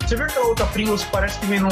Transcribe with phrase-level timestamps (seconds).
[0.00, 1.68] Você viu aquela outra Pringles que parece que vem no.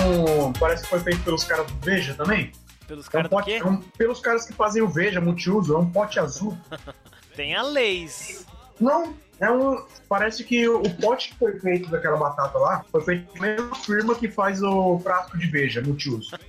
[0.59, 2.51] Parece que foi feito pelos caras do Veja também?
[2.89, 5.79] Pelos É um caras pote, é um- pelos caras que fazem o Veja multiuso, é
[5.79, 6.57] um pote azul.
[7.37, 8.45] Tem a Leis.
[8.81, 9.85] Não, é um.
[10.09, 14.15] Parece que o pote que foi feito daquela batata lá foi feito pela mesma firma
[14.15, 16.31] que faz o frasco de Veja multiuso.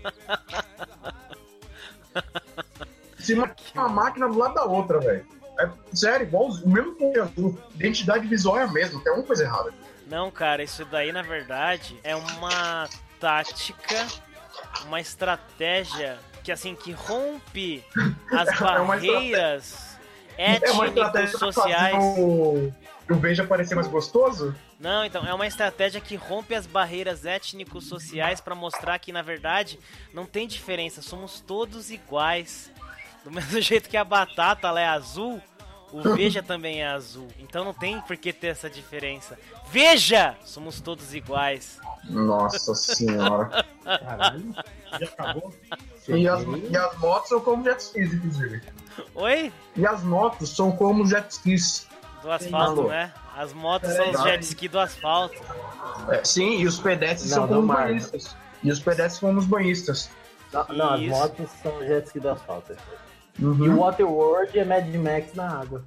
[3.19, 5.25] Se não uma máquina do lado da outra, velho.
[5.59, 7.57] É sério, igual o mesmo azul.
[7.75, 9.73] Identidade visual é a mesma, tem alguma coisa errada.
[10.07, 12.87] Não, cara, isso daí na verdade é uma
[13.19, 14.05] tática,
[14.85, 17.83] uma estratégia que assim que rompe
[18.31, 19.97] as É barreiras
[20.37, 21.95] é étnico-sociais.
[21.95, 22.73] fazer o,
[23.09, 24.53] o Veja parecer mais gostoso?
[24.79, 29.79] Não, então é uma estratégia que rompe as barreiras étnico-sociais pra mostrar que na verdade
[30.13, 32.71] não tem diferença, somos todos iguais.
[33.25, 35.41] Do mesmo jeito que a batata ela é azul,
[35.91, 37.27] o Veja também é azul.
[37.39, 39.37] Então não tem por que ter essa diferença.
[39.69, 40.35] Veja!
[40.45, 41.79] Somos todos iguais.
[42.07, 43.65] Nossa senhora.
[43.83, 44.55] Caralho.
[44.99, 45.53] Já acabou?
[46.07, 48.61] e, as, e as motos são como jet skis, inclusive.
[49.15, 49.51] Oi?
[49.75, 51.87] E as motos são como jet skis.
[52.21, 53.11] Do asfalto, né?
[53.35, 55.41] As motos são os jet ski do asfalto.
[56.09, 57.83] É, sim, e os pedestres Não, são como marca.
[57.85, 58.35] banhistas.
[58.63, 60.09] E os pedestres como os banhistas.
[60.53, 62.75] Não, não, as motos são jet ski do asfalto.
[63.37, 63.77] E o Uhum.
[63.79, 65.83] Waterworld é Mad Max na água.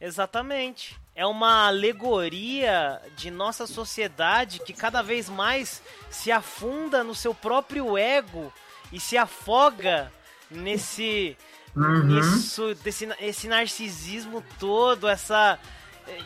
[0.00, 0.98] Exatamente.
[1.14, 7.96] É uma alegoria de nossa sociedade que cada vez mais se afunda no seu próprio
[7.96, 8.52] ego
[8.92, 10.12] e se afoga
[10.50, 11.36] nesse
[11.74, 12.04] Uhum.
[12.04, 15.58] nisso desse esse narcisismo todo, essa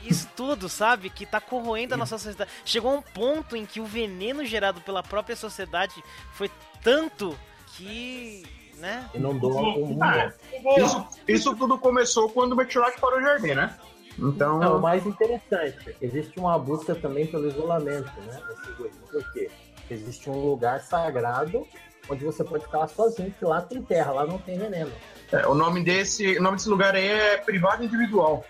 [0.03, 2.51] isso tudo, sabe, que tá corroendo a nossa sociedade.
[2.65, 5.95] Chegou um ponto em que o veneno gerado pela própria sociedade
[6.33, 6.51] foi
[6.83, 7.39] tanto
[7.77, 8.45] que,
[8.79, 9.09] né?
[9.15, 10.03] Inundou o mundo.
[10.03, 10.33] Ah,
[10.77, 13.75] Isso, isso tudo começou quando o Meteorite parou o jardim, né?
[14.19, 14.59] Então.
[14.59, 18.41] Não, o mais interessante, existe uma busca também pelo isolamento, né?
[19.11, 19.51] Por quê?
[19.91, 21.67] Existe um lugar sagrado
[22.11, 24.91] onde você pode ficar lá sozinho, que lá tem terra, lá não tem veneno.
[25.31, 26.39] é, o nome desse.
[26.39, 28.45] O nome desse lugar aí é privado individual.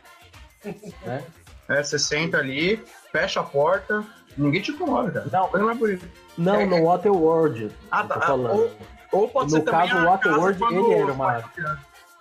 [1.04, 1.24] Né?
[1.68, 4.02] É, você senta ali, fecha a porta,
[4.36, 5.28] ninguém te incomoda, cara.
[5.30, 5.60] Não.
[5.60, 6.06] Não é por isso.
[6.36, 7.70] Não, É, no Waterworld.
[7.90, 8.20] Ah, tá.
[8.20, 8.58] falando.
[8.62, 8.70] Ou-
[9.12, 11.44] Ou pode No ser também caso, a o Waterworld, casa ele era uma-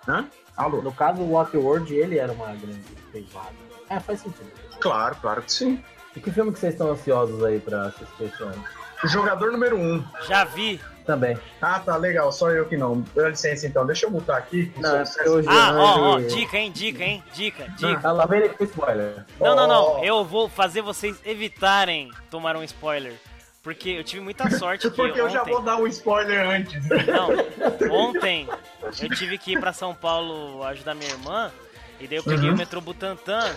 [0.08, 0.24] Hã?
[0.56, 0.82] Alô?
[0.82, 2.80] No caso, o Waterworld, ele era uma grande
[3.12, 3.52] privada.
[3.90, 4.50] É, faz sentido.
[4.80, 5.82] Claro, claro que sim.
[6.16, 8.64] E que filme que vocês estão ansiosos aí pra assistir esse ano?
[9.04, 10.02] Jogador número um.
[10.26, 10.80] Já vi.
[11.06, 11.38] Também.
[11.62, 12.30] Ah, tá, legal.
[12.32, 13.02] Só eu que não.
[13.14, 13.86] Dá licença então.
[13.86, 14.70] Deixa eu mutar aqui.
[14.76, 18.00] Não, é hoje Ah, ó, ó, dica, hein, dica, hein, dica, dica.
[18.02, 19.24] Ah, lá vem ele com spoiler.
[19.40, 20.04] Não, não, não.
[20.04, 23.14] Eu vou fazer vocês evitarem tomar um spoiler.
[23.68, 25.50] Porque eu tive muita sorte que Porque eu já ontem...
[25.52, 26.82] vou dar um spoiler antes.
[27.06, 27.28] Não,
[28.08, 28.48] ontem
[29.02, 31.52] eu tive que ir pra São Paulo ajudar minha irmã.
[32.00, 32.54] E daí eu peguei Uhum.
[32.54, 33.54] o metrô Butantã.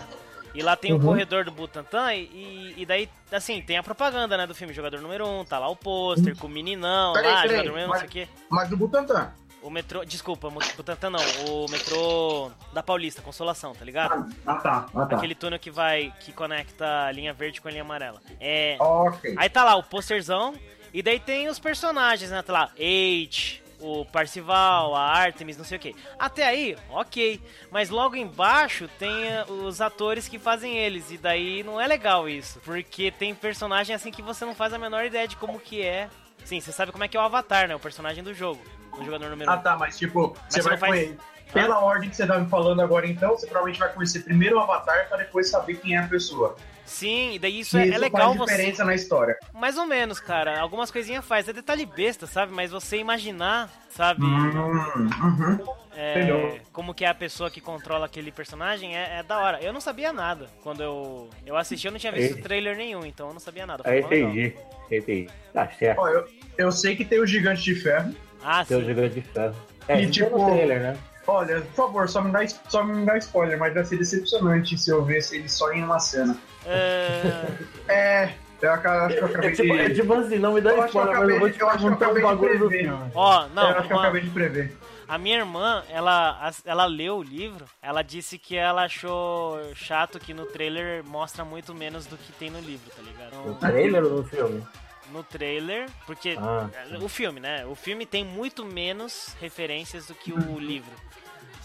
[0.54, 1.02] E lá tem o Uhum.
[1.02, 2.14] corredor do Butantã.
[2.14, 5.46] E, e daí, assim, tem a propaganda, né, do filme Jogador Número 1.
[5.46, 8.02] Tá lá o pôster com o meninão, Peraí, lá, peraí, jogador número 1, não sei
[8.04, 8.28] mas- o quê.
[8.50, 9.32] Mas do Butantan.
[9.62, 10.04] O metrô.
[10.04, 11.20] Desculpa, o Butantã não.
[11.48, 14.28] O metrô da Paulista, Consolação, tá ligado?
[14.46, 14.86] Ah, tá.
[14.94, 15.16] Ah, tá.
[15.18, 16.14] Aquele túnel que vai.
[16.20, 18.22] que conecta a linha verde com a linha amarela.
[18.40, 18.76] É.
[18.80, 19.36] Ok.
[19.38, 20.56] Aí tá lá o posterzão,
[20.94, 22.42] e daí tem os personagens, né?
[22.42, 25.96] Tá lá, H, o Parcival, a Artemis, não sei o que.
[26.18, 27.42] Até aí, ok.
[27.70, 32.28] Mas logo embaixo tem eh, os atores que fazem eles, e daí não é legal
[32.28, 32.60] isso.
[32.62, 36.10] Porque tem personagem assim que você não faz a menor ideia de como que é.
[36.44, 37.76] Sim, você sabe como é que é o Avatar, né?
[37.76, 38.62] O personagem do jogo.
[39.00, 39.54] O jogador número 1.
[39.54, 41.18] Ah, tá, mas tipo, você você vai faz- conhecer.
[41.54, 44.60] Pela ordem que você tá me falando agora, então, você provavelmente vai conhecer primeiro o
[44.62, 46.56] Avatar pra depois saber quem é a pessoa.
[46.86, 48.52] Sim, e daí isso E é, é isso legal faz você.
[48.54, 49.38] diferença na história.
[49.54, 50.60] Mais ou menos, cara.
[50.62, 51.50] Algumas coisinhas faz.
[51.50, 52.54] É detalhe besta, sabe?
[52.54, 54.24] Mas você imaginar, sabe?
[54.24, 55.66] Hum, uhum.
[55.94, 56.60] É, Entendeu?
[56.72, 59.62] como que é a pessoa que controla aquele personagem é, é da hora.
[59.62, 60.48] Eu não sabia nada.
[60.64, 62.42] Quando eu, eu assisti, eu não tinha visto Ei.
[62.42, 63.84] trailer nenhum, então eu não sabia nada.
[63.86, 64.56] Aí entendi.
[64.90, 65.30] Entendi.
[65.54, 66.00] Tá certo.
[66.00, 66.26] Ó, eu,
[66.58, 68.14] eu sei que tem o Gigante de Ferro.
[68.44, 68.86] Ah, Seu sim.
[68.86, 69.56] gigante de ferro.
[69.88, 70.98] É, E, tipo, trailer, né?
[71.28, 74.90] Olha, por favor, só me dá, só me dá spoiler, mas vai ser decepcionante se
[74.90, 76.36] eu ver se ele só em uma cena.
[76.66, 77.48] É,
[77.88, 79.96] É, eu acho que eu É acabei tipo, é de.
[79.96, 81.98] tipo assim, não me dá Eu spoiler, mas eu vou te eu acho que eu
[81.98, 82.84] perguntar um acabei de bagulho do prever.
[82.86, 83.12] filme.
[83.16, 84.78] ó, não, eu acho que eu acabei de prever.
[85.08, 90.34] a minha irmã, ela, ela leu o livro, ela disse que ela achou chato que
[90.34, 93.36] no trailer mostra muito menos do que tem no livro, tá ligado?
[93.48, 94.64] No trailer ou no filme?
[95.12, 96.68] No trailer, porque Ah,
[97.02, 97.66] o filme, né?
[97.66, 100.92] O filme tem muito menos referências do que o livro.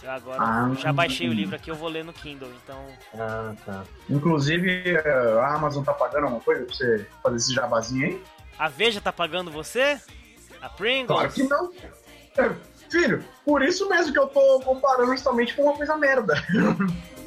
[0.03, 0.71] Eu agora Ah.
[0.79, 2.85] já baixei o livro aqui, eu vou ler no Kindle, então
[3.19, 3.85] ah, tá.
[4.09, 8.23] Inclusive, eh, a Amazon tá pagando alguma coisa pra você fazer esse jabazinho aí?
[8.59, 9.99] A Veja tá pagando você?
[10.63, 11.07] A Pringles?
[11.09, 11.73] Claro que não.
[12.39, 12.51] É,
[12.91, 16.35] filho, por isso mesmo que eu tô comparando justamente com uma coisa merda.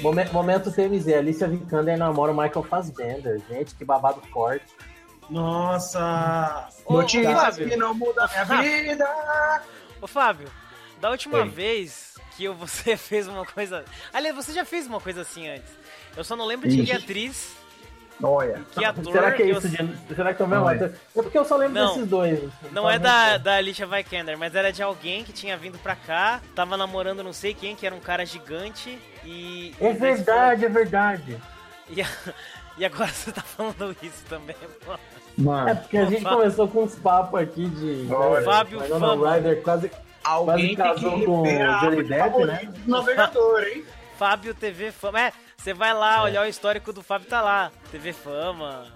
[0.00, 3.40] Momen- Momento TMZ, Alicia Vikander namora o Michael Fassbender.
[3.48, 4.66] Gente, que babado forte.
[5.28, 6.68] Nossa!
[6.86, 7.68] Ô, Notícias Fábio.
[7.68, 9.62] que não mudam a minha vida.
[10.00, 10.50] Ô, Fábio,
[11.00, 11.48] da última Oi.
[11.48, 13.84] vez que eu- você fez uma coisa.
[14.12, 15.70] Aliás, você já fez uma coisa assim antes.
[16.16, 17.52] Eu só não lembro de que atriz,
[18.22, 18.60] Olha.
[18.72, 19.12] que ator.
[19.12, 19.68] Será que é eu- isso?
[19.68, 20.14] De...
[20.14, 20.74] Será que é o mesmo é.
[20.74, 20.92] ator?
[21.16, 21.94] É porque eu só lembro Não.
[21.94, 22.40] desses dois.
[22.72, 26.40] Não é da, da Alicia Vikander, mas era de alguém que tinha vindo pra cá,
[26.54, 29.74] tava namorando não sei quem, que era um cara gigante e.
[29.80, 31.36] É verdade, é verdade.
[31.90, 32.06] E, a-
[32.76, 34.54] e agora você tá falando isso também,
[34.84, 34.92] pô.
[34.92, 34.98] É
[35.38, 36.38] Mano, porque a gente Fábio.
[36.38, 38.12] começou com uns papos aqui de.
[38.12, 38.78] Olha, Fábio.
[38.80, 39.90] Ryder quase.
[40.22, 42.60] alguém tem casou que com a Johnny Depp, né?
[42.84, 43.84] do navegador, hein?
[44.18, 45.20] Fábio TV Fama.
[45.20, 47.70] É, você vai lá olhar o histórico do Fábio, tá lá.
[47.90, 48.86] TV Fama.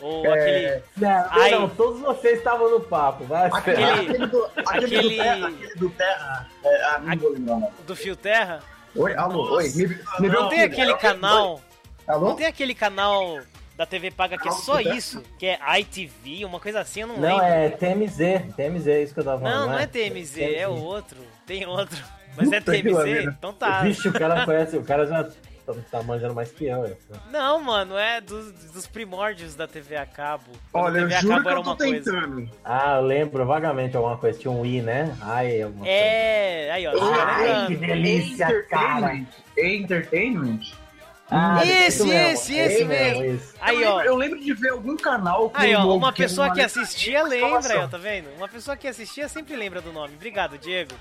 [0.00, 0.82] Ou É, aquele.
[0.96, 1.50] Não, Ai.
[1.52, 3.48] não, todos vocês estavam no papo, vai.
[3.52, 4.00] Aquele, esperar.
[4.00, 5.46] aquele, do, aquele, aquele- do Terra.
[5.48, 6.48] Aquele do Terra.
[6.64, 7.72] É, ah, não vou lembrar, não.
[7.86, 8.60] Do Fio Terra.
[8.96, 9.72] Oi, alô, Nossa, oi.
[9.74, 9.86] Me,
[10.20, 11.60] me não Não o tem aquele É, canal.
[12.06, 12.34] Não Alô?
[12.34, 13.38] tem aquele canal
[13.76, 15.22] da TV paga que é só isso?
[15.38, 17.44] Que é ITV, uma coisa assim, eu não, Não, lembro.
[17.44, 18.18] é TMZ.
[18.54, 19.60] TMZ, é isso que eu tava falando.
[19.60, 21.16] Não, não é TMZ, é outro.
[21.46, 21.98] Tem outro.
[22.36, 23.24] Mas é Puta que TMZ?
[23.38, 23.82] Então tá.
[23.82, 26.84] Vixe, o cara conhece, o cara já tá, tá manjando mais que eu.
[26.84, 26.96] é.
[27.30, 30.44] Não, mano, é dos, dos primórdios da TV a cabo.
[30.72, 32.12] Quando Olha, a eu TV a juro cabo que era eu tô uma coisa.
[32.12, 32.50] tentando.
[32.64, 34.38] Ah, eu lembro vagamente alguma coisa.
[34.38, 35.16] Tinha um I, né?
[35.20, 35.92] Ai, alguma coisa.
[35.98, 39.14] É, aí ó, tá Ai, que delícia, cara.
[39.14, 39.26] Entertainment.
[39.56, 40.60] Entertainment?
[41.30, 43.40] Ah, Esse, mesmo, esse, esse mesmo.
[43.60, 43.96] Aí, eu, ó.
[43.96, 46.50] lembro, eu lembro de ver algum canal com Aí, ó, um- uma que é pessoa
[46.50, 48.28] que letra- assistia lembra, ó, tá vendo?
[48.36, 50.14] Uma pessoa que assistia sempre lembra do nome.
[50.14, 50.92] Obrigado, Diego.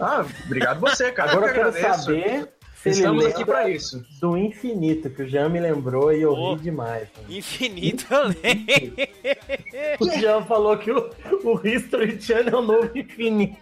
[0.00, 1.32] Ah, obrigado você, cara.
[1.32, 2.04] Agora eu quero agradeço.
[2.04, 4.04] saber se Estamos aqui pra isso.
[4.20, 6.54] do infinito, que o Jean me lembrou e eu Oh.
[6.54, 7.08] ri demais.
[7.28, 8.34] Infinito eu lembro.
[10.00, 11.10] O Jean falou que o,
[11.44, 13.56] o History Channel é o novo infinito.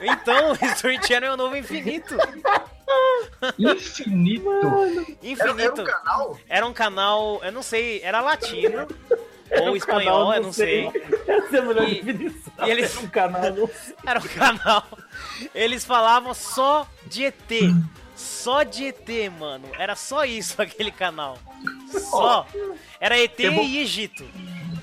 [0.00, 2.14] Então, o History Channel é o novo Infinito.
[3.58, 4.50] Infinito.
[4.50, 5.82] Era, era Infinito.
[5.82, 6.38] um canal?
[6.48, 8.86] Era um canal, eu não sei, era latino.
[9.52, 10.86] Era Ou um espanhol, canal, eu não sei.
[11.28, 12.66] Essa é a melhor E- definição.
[12.66, 13.94] e eles- Era um canal, não sei.
[14.06, 14.86] Era um canal.
[15.54, 17.52] Eles falavam só de ET.
[18.16, 19.08] Só de ET,
[19.38, 19.68] mano.
[19.78, 21.38] Era só isso aquele canal.
[21.88, 22.46] Só.
[23.00, 24.24] Era ET vou- e Egito.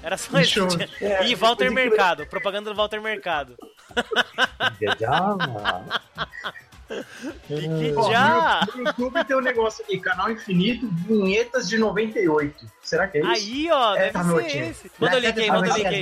[0.04, 0.68] Era só isso.
[1.02, 1.72] É, E Walter.
[1.72, 2.26] Mercado.
[2.28, 3.58] Propaganda do Walter Mercado.
[6.90, 7.06] Java.
[7.48, 8.68] Que Ó, já.
[8.76, 12.66] no, YouTube tem um negócio aqui, canal infinito, vinhetas de 98.
[12.82, 13.30] Será que é isso?
[13.32, 14.58] Aí, ó, É, deve ser noite.
[14.58, 14.92] esse.
[15.00, 16.02] Manda o link aí, manda o link aí.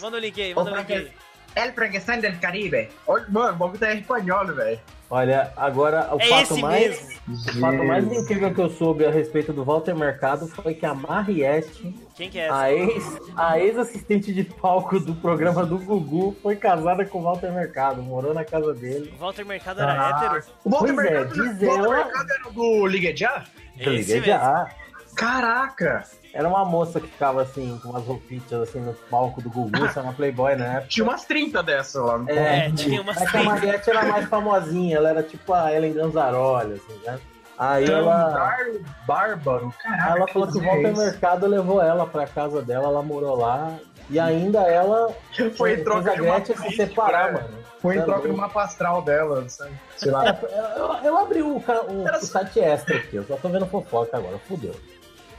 [0.00, 1.12] Manda o link aí, manda o link aí.
[1.54, 2.88] El Frankenstein del Caribe.
[3.28, 4.80] Mano, o bagulho tá em espanhol, velho.
[5.14, 6.88] Olha, agora o É fato mais.
[7.02, 7.12] mesmo.
[7.28, 10.94] O fato mais incrível que eu soube a respeito do Walter Mercado foi que a
[10.94, 12.56] Mariette, Quem que é essa?
[12.56, 17.52] a ex- a ex-assistente de palco do programa do Gugu, foi casada com o Walter
[17.52, 19.12] Mercado, morou na casa dele.
[19.20, 20.44] Walter Mercado era Ah, hétero?
[20.64, 23.44] O Walter é, Mercado, diz o Walter ela- Mercado era do Liga Já?
[23.78, 24.26] Eu Esse liguei mesmo.
[24.26, 24.70] já.
[25.14, 26.04] Caraca!
[26.34, 29.98] Era uma moça que ficava assim, com umas roupinhas assim no palco do Gugu, isso
[29.98, 30.86] é uma Playboy época.
[30.88, 34.26] Tinha umas 30 dessas lá no É, tinha umas É que a Mariette era mais
[34.28, 37.18] famosinha, ela era tipo a Ellen Ganzaroli, assim, né?
[37.58, 38.66] Aí ela, Bar-
[39.06, 39.74] Bárbaro.
[39.82, 43.36] Caraca, ela falou que o é Walter Mercado levou ela pra casa dela, ela morou
[43.36, 43.76] lá.
[44.10, 45.14] E ainda ela?
[45.56, 47.48] Foi em troca a de uma se separar, mano.
[47.80, 49.72] Foi em Tá troca de uma pastral dela, sabe?
[49.96, 50.24] sei lá.
[50.28, 53.66] É, eu, eu abri o, o, Era o site extra aqui, eu só tô vendo
[53.66, 54.74] fofoca agora, fudeu.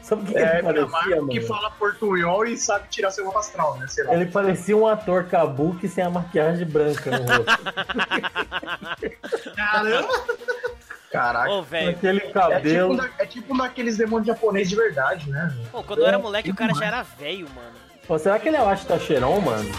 [0.04, 1.48] Sabe o que, que É, ele parecia, Marco que mano?
[1.48, 3.88] fala portunhol e sabe tirar seu mapa astral, né?
[3.88, 4.14] Sei lá.
[4.14, 7.64] Ele parecia um ator kabuki sem a maquiagem branca no rosto.
[9.56, 10.08] Caramba!
[11.12, 11.50] Caraca.
[11.52, 11.90] Ô, Com velho.
[11.92, 12.94] aquele É tipo, cabelo.
[12.96, 15.56] um é tipo um daqueles demônios japoneses de verdade, né?
[15.72, 17.72] Pô, quando eu era moleque, o cara já era velho, mano.
[18.08, 19.70] Pô, será que ele é o Ashita Cheron, mano?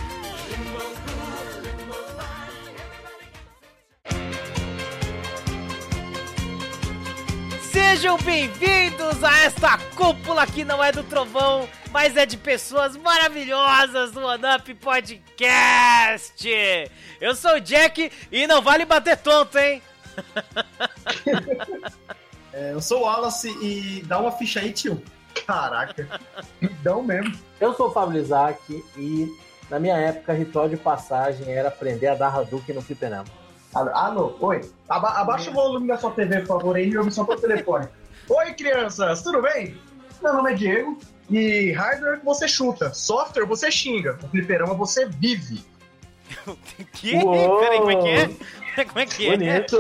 [7.74, 14.12] Sejam bem-vindos a esta cúpula que não é do trovão, mas é de pessoas maravilhosas
[14.12, 16.46] do OneUp Podcast.
[17.20, 19.82] Eu sou o Jack e não vale bater tonto, hein?
[22.52, 25.02] É, eu sou o Wallace e dá uma ficha aí, tio.
[25.44, 26.20] Caraca.
[26.62, 27.36] Então mesmo.
[27.60, 29.26] Eu sou o Fábio Isaac e
[29.68, 33.43] na minha época ritual de passagem era aprender a dar Hadouken no fliperama.
[33.74, 34.60] Alô, alô, oi.
[34.88, 37.88] Aba- abaixa o volume da sua TV, por favor, aí e ouve só pelo telefone.
[38.28, 39.76] oi, crianças, tudo bem?
[40.22, 40.98] Meu nome é Diego
[41.30, 45.64] e hardware você chuta, software você xinga, o fliperama você vive.
[46.94, 47.16] Que?
[47.16, 47.58] Uou!
[47.60, 48.84] Peraí, como é que é?
[48.86, 49.30] Como é que é?
[49.36, 49.78] Bonito!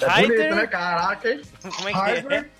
[0.00, 0.66] É bonito, né?
[0.66, 1.42] Caraca, hein?
[1.76, 2.00] Como é que é?
[2.02, 2.50] Hardware.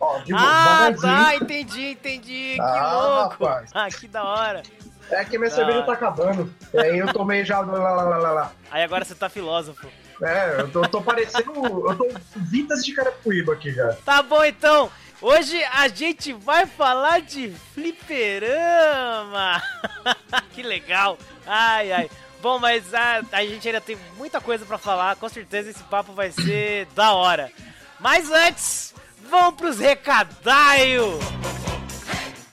[0.00, 2.54] Ó, de Ah, tá, entendi, entendi.
[2.56, 2.92] Que Ah,
[3.28, 3.44] louco.
[3.44, 3.70] rapaz.
[3.74, 4.62] Ah, que da hora.
[5.10, 5.56] É que minha Tá.
[5.56, 6.52] cerveja tá acabando.
[6.74, 7.60] E aí eu tomei já.
[7.60, 8.52] Lá, lá, lá, lá, lá.
[8.70, 9.86] Aí agora você tá filósofo.
[10.22, 11.52] É, eu tô, tô parecendo.
[11.90, 13.92] Eu tô Vitas de Carapuíba aqui já.
[14.04, 14.90] Tá bom então.
[15.20, 19.62] Hoje a gente vai falar de fliperama.
[20.52, 21.18] que legal.
[21.46, 22.10] Ai, ai.
[22.40, 25.16] Bom, mas a, a gente ainda tem muita coisa pra falar.
[25.16, 27.52] Com certeza esse papo vai ser da hora.
[28.00, 28.94] Mas antes,
[29.30, 31.20] vamos pros recadaios.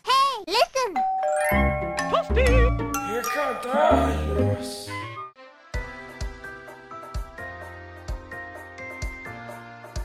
[0.05, 0.93] Hey, listen!
[3.15, 4.87] Recadaios.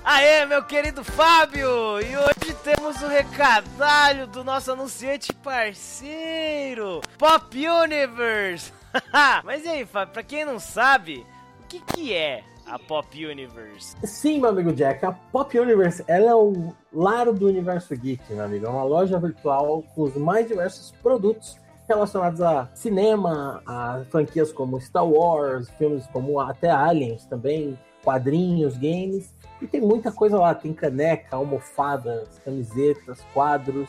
[0.07, 1.99] Aê, meu querido Fábio!
[1.99, 8.71] E hoje temos o recadalho do nosso anunciante parceiro, Pop Universe!
[9.43, 11.25] Mas e aí, Fábio, pra quem não sabe,
[11.59, 13.97] o que, que é a Pop Universe?
[14.05, 18.45] Sim, meu amigo Jack, a Pop Universe ela é o lar do universo geek, meu
[18.45, 18.67] amigo.
[18.67, 21.57] É uma loja virtual com os mais diversos produtos
[21.89, 29.33] relacionados a cinema, a franquias como Star Wars, filmes como até Aliens também, quadrinhos, games.
[29.65, 33.89] E tem muita coisa lá, tem caneca, almofadas, camisetas, quadros,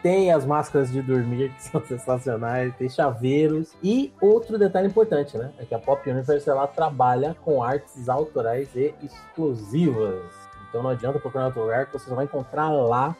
[0.00, 3.74] tem as máscaras de dormir que são sensacionais, tem chaveiros.
[3.82, 5.50] E outro detalhe importante, né?
[5.58, 10.32] É que a Pop Universe ela trabalha com artes autorais e exclusivas.
[10.68, 13.16] Então não adianta procurar outro lugar você vai encontrar lá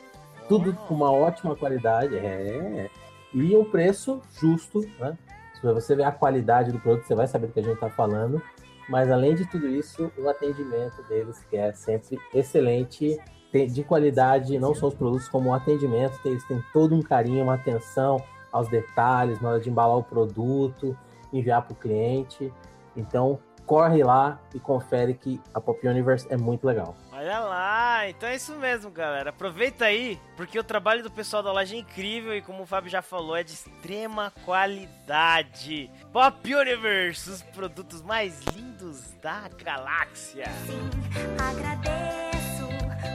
[0.48, 2.16] tudo com uma ótima qualidade.
[2.16, 2.88] É.
[3.34, 5.18] E um preço justo, né?
[5.54, 7.90] Se você ver a qualidade do produto, você vai saber do que a gente está
[7.90, 8.40] falando.
[8.88, 13.18] Mas além de tudo isso, o atendimento deles, que é sempre excelente,
[13.52, 17.54] de qualidade, não só os produtos, como o atendimento, eles têm todo um carinho, uma
[17.54, 20.96] atenção aos detalhes na hora de embalar o produto,
[21.32, 22.52] enviar para o cliente.
[22.94, 26.94] Então, corre lá e confere que a Pop Universe é muito legal.
[27.12, 29.30] Olha lá, então é isso mesmo, galera.
[29.30, 32.90] Aproveita aí, porque o trabalho do pessoal da loja é incrível e, como o Fábio
[32.90, 35.90] já falou, é de extrema qualidade.
[36.12, 38.75] Pop Universe, os produtos mais lindos
[39.22, 40.46] da galáxia.
[40.66, 40.90] Sim,
[41.38, 42.68] agradeço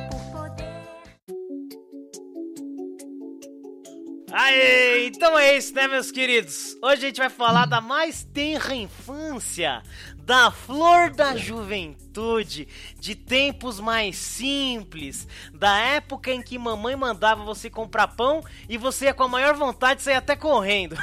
[0.10, 0.62] por poder.
[4.32, 6.76] Aê, então é isso, né, meus queridos?
[6.82, 9.82] Hoje a gente vai falar da mais tenra infância,
[10.26, 12.68] da flor da juventude,
[13.00, 19.06] de tempos mais simples, da época em que mamãe mandava você comprar pão e você
[19.06, 20.96] ia com a maior vontade sair até correndo.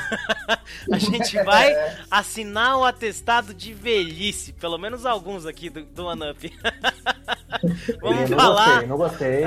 [0.93, 1.75] a gente vai
[2.11, 6.45] assinar o atestado de velhice, pelo menos alguns aqui do, do Anup.
[8.01, 8.67] Vamos não falar.
[8.67, 9.45] gostei, não gostei.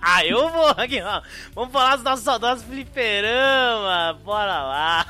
[0.00, 1.22] ah, eu vou aqui, ó.
[1.54, 4.18] Vamos falar dos nossos saudosos fliperama.
[4.24, 5.06] Bora lá.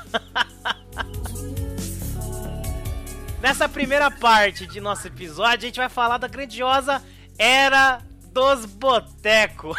[3.47, 7.01] Nessa primeira parte de nosso episódio, a gente vai falar da grandiosa
[7.39, 9.73] Era dos Boteco.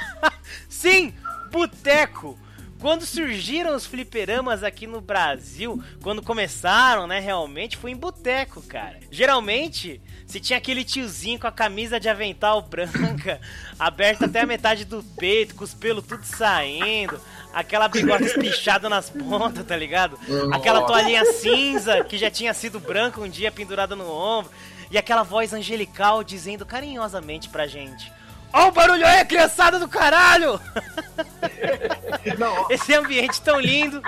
[0.66, 1.12] Sim,
[1.50, 2.38] boteco.
[2.80, 8.98] Quando surgiram os fliperamas aqui no Brasil, quando começaram, né, realmente, foi em boteco, cara.
[9.10, 10.00] Geralmente,
[10.32, 13.38] se tinha aquele tiozinho com a camisa de avental branca,
[13.78, 17.20] aberta até a metade do peito, com os pelos tudo saindo,
[17.52, 20.18] aquela bigode espichada nas pontas, tá ligado?
[20.50, 24.50] Aquela toalhinha cinza que já tinha sido branca um dia pendurada no ombro,
[24.90, 28.10] e aquela voz angelical dizendo carinhosamente pra gente:
[28.52, 30.60] Ó o barulho aí, criançada do caralho!
[32.38, 34.02] Não, Esse ambiente tão lindo,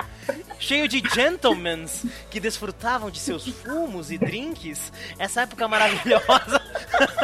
[0.59, 1.85] cheio de gentlemen
[2.29, 6.61] que desfrutavam de seus fumos e drinks, essa época maravilhosa,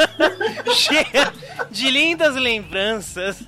[0.74, 1.32] cheia
[1.70, 3.44] de lindas lembranças.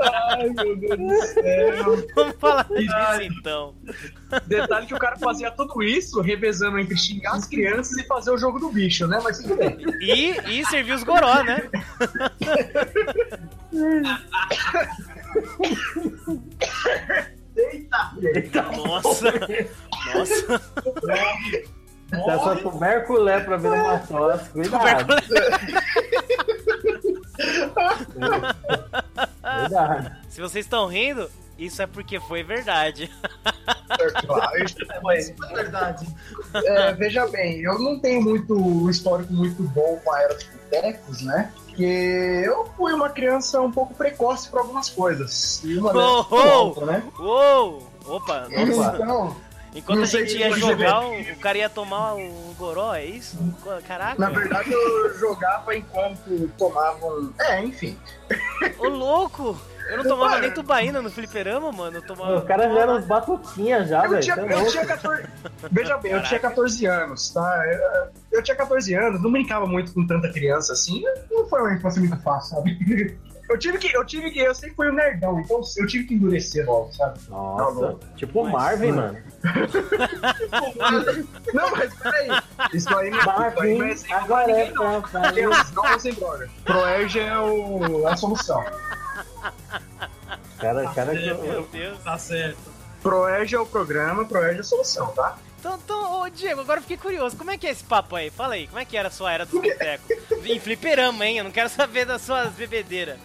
[0.00, 2.08] ai meu Deus do céu.
[2.14, 3.74] Vamos falar disso então.
[4.46, 8.38] Detalhe que o cara fazia tudo isso revezando entre xingar as crianças e fazer o
[8.38, 9.20] jogo do bicho, né?
[9.22, 9.76] Mas tudo bem.
[10.00, 11.68] E, e serviu os goró, né?
[17.56, 18.62] Eita!
[18.62, 19.32] Nossa,
[20.14, 20.62] nossa.
[22.10, 25.14] Se essa tuberculé pra ver uma tosse, cuidado.
[29.42, 30.16] Cuidado.
[30.28, 33.10] Se vocês estão rindo, isso é porque foi verdade.
[34.26, 36.06] Claro, isso é Isso é verdade.
[36.54, 40.44] É, veja bem, eu não tenho muito um histórico muito bom com a era dos
[40.44, 41.52] botecos, né?
[41.66, 45.62] Porque eu fui uma criança um pouco precoce para algumas coisas.
[45.64, 46.36] E uma Oh, oh.
[46.36, 47.02] outra, né?
[47.18, 47.88] Uou!
[48.06, 48.96] Opa, nossa.
[48.96, 49.36] Então,
[49.74, 53.04] Enquanto Não a gente ia você jogar, o o cara ia tomar um goró, é
[53.04, 53.36] isso?
[53.88, 54.14] Caraca.
[54.20, 57.34] na verdade, eu jogava enquanto tomavam.
[57.40, 57.98] É, enfim.
[58.78, 59.58] Ô louco!
[59.88, 61.98] Eu não tomava nem tubaína no fliperama, mano.
[61.98, 62.38] Eu tomava.
[62.38, 64.22] Os caras já eram uns batutinhas já, Eu velho.
[64.22, 64.70] tinha, é eu louco.
[64.70, 65.24] tinha 14.
[65.70, 67.64] Veja bem, eu tinha 14 anos, tá?
[67.66, 71.02] Eu, eu tinha 14 anos, não brincava muito com tanta criança assim.
[71.30, 73.18] Não foi uma infância muito fácil, sabe?
[73.48, 76.14] Eu tive que, eu tive que, eu sempre fui um nerdão, então eu tive que
[76.14, 77.18] endurecer logo, sabe?
[77.28, 79.18] Nossa, tipo o Mas- Marvin, mano.
[81.52, 82.28] Não, mas peraí.
[82.72, 85.02] Isso aí não aí Marvin, é agora é não.
[85.34, 86.48] Deus, não usem droga.
[86.64, 88.64] Proerge é o, a solução.
[90.58, 91.98] Cara, cara, Meu Deus.
[92.02, 92.58] Tá certo.
[93.02, 95.36] Proerge é o programa, Proerge é a solução, tá?
[95.60, 97.36] Então, então, ô Diego, agora eu fiquei curioso.
[97.36, 98.30] Como é que é esse papo aí?
[98.30, 100.16] Fala aí, como é que era a sua era dos botecos?
[100.44, 101.38] Em fliperama, hein?
[101.38, 103.18] Eu não quero saber das suas bebedeiras.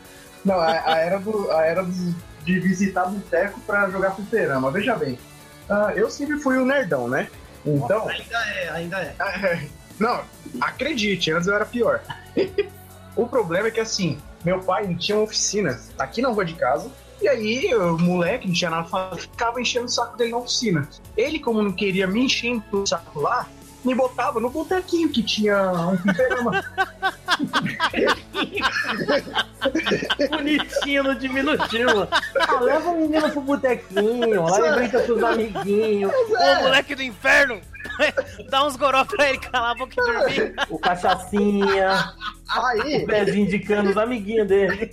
[0.49, 4.71] Não, a, a era, do, a era do- de visitar boteco pra jogar fliperama.
[4.71, 5.17] Veja bem,
[5.69, 7.29] ah, eu sempre fui o nerdão, né?
[7.65, 9.67] Então, Ainda é, ainda é.
[9.99, 10.21] não,
[10.61, 12.01] acredite, antes eu era pior.
[13.15, 16.89] o problema é que assim, meu pai tinha uma oficina aqui na rua de casa.
[17.21, 20.87] E aí, o moleque, não tinha nada fazer, ficava enchendo o saco dele na oficina.
[21.17, 23.45] Ele, como não queria me encher o saco lá,
[23.83, 26.51] me botava no botequinho que tinha um fliperama.
[30.29, 32.07] bonitinho no diminutivo.
[32.39, 37.03] Ah, leva o menino pro botequinho, lá ele brinca com os amiguinhos, Ô, moleque do
[37.03, 37.61] inferno!
[38.49, 40.55] Dá uns goró pra ele calar a boca e dormir.
[40.69, 42.13] o cachaçinha,
[42.49, 44.91] Aí, o pezinho indicando os amiguinhos dele.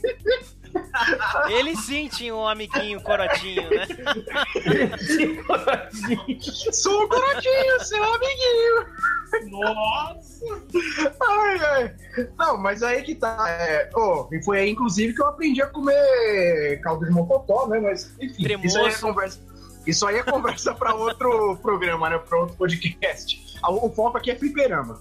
[1.49, 3.87] Ele sim tinha um amiguinho corotinho, né?
[6.73, 8.87] sou o Corotinho, seu amiguinho.
[9.51, 10.45] Nossa!
[11.21, 11.95] Ai, ai.
[12.39, 13.37] Não, mas aí que tá.
[13.49, 17.81] É, oh, e foi aí, inclusive, que eu aprendi a comer caldo de mocotó, né?
[17.81, 19.41] Mas, enfim, isso aí é conversa.
[19.87, 22.19] Isso aí é conversa pra outro programa, né?
[22.19, 23.47] Pra outro podcast.
[23.69, 25.01] O foco aqui é fliperama.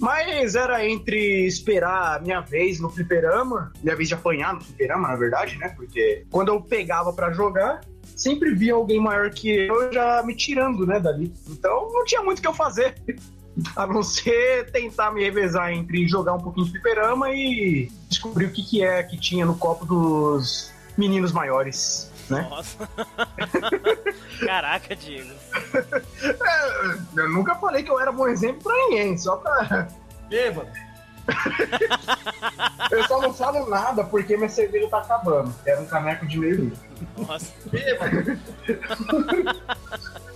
[0.00, 5.08] Mas era entre esperar a minha vez no fliperama, minha vez de apanhar no fliperama,
[5.08, 5.68] na verdade, né?
[5.76, 7.82] Porque quando eu pegava pra jogar,
[8.16, 11.32] sempre via alguém maior que eu já me tirando, né, dali.
[11.48, 12.94] Então não tinha muito o que eu fazer.
[13.76, 18.50] A não ser tentar me revezar entre jogar um pouquinho de fliperama e descobrir o
[18.50, 22.46] que, que é que tinha no copo dos meninos maiores, né?
[22.48, 22.88] Nossa.
[24.46, 25.34] Caraca, Diego.
[26.22, 29.88] É, eu nunca falei que eu era bom exemplo pra ninguém, só pra.
[30.30, 30.70] Bêbado.
[32.90, 35.54] Eu só não falo nada porque minha cerveja tá acabando.
[35.66, 36.78] Era um caneco de meio litro.
[37.18, 37.52] Nossa.
[37.70, 38.38] Bêbado.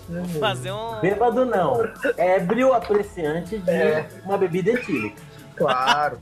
[0.09, 1.01] Vou fazer um.
[1.01, 1.81] Bêbado não,
[2.17, 4.09] ébrio apreciante de É.
[4.25, 5.21] uma bebida etílica.
[5.57, 6.21] Claro.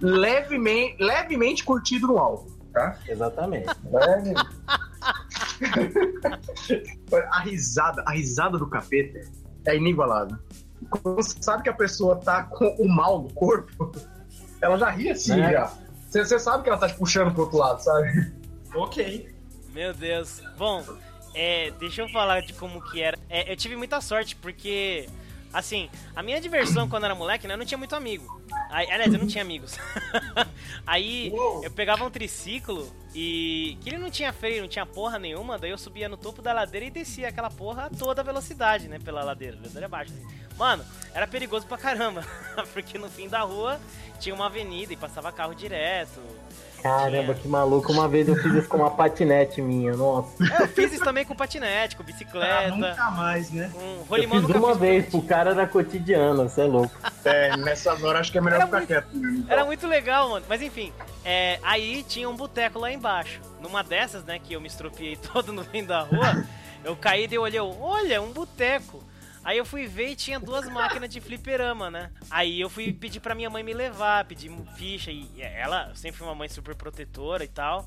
[0.00, 2.98] levemente, levemente curtido no álcool, tá?
[3.08, 3.68] Exatamente.
[3.90, 4.42] Levemente.
[7.30, 9.20] a risada, a risada do capeta
[9.66, 10.36] é inigualável.
[10.90, 13.92] Quando você sabe que a pessoa tá com o mal no corpo,
[14.60, 15.52] ela já ri assim, Né?
[15.52, 15.72] já.
[16.08, 18.32] Você, você sabe que ela tá te puxando pro outro lado, sabe?
[18.74, 19.34] Ok.
[19.72, 20.40] Meu Deus.
[20.56, 20.84] Bom,
[21.34, 23.18] é, deixa eu falar de como que era.
[23.28, 25.08] É, eu tive muita sorte porque,
[25.56, 28.42] assim, a minha diversão quando era moleque, né, eu não tinha muito amigo.
[28.70, 29.76] Aí, aliás, eu não tinha amigos.
[30.86, 35.58] Aí eu pegava um triciclo e que ele não tinha freio, não tinha porra nenhuma,
[35.58, 38.98] daí eu subia no topo da ladeira e descia aquela porra a toda velocidade, né,
[38.98, 40.12] pela ladeira, ladeira abaixo.
[40.12, 40.36] assim.
[40.58, 42.22] Mano, era perigoso pra caramba,
[42.74, 43.80] porque no fim da rua
[44.20, 46.20] tinha uma avenida e passava carro direto.
[46.86, 47.92] Caramba, que maluco.
[47.92, 50.28] Uma vez eu fiz isso com uma patinete minha, nossa.
[50.58, 53.70] É, eu fiz isso também com patinete, com Ah, bicicleta, nunca mais, né?
[53.74, 56.94] com Eu fiz nunca uma fiz vez, pro cara era cotidiano, você é louco.
[57.24, 59.08] É, nessas horas acho que é melhor Era ficar muito- quieto.
[59.16, 59.52] mesmo, então.
[59.52, 60.46] Era muito legal, mano.
[60.48, 60.92] Mas enfim,
[61.24, 63.40] é, aí tinha um boteco lá embaixo.
[63.60, 66.44] Numa dessas, né, que eu me estropiei todo no fim da rua,
[66.84, 69.02] eu caí e olhei, olha, um boteco.
[69.46, 72.10] Aí eu fui ver e tinha duas máquinas de fliperama, né?
[72.28, 75.12] Aí eu fui pedir pra minha mãe me levar, pedir ficha.
[75.12, 77.86] E ela sempre foi uma mãe super protetora e tal.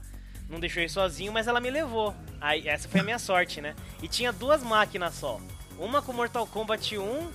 [0.50, 2.16] Não deixou eu ir sozinho, mas ela me levou.
[2.40, 3.76] Aí essa foi a minha sorte, né?
[4.02, 5.38] E tinha duas máquinas só.
[5.78, 7.30] Uma com Mortal Kombat 1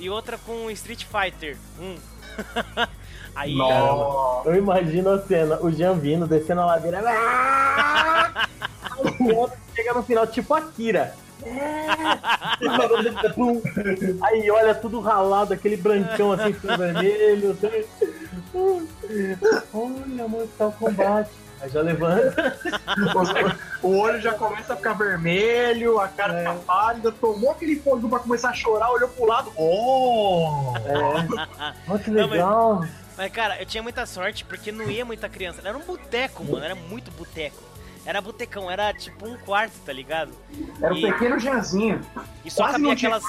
[0.00, 1.98] e outra com Street Fighter 1.
[3.36, 4.48] Aí, Nossa.
[4.48, 7.00] Eu imagino a cena, o Jean vindo, descendo a ladeira.
[7.08, 8.48] Ah!
[9.20, 11.14] O outro chega no final, tipo Akira.
[11.44, 11.78] É.
[14.22, 17.50] Aí olha tudo ralado, aquele brancão assim, tudo vermelho.
[17.52, 17.84] assim.
[19.72, 21.30] Olha, Mortal Kombat.
[21.60, 22.56] Aí já levanta.
[23.82, 28.20] O olho já começa a ficar vermelho, a cara tá pálida, tomou aquele fogo pra
[28.20, 29.52] começar a chorar, olhou pro lado.
[29.56, 30.72] Oh!
[30.86, 30.94] É.
[31.88, 32.84] Olha que Não, mas- legal.
[33.16, 35.60] Mas, cara, eu tinha muita sorte porque não ia muita criança.
[35.64, 36.64] Era um boteco, mano.
[36.64, 37.60] Era muito boteco.
[38.08, 40.32] Era botecão, era tipo um quarto, tá ligado?
[40.80, 42.00] Era um E- pequeno Janzinho.
[42.42, 43.22] E só Quase cabia aquelas.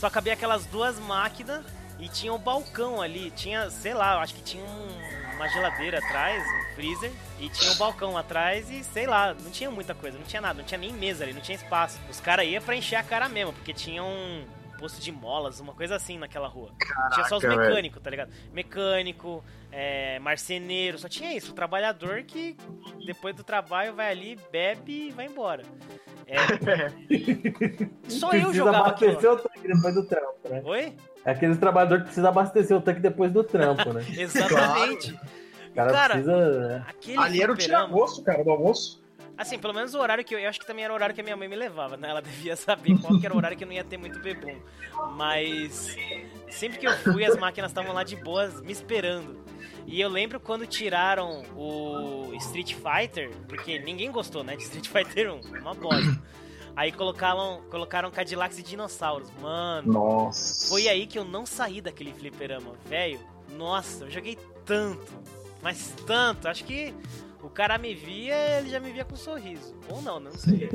[0.00, 1.62] Só cabia aquelas duas máquinas
[1.98, 3.30] e tinha um balcão ali.
[3.32, 7.74] Tinha, sei lá, acho que tinha um- uma geladeira atrás, um freezer, e tinha um
[7.76, 10.90] balcão atrás e sei lá, não tinha muita coisa, não tinha nada, não tinha nem
[10.90, 12.00] mesa ali, não tinha espaço.
[12.08, 14.42] Os caras iam pra encher a cara mesmo, porque tinha um.
[14.78, 16.70] Posto de molas, uma coisa assim naquela rua.
[16.78, 18.30] Caraca, tinha só os mecânicos, tá ligado?
[18.52, 21.52] Mecânico, é, marceneiro, só tinha isso.
[21.52, 22.56] O trabalhador que
[23.04, 25.62] depois do trabalho vai ali, bebe e vai embora.
[26.26, 26.36] É,
[28.08, 29.10] só eu Precisa jogava aquilo.
[29.12, 30.62] abastecer o tanque depois do trampo, né?
[30.64, 30.96] Oi?
[31.24, 34.04] É aqueles trabalhador que precisa abastecer o tanque depois do trampo, né?
[34.16, 35.12] Exatamente.
[35.70, 36.68] O cara, Cara, precisa.
[36.68, 36.84] né?
[36.88, 38.97] Aquele Ali era o tira-gosto, cara, do almoço.
[39.38, 40.38] Assim, pelo menos o horário que eu.
[40.40, 42.10] Eu acho que também era o horário que a minha mãe me levava, né?
[42.10, 44.60] Ela devia saber qual que era o horário que eu não ia ter muito bebum.
[45.14, 45.96] Mas.
[46.50, 49.38] Sempre que eu fui, as máquinas estavam lá de boas me esperando.
[49.86, 54.56] E eu lembro quando tiraram o Street Fighter, porque ninguém gostou, né?
[54.56, 56.20] De Street Fighter 1, uma bosta.
[56.74, 59.30] Aí colocaram, colocaram Cadillacs e dinossauros.
[59.40, 60.68] Mano, Nossa.
[60.68, 63.20] foi aí que eu não saí daquele fliperama, velho.
[63.56, 65.12] Nossa, eu joguei tanto,
[65.62, 66.46] mas tanto.
[66.48, 66.94] Acho que
[67.42, 69.74] o cara me via, ele já me via com um sorriso.
[69.88, 70.68] Ou não, não sei.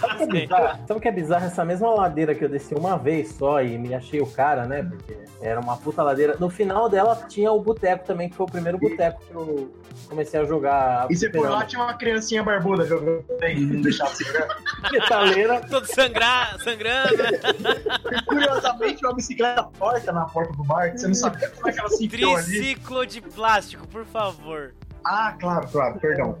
[0.00, 1.46] Sabe o que é que é bizarro?
[1.46, 4.82] Essa mesma ladeira que eu desci uma vez só e me achei o cara, né?
[4.82, 6.36] Porque era uma puta ladeira.
[6.38, 9.72] No final dela tinha o boteco também, que foi o primeiro boteco que eu
[10.08, 11.06] comecei a jogar.
[11.10, 14.56] E você por lá tinha uma criancinha barbuda jogando e não deixava você jogar.
[14.92, 15.60] metaleira.
[15.62, 18.20] Todo sangrar, sangrando, né?
[18.26, 21.80] Curiosamente, uma bicicleta torta na porta do bar, que você não sabia como é que
[21.80, 22.44] ela se enfiou ali.
[22.44, 24.74] Triciclo de plástico, por favor.
[25.08, 26.36] Ah, claro, claro, perdão.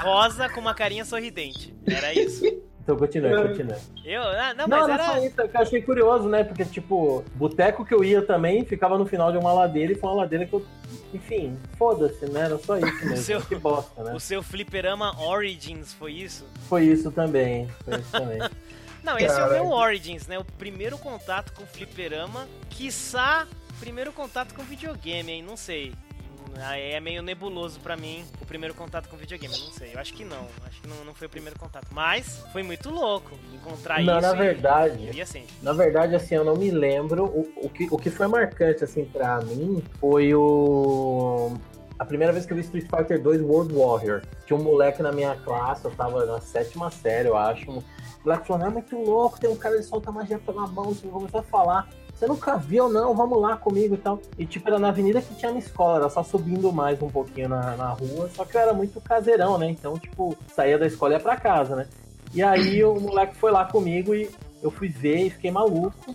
[0.00, 1.74] Rosa com uma carinha sorridente.
[1.86, 2.44] Era isso.
[2.82, 3.76] Então continua, continua.
[4.04, 5.04] Eu, ah, não, Não, mas não era.
[5.06, 6.42] só isso, é que eu achei curioso, né?
[6.44, 10.10] Porque, tipo, boteco que eu ia também ficava no final de uma ladeira e foi
[10.10, 10.64] uma ladeira que eu.
[11.14, 12.40] Enfim, foda-se, né?
[12.42, 13.16] Era só isso mesmo.
[13.18, 14.14] seu- Que bosta, né?
[14.14, 16.44] O seu fliperama Origins foi isso?
[16.68, 17.68] Foi isso também.
[17.84, 18.38] Foi isso também.
[19.04, 19.54] Não, esse é o Caraca.
[19.54, 20.38] meu Origins, né?
[20.38, 23.46] O primeiro contato com fliperama, quiçá
[23.80, 25.42] primeiro contato com videogame, hein?
[25.42, 25.92] Não sei.
[26.60, 29.94] Aí é meio nebuloso pra mim o primeiro contato com videogame, não sei.
[29.94, 31.86] Eu acho que não, acho que não, não foi o primeiro contato.
[31.90, 34.28] Mas foi muito louco encontrar Não, isso.
[34.28, 35.54] na e- verdade, Eu ia sempre.
[35.62, 37.24] Na verdade, assim, eu não me lembro.
[37.24, 41.54] O, o, que, o que foi marcante, assim, pra mim foi o.
[41.98, 44.22] A primeira vez que eu vi Street Fighter 2 World Warrior.
[44.44, 47.70] Tinha um moleque na minha classe, eu tava na sétima série, eu acho.
[47.70, 47.82] O
[48.24, 50.86] moleque falou: Não, mas que louco, tem um cara que solta magia pela mão.
[50.86, 51.88] Você começou a falar.
[52.22, 53.16] Você nunca viu, não?
[53.16, 54.20] Vamos lá comigo e tal.
[54.38, 57.48] E, tipo, era na avenida que tinha minha escola, era só subindo mais um pouquinho
[57.48, 58.30] na, na rua.
[58.32, 59.68] Só que eu era muito caseirão, né?
[59.68, 61.88] Então, tipo, saía da escola e ia pra casa, né?
[62.32, 64.30] E aí o moleque foi lá comigo e
[64.62, 66.14] eu fui ver e fiquei maluco.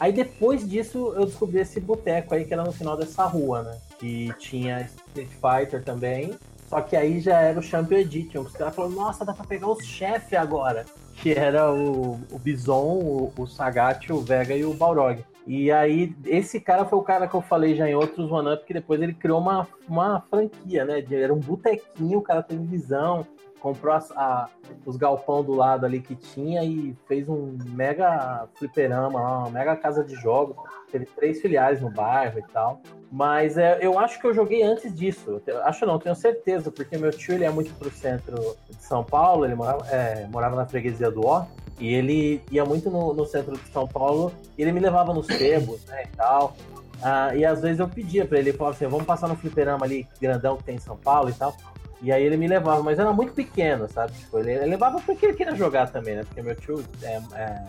[0.00, 3.78] Aí depois disso eu descobri esse boteco aí que era no final dessa rua, né?
[4.00, 6.34] Que tinha Street Fighter também.
[6.68, 8.40] Só que aí já era o Champion Edition.
[8.40, 10.84] Os caras falaram, nossa, dá pra pegar os chefes agora.
[11.14, 15.24] Que era o, o Bison, o, o Sagat, o Vega e o Balrog.
[15.46, 18.74] E aí, esse cara foi o cara que eu falei já em outros One-Up, que
[18.74, 21.04] depois ele criou uma, uma franquia, né?
[21.10, 23.24] Era um botequinho, o cara teve visão,
[23.60, 24.48] comprou a-
[24.84, 30.02] os galpão do lado ali que tinha e fez um mega fliperama, uma mega casa
[30.04, 30.56] de jogos.
[30.90, 32.80] Teve três filiais no bairro e tal.
[33.10, 35.40] Mas é, eu acho que eu joguei antes disso.
[35.46, 38.36] Eu acho não, tenho certeza, porque meu tio ele é muito pro centro
[38.68, 41.44] de São Paulo, ele morava, é, morava na freguesia do Ó.
[41.78, 45.26] E ele ia muito no, no centro de São Paulo e ele me levava nos
[45.26, 46.56] sebos, né, e tal.
[47.02, 50.06] Ah, e às vezes eu pedia pra ele, falava assim, vamos passar no fliperama ali,
[50.20, 51.54] grandão que tem em São Paulo e tal.
[52.02, 54.12] E aí ele me levava, mas era muito pequeno, sabe?
[54.12, 56.24] Tipo, ele, ele levava porque ele queria jogar também, né?
[56.24, 57.64] Porque meu tio é, é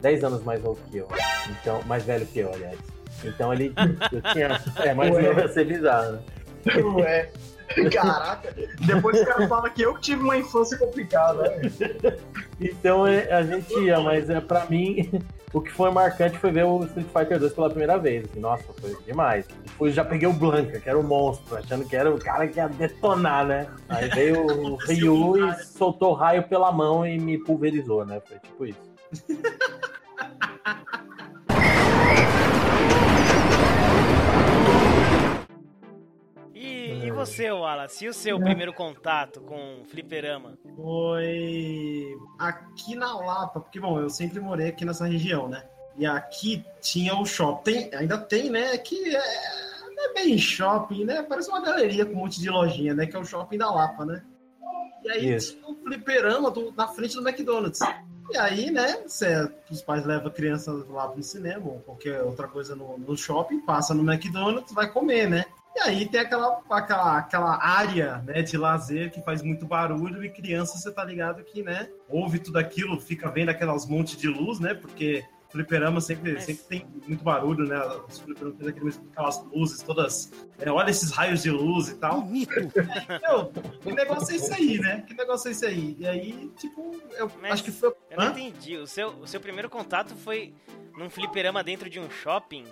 [0.00, 1.08] 10 anos mais novo que eu.
[1.48, 2.78] Então, mais velho que eu, aliás.
[3.24, 3.72] Então ele
[4.12, 4.60] eu tinha.
[4.76, 5.22] É, mais Ué.
[5.22, 6.22] novo ia ser bizarro, né?
[6.96, 7.30] Ué.
[7.92, 8.52] Caraca,
[8.84, 11.42] depois o cara fala que eu tive uma infância complicada.
[11.50, 11.70] né?
[12.60, 15.10] Então é, a gente ia, mas é, pra mim,
[15.52, 18.28] o que foi marcante foi ver o Street Fighter 2 pela primeira vez.
[18.36, 19.46] Nossa, foi demais.
[19.64, 22.58] Depois já peguei o Blanca, que era o monstro, achando que era o cara que
[22.58, 23.66] ia detonar, né?
[23.88, 28.20] Aí veio o Ryu e soltou raio pela mão e me pulverizou, né?
[28.26, 28.90] Foi tipo isso.
[37.26, 38.04] você, Wallace?
[38.04, 40.58] E o seu primeiro contato com fliperama?
[40.76, 45.64] Foi aqui na Lapa, porque, bom, eu sempre morei aqui nessa região, né?
[45.96, 48.76] E aqui tinha o shopping, ainda tem, né?
[48.78, 49.22] Que é,
[49.94, 51.22] não é bem shopping, né?
[51.22, 53.06] Parece uma galeria com um monte de lojinha, né?
[53.06, 54.22] Que é o shopping da Lapa, né?
[55.04, 55.56] E aí Isso.
[55.56, 57.80] tinha um fliperama do- na frente do McDonald's.
[58.32, 62.46] E aí, né, cê, os pais levam a criança lá pro cinema ou qualquer outra
[62.46, 65.46] coisa no, no shopping, passa no McDonald's, vai comer, né?
[65.76, 70.28] E aí tem aquela, aquela, aquela área né, de lazer que faz muito barulho e
[70.30, 74.58] criança, você tá ligado que, né, ouve tudo aquilo, fica vendo aquelas montes de luz,
[74.60, 74.74] né?
[74.74, 77.76] Porque Fliperama sempre, Mas- sempre tem muito barulho, né?
[78.08, 78.56] Os fliperamas
[78.96, 80.30] tem aquelas luzes todas.
[80.60, 82.22] é, olha esses raios de luz e tal.
[82.22, 82.52] Bonito.
[83.20, 83.52] Meu,
[83.82, 85.02] que negócio é isso aí, né?
[85.04, 85.96] Que negócio é isso aí?
[85.98, 87.88] E aí, tipo, eu Mas acho que foi.
[88.10, 88.30] Eu não Hã?
[88.30, 88.76] entendi.
[88.76, 90.54] O seu, o seu primeiro contato foi
[90.96, 92.64] num fliperama dentro de um shopping?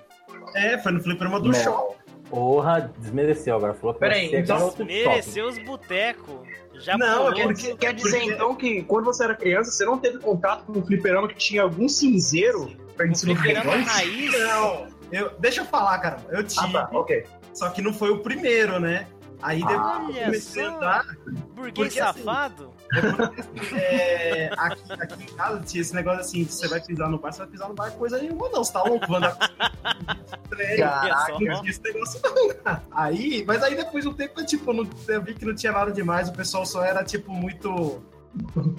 [0.54, 1.54] É, foi no fliperama do Não.
[1.60, 1.96] show.
[2.30, 3.74] Porra, desmereceu agora.
[3.74, 4.92] Falou que Peraí, então- era outro shopping.
[5.08, 6.40] Mereceu os botecos.
[6.74, 9.98] Já Não, é dizer- quer dizer, Porque- então, que quando você era criança, você não
[9.98, 13.88] teve contato com um fliperama que tinha algum cinzeiro pra fliperama relevante?
[13.88, 14.32] raiz.
[14.38, 16.18] Não, eu, deixa eu falar, cara.
[16.30, 17.24] Eu tive, Ah, tá, ok.
[17.52, 19.06] só que não foi o primeiro, né?
[19.42, 21.04] Aí depois Ah, eu olha comecei a andar.
[21.54, 22.70] Burguês Porque, assim, safado?
[23.74, 27.38] É, aqui, aqui em casa tinha esse negócio assim: você vai pisar no bar, você
[27.38, 28.64] vai pisar no bar, coisa nenhuma, não.
[28.64, 30.78] Você tá louco, vai andar com trem.
[30.78, 32.82] Caraca, Não tinha esse negócio não, cara.
[32.92, 36.28] Aí, mas aí depois do tempo, tipo, não, eu vi que não tinha nada demais,
[36.28, 38.02] o pessoal só era, tipo, muito.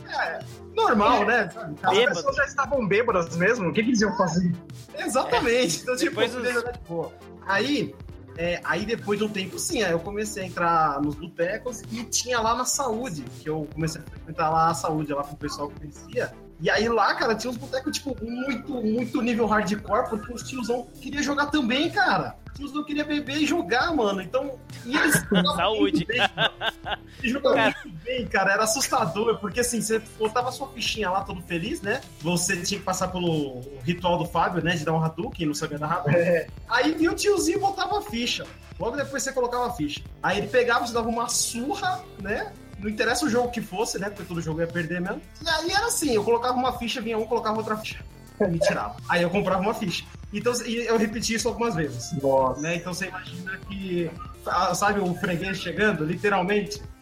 [0.09, 0.39] É,
[0.75, 1.49] normal, né?
[1.49, 1.75] Sabe?
[1.83, 2.15] As Bêbado.
[2.15, 3.69] pessoas já estavam bêbadas mesmo?
[3.69, 4.53] O que, que eles iam fazer?
[4.97, 5.81] Exatamente.
[5.81, 7.11] Então, tipo, Depois eu os- podia jogar de boa.
[7.47, 7.95] Aí,
[8.39, 12.06] é, aí depois de um tempo, sim, aí eu comecei a entrar nos botecos e
[12.06, 15.38] tinha lá na saúde, que eu comecei a frequentar lá a saúde, lá com o
[15.38, 16.34] pessoal que conhecia.
[16.61, 20.87] E aí lá, cara, tinha uns botecos, tipo, muito, muito nível hardcore, porque os tiozão
[21.01, 22.35] queriam jogar também, cara.
[22.51, 24.21] Os tiozão queriam beber e jogar, mano.
[24.21, 25.81] Então, e eles jogavam Saúde.
[25.81, 26.99] muito bem, mano.
[27.19, 27.75] Eles jogavam Cara.
[27.85, 28.51] muito bem, cara.
[28.53, 32.01] Era assustador, porque assim, você botava sua fichinha lá todo feliz, né?
[32.21, 34.75] Você tinha que passar pelo ritual do Fábio, né?
[34.75, 36.47] De dar um Hadouken, não sabia dar Hadouken.
[36.67, 38.45] Aí vinha o tiozinho e botava a ficha.
[38.77, 40.01] Logo depois você colocava a ficha.
[40.21, 42.51] Aí ele pegava, você dava uma surra, né?
[42.79, 44.09] Não interessa o jogo que fosse, né?
[44.09, 45.21] Porque todo jogo ia perder mesmo.
[45.41, 47.99] E aí era assim, eu colocava uma ficha, vinha um, colocava outra ficha.
[48.39, 48.95] Me tirava.
[49.09, 50.05] Aí eu comprava uma ficha.
[50.31, 52.13] Então, e eu repeti isso algumas vezes.
[52.21, 52.61] Nossa.
[52.61, 52.75] Né?
[52.75, 54.09] Então você imagina que,
[54.45, 56.81] ah, sabe, o freguês chegando, literalmente.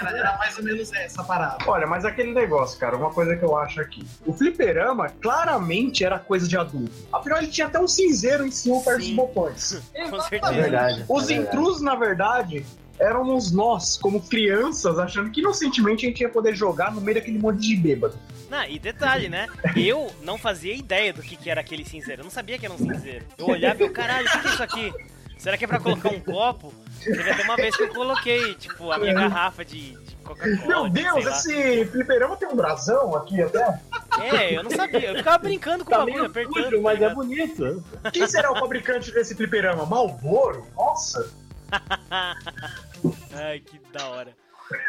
[0.00, 1.58] Era, era mais ou menos essa parada.
[1.66, 4.06] Olha, mas aquele negócio, cara, uma coisa que eu acho aqui.
[4.24, 6.92] O fliperama claramente era coisa de adulto.
[7.12, 9.82] Afinal, ele tinha até um cinzeiro em cima perto dos botões.
[9.92, 10.52] Com É certeza.
[10.52, 11.04] verdade.
[11.08, 11.48] Os é verdade.
[11.48, 12.64] intrusos, na verdade,
[12.98, 17.38] éramos nós, como crianças, achando que inocentemente a gente ia poder jogar no meio daquele
[17.38, 18.14] monte de bêbado.
[18.50, 19.46] Não, e detalhe, né?
[19.74, 22.20] Eu não fazia ideia do que, que era aquele cinzeiro.
[22.20, 23.24] Eu não sabia que era um cinzeiro.
[23.36, 24.92] Eu olhava e eu, caralho, o que, que é isso aqui?
[25.36, 26.72] Será que é pra colocar um copo?
[27.04, 30.66] Teve até uma vez que eu coloquei, tipo, a minha garrafa de, de Coca-Cola.
[30.66, 31.30] Meu de Deus, lá.
[31.32, 33.78] esse fliperama tem um brasão aqui até.
[34.22, 35.10] É, eu não sabia.
[35.10, 36.82] Eu ficava brincando com o Tá bagulho, meio apertando.
[36.82, 37.84] mas tá é bonito.
[38.12, 39.84] Quem será o fabricante desse fliperama?
[39.84, 40.66] Malboro?
[40.74, 41.30] Nossa.
[43.34, 44.36] Ai, que da hora.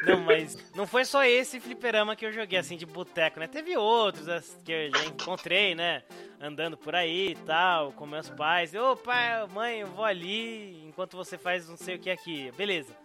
[0.04, 3.48] Não, mas não foi só esse fliperama que eu joguei assim de boteco, né?
[3.48, 6.04] Teve outros que eu já encontrei, né?
[6.42, 8.74] Andando por aí e tal, com meus pais.
[8.74, 12.52] Ô pai, mãe, eu vou ali enquanto você faz não sei o que aqui.
[12.58, 12.96] Beleza.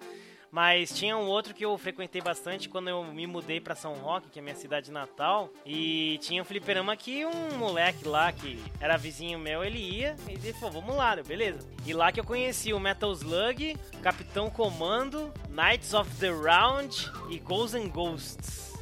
[0.53, 4.29] Mas tinha um outro que eu frequentei bastante quando eu me mudei pra São Roque,
[4.29, 5.49] que é minha cidade natal.
[5.65, 10.33] E tinha um fliperama que um moleque lá, que era vizinho meu, ele ia e
[10.33, 11.67] ele falou, vamos lá, eu, beleza.
[11.87, 17.39] E lá que eu conheci o Metal Slug, Capitão Comando, Knights of the Round e
[17.39, 18.73] Ghosts and Ghosts.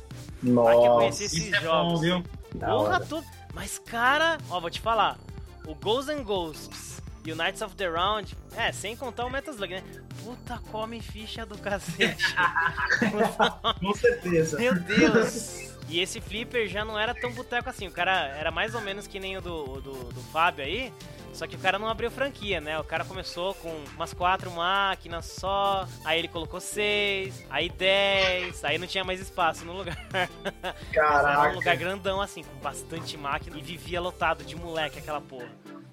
[0.42, 2.00] Lá que eu conheci esses Isso é bom, jogos.
[2.00, 2.24] viu?
[2.56, 3.24] Da Porra, tudo.
[3.54, 5.16] Mas, cara, ó, vou te falar.
[5.64, 9.52] O Ghosts and Ghosts e o Knights of the Round, é, sem contar o Metal
[9.52, 9.82] Slug, né?
[10.24, 12.34] Puta, come ficha do cacete.
[13.80, 14.58] Com certeza.
[14.58, 15.70] Meu Deus!
[15.88, 17.88] E esse flipper já não era tão boteco assim.
[17.88, 20.92] O cara era mais ou menos que nem o do, do, do Fábio aí.
[21.32, 22.78] Só que o cara não abriu franquia, né?
[22.78, 28.78] O cara começou com umas quatro máquinas só, aí ele colocou seis, aí dez, aí
[28.78, 29.96] não tinha mais espaço no lugar.
[30.12, 31.76] Mas era um lugar Caraca.
[31.76, 35.48] grandão assim, com bastante máquina e vivia lotado de moleque aquela porra.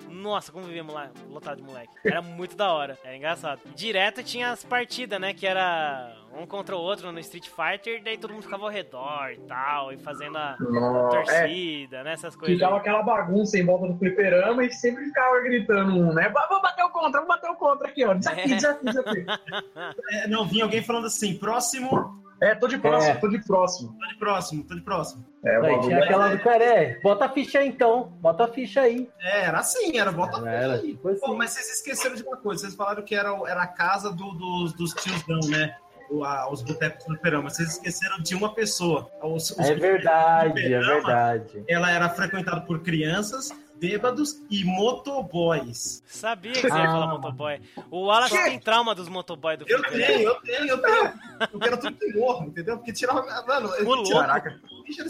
[0.10, 1.92] Nossa, como vivia mola- lotado de moleque.
[2.06, 3.62] Era muito da hora, era engraçado.
[3.76, 5.34] Direto tinha as partidas, né?
[5.34, 9.32] Que era um contra o outro no Street Fighter, daí todo mundo ficava ao redor
[9.32, 11.18] e tal, e fazendo a Nossa.
[11.18, 12.14] É, torcida, né?
[12.14, 12.58] Essas coisas.
[12.58, 16.30] ficava aquela bagunça em volta do fliperama e sempre ficava gritando um, né?
[16.30, 18.14] "Va- Vamos bater o contra, vamos bater o contra aqui, ó.
[18.14, 18.56] Desafio, É.
[18.56, 19.26] desafio, desafio.
[20.12, 23.16] É, não, vinha alguém falando assim, próximo, É, tô de próximo, É.
[23.16, 23.96] tô de próximo.
[24.00, 25.26] tô de próximo, tô de próximo.
[25.44, 28.44] É, o Aí tinha é- aquela do cara, é, bota a ficha aí então, bota
[28.44, 29.10] a ficha aí.
[29.20, 30.92] É, era assim, era bota a Era, ficha aí.
[30.94, 31.20] tipo assim.
[31.20, 34.12] Pô, mas vocês esqueceram de uma coisa, vocês falaram que era, o- era a casa
[34.14, 35.76] do- dos, dos tiozão, né?
[36.10, 37.50] O- a- os botecos do Perama.
[37.50, 39.10] Vocês esqueceram de uma pessoa.
[39.22, 41.64] Os- os É verdade, é fliperama, verdade.
[41.68, 46.02] Ela era frequentada por crianças, bêbados e motoboys.
[46.08, 46.92] Sabia que você ia Ah.
[46.92, 47.62] falar motoboy.
[47.92, 50.08] O Wallace tem trauma dos motoboy do Eu Fliperama.
[50.08, 51.14] tenho, eu tenho, eu tenho.
[51.54, 52.78] Eu quero tudo que morra, entendeu?
[52.78, 53.22] Porque tirava.
[53.48, 54.04] Mano, eu louco.
[54.04, 54.60] tirava- era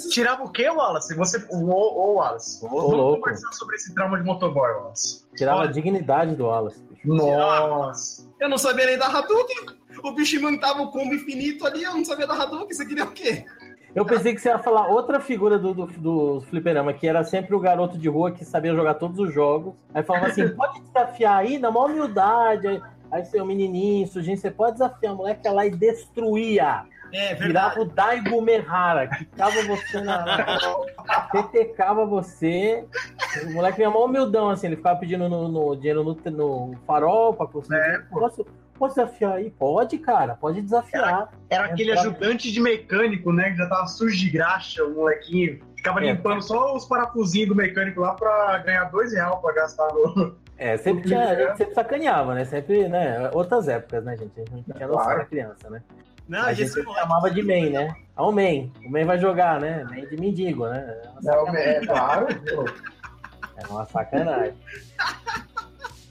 [0.09, 1.15] Tirava o quê, Wallace?
[1.15, 1.37] Você.
[1.51, 2.65] O, o, o Wallace.
[2.65, 3.21] Ô, Vamos louco.
[3.21, 5.23] conversar sobre esse trauma de motoboy, Wallace.
[5.35, 5.69] Tirava Olha.
[5.69, 6.81] a dignidade do Wallace.
[7.05, 8.27] Nossa.
[8.39, 9.77] Eu não sabia nem dar Hadouken.
[10.03, 12.71] O bicho montava o combo infinito ali, eu não sabia dar Hadouken.
[12.75, 13.45] Você queria o quê?
[13.97, 17.55] Eu pensei que você ia falar outra figura do, do, do fliperama, que era sempre
[17.55, 19.73] o garoto de rua que sabia jogar todos os jogos.
[19.91, 22.67] Aí falava assim, pode desafiar aí, na maior humildade.
[22.67, 22.81] Aí,
[23.11, 25.15] aí seu menininho, sujinho, você pode desafiar.
[25.15, 26.83] O moleque ia lá e destruía.
[27.11, 30.25] É Virava o Daigo Merhara, quicava você na.
[31.31, 32.85] Petecava você.
[33.45, 37.33] O moleque vinha mó humildão, assim, ele ficava pedindo no, no dinheiro no, no farol
[37.33, 37.77] pra conseguir.
[37.77, 38.29] É, pô.
[38.77, 39.49] Posso desafiar aí?
[39.51, 41.29] Pode, cara, pode desafiar.
[41.49, 43.51] Era aquele Entrava- ajudante de mecânico, né?
[43.51, 45.59] Que já tava sujo de graxa, o molequinho.
[45.75, 46.11] Ficava É.
[46.11, 50.35] limpando só os parafusinhos do mecânico lá pra ganhar dois reais pra gastar no.
[50.57, 52.43] É, sempre tinha, a gente sempre sacaneava, né?
[52.45, 53.29] Sempre, né?
[53.33, 54.39] Outras épocas, né, gente?
[54.39, 55.19] A gente não tinha noção Claro.
[55.19, 55.81] da criança, né?
[56.27, 57.95] Não, a gente chamava de man, né?
[58.15, 58.69] Ah, o man.
[58.85, 59.83] O man vai jogar, né?
[59.85, 60.79] Man de mendigo, né?
[61.03, 61.67] É Não, sacanagem.
[61.69, 62.27] é claro.
[62.55, 62.65] pô.
[63.55, 64.53] É uma sacanagem.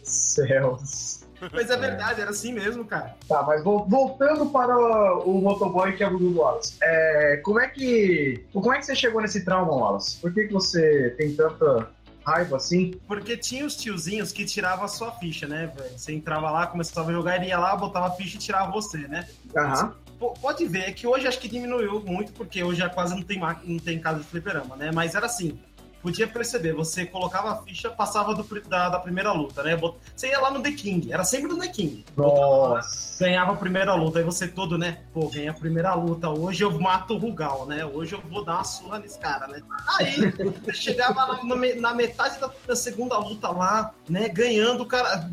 [0.03, 1.06] Céus.
[1.53, 3.15] Mas é verdade, era assim mesmo, cara.
[3.29, 4.77] Tá, mas vol- voltando para
[5.25, 6.77] o motoboy que é o do Wallace.
[6.83, 8.45] É, como é que.
[8.53, 10.17] Como é que você chegou nesse trauma, Wallace?
[10.19, 11.89] Por que, que você tem tanta
[12.25, 13.01] raiva assim?
[13.07, 15.97] Porque tinha os tiozinhos que tiravam a sua ficha, né, velho?
[15.99, 18.99] Você entrava lá, começava a jogar, ele ia lá, botava a ficha e tirava você,
[18.99, 19.27] né?
[19.57, 19.95] Aham.
[20.19, 23.39] Pô, Pode ver que hoje acho que diminuiu muito, porque hoje já quase não tem,
[23.65, 24.91] não tem casa de fliperama, né?
[24.93, 25.59] Mas era assim,
[26.07, 29.77] podia perceber, você colocava a ficha, passava do da, da primeira luta, né?
[30.15, 32.05] Você ia lá no The King, era sempre no The King.
[32.17, 33.25] Nossa.
[33.25, 35.01] Ganhava a primeira luta, aí você todo, né?
[35.13, 37.85] Pô, ganhei a primeira luta, hoje eu mato o Rugal, né?
[37.85, 39.61] Hoje eu vou dar uma surra nesse cara, né?
[39.99, 40.33] Aí,
[40.73, 44.29] chegava na, na me- na metade da, da segunda luta lá, né?
[44.29, 45.29] Ganhando, o cara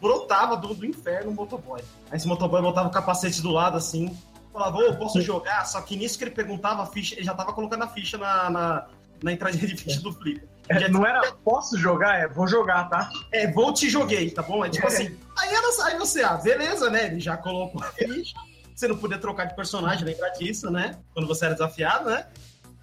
[0.00, 1.80] brotava do, do inferno o motoboy.
[2.12, 4.16] Aí esse motoboy botava o capacete do lado, assim,
[4.52, 5.66] falava, ô, posso jogar?
[5.66, 8.48] Só que nisso que ele perguntava a ficha, ele já tava colocando a ficha na,
[8.48, 8.86] na,
[9.22, 10.42] na entradinha de ficha do Flip.
[10.68, 12.18] É, não era posso jogar?
[12.18, 13.08] É, vou jogar, tá?
[13.32, 14.64] É, vou te joguei, tá bom?
[14.64, 15.16] É tipo assim.
[15.38, 17.06] Aí, era, aí você, ah, beleza, né?
[17.06, 18.34] Ele já colocou a ficha.
[18.74, 20.98] Você não podia trocar de personagem, lembra disso, né?
[21.14, 22.26] Quando você era desafiado, né?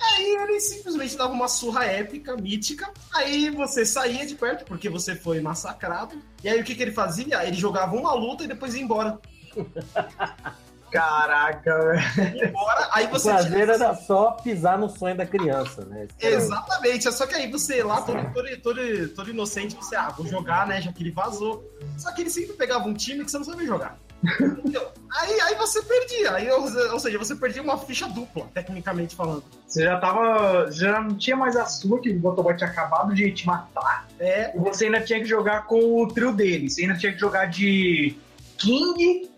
[0.01, 2.91] Aí ele simplesmente dava uma surra épica, mítica.
[3.13, 6.21] Aí você saía de perto, porque você foi massacrado.
[6.43, 7.45] E aí o que, que ele fazia?
[7.45, 9.19] Ele jogava uma luta e depois ia embora.
[10.93, 11.79] Caraca,
[12.15, 12.45] velho.
[12.49, 16.07] Embora, aí O você prazer era só pisar no sonho da criança, né?
[16.21, 20.09] O- Exatamente, é só que aí você lá, todo, todo, todo, todo inocente, você, ah,
[20.09, 20.81] vou jogar, né?
[20.81, 21.63] Já que ele vazou.
[21.97, 23.97] Só que ele sempre pegava um time que você não sabia jogar.
[24.39, 24.87] Entendeu?
[25.19, 26.61] aí, aí você perdia, aí, ou,
[26.93, 29.43] ou seja, você perdia uma ficha dupla, tecnicamente falando.
[29.67, 30.71] Você já tava.
[30.71, 34.07] Já não tinha mais a sua, que o motoboy tinha acabado de te matar.
[34.19, 36.69] É, E você ainda tinha que jogar com o trio dele.
[36.69, 38.15] Você ainda tinha que jogar de
[38.63, 39.29] King.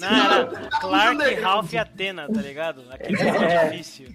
[0.00, 0.46] Não, era
[0.80, 2.82] Clark, Ralph e Atena, tá ligado?
[2.90, 3.28] Aquele É.
[3.54, 3.68] é.
[3.68, 4.08] difícil.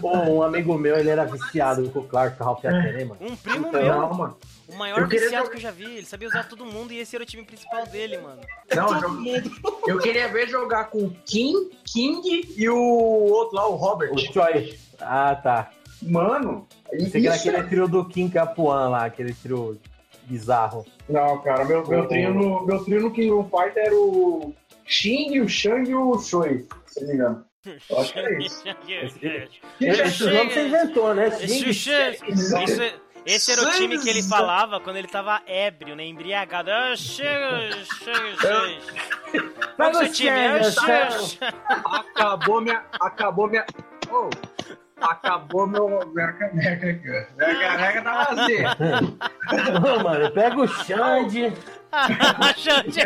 [0.00, 3.20] Pô, um amigo meu, ele era viciado com o Clark Ralph Atene, mano.
[3.20, 4.36] Um primo Então, meu, Não, mano.
[4.68, 6.98] o maior eu queria viciado que eu já vi, ele sabia usar todo mundo e
[6.98, 8.40] esse era o time principal dele, mano.
[8.74, 9.50] Não, todo eu, mundo.
[9.86, 14.12] eu queria ver jogar com o King, King e o outro lá, o Robert.
[14.12, 14.76] O Choi.
[15.00, 15.70] Ah, tá.
[16.02, 19.78] Mano, Esse aqui era isso aquele trio do Kim Capuan lá, aquele trio
[20.30, 20.86] bizarro.
[21.08, 24.54] Não, cara, meu, meu, trio no, meu trio no King of Fighter era o
[24.86, 27.44] Xing, o Shang e o Shui, se não me engano.
[27.90, 28.64] Eu acho que é isso.
[29.80, 31.28] Esse nome você inventou, né?
[31.28, 32.94] Esse, Xing- isso é-
[33.26, 36.06] esse era o time que ele falava quando ele tava ébrio, né?
[36.06, 36.70] Embriagado.
[36.70, 37.70] Ah, chega,
[38.02, 38.46] chega, que
[39.92, 40.30] é o time?
[41.68, 41.96] Ah.
[41.98, 42.82] Acabou minha.
[42.98, 43.66] Acabou minha.
[44.10, 44.30] Oh,
[45.00, 45.88] acabou meu.
[46.14, 47.08] Minha caneca aqui.
[47.36, 48.68] Minha caneca tá vazia.
[49.78, 51.52] Ô, mano, pega o Xande,
[52.56, 53.00] Xande.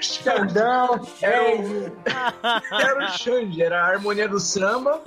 [0.00, 1.92] Xandão, Xande.
[2.72, 5.00] Era o Xande, era a harmonia do samba.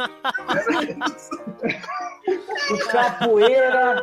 [2.71, 4.01] O Capoeira.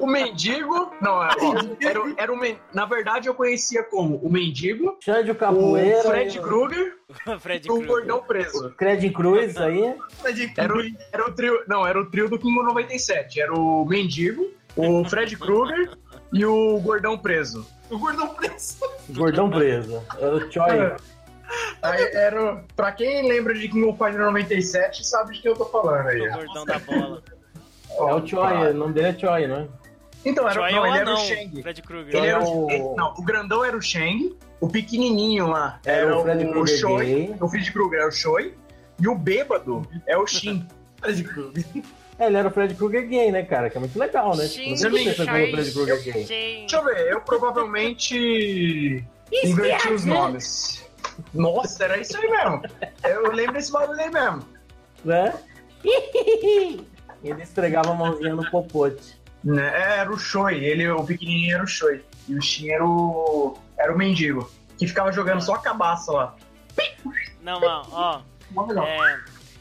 [0.00, 0.92] O mendigo.
[1.00, 2.58] Não, era, ó, era, o- era o men...
[2.74, 6.02] Na verdade, eu conhecia como o mendigo, Xande o o Capoeira.
[6.02, 6.96] Fred Krueger
[7.40, 7.86] Fred e o.
[7.86, 8.70] Gordão Preso.
[8.76, 9.94] Cred Cruz aí.
[10.56, 10.80] Era o,
[11.12, 11.62] era o trio.
[11.68, 13.40] Não, era o trio do King 97.
[13.40, 14.46] Era o mendigo,
[14.76, 15.90] o Fred Krueger
[16.32, 17.66] e o Gordão Preso.
[17.90, 18.78] O gordão preso.
[19.10, 20.00] Gordão preso.
[20.20, 20.94] Era o Choi.
[21.82, 22.54] Aí era.
[22.54, 26.06] o- Pra quem lembra de King of Fighters 97, sabe de quem eu tô falando
[26.06, 26.20] aí.
[26.28, 27.22] O gordão da bola.
[27.90, 29.68] É o Choi, o nome dele é Choi, não é?
[30.24, 31.62] Então, era, é não, o ele era o anão, Shang.
[31.62, 32.14] Fred Krueger.
[32.14, 32.70] Ele era o- o...
[32.70, 36.50] ele- não, o grandão era o Shang, o pequenininho lá Era era, o Fred o,
[36.52, 37.36] Krueger gay.
[37.40, 38.54] o Fred Krueger era o Choi,
[39.00, 40.64] e o bêbado é o Shin.
[41.00, 41.64] Fred Krueger.
[42.20, 43.70] É, ele era o Fred Krueger gay, né, cara?
[43.70, 44.44] Que é muito legal, né?
[44.46, 46.26] Sim, Tipo, não sei se você viu o Fred Krueger gay.
[46.26, 46.60] Sim.
[46.60, 49.04] Deixa eu ver, eu provavelmente
[49.42, 50.86] inverti os nomes.
[51.32, 52.62] Nossa, era isso aí mesmo.
[53.02, 54.44] Eu lembro desse bagulho aí mesmo.
[55.02, 55.34] Né?
[57.24, 59.18] Ele esfregava a mãozinha no popote.
[59.42, 62.04] Né, é, Era o Choi, ele, o pequenininho era o Choi.
[62.28, 66.36] E o Shin era o, era o mendigo, que ficava jogando só a cabaça lá.
[67.42, 68.20] Não, mal, ó.
[68.86, 69.20] É,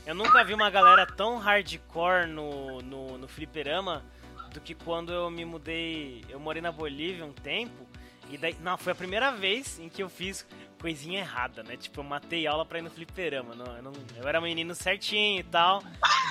[0.10, 4.04] eu nunca vi uma galera tão hardcore no, no, no fliperama
[4.52, 6.26] do que quando eu me mudei.
[6.28, 7.88] Eu morei na Bolívia um tempo.
[8.28, 8.58] E daí.
[8.60, 10.48] Não, foi a primeira vez em que eu fiz
[10.82, 11.78] coisinha errada, né?
[11.78, 13.54] Tipo, eu matei aula pra ir no fliperama.
[13.54, 15.84] Não, eu, não, eu era menino certinho e tal.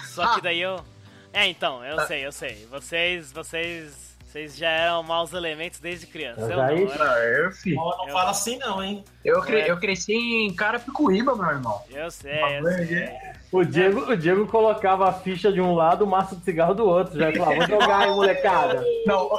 [0.06, 0.84] Só que daí eu.
[1.32, 2.66] É, então, eu sei, eu sei.
[2.66, 3.30] Vocês.
[3.30, 4.07] Vocês.
[4.28, 6.42] Vocês já eram maus elementos desde criança.
[6.42, 7.76] Eu Eu já não, era- Ah, eu, filho.
[7.76, 9.02] Não Eu- fala assim não, hein?
[9.24, 9.70] Eu, cre- É.
[9.70, 11.80] eu cresci em Carapicuíba, meu irmão.
[11.90, 13.08] eu sei, eu sei.
[13.50, 16.84] O Diego, o Diego colocava a ficha de um lado, o maço de cigarro do
[16.86, 17.18] outro.
[17.18, 18.84] Já falava, vou jogar aí, molecada.
[19.06, 19.30] Não,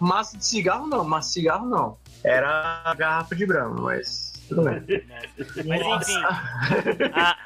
[0.00, 1.96] massa de cigarro não, massa de cigarro não.
[2.24, 4.82] Era a garrafa de branco, mas tudo bem.
[5.64, 5.80] Mas
[6.10, 6.20] enfim,
[7.14, 7.36] a,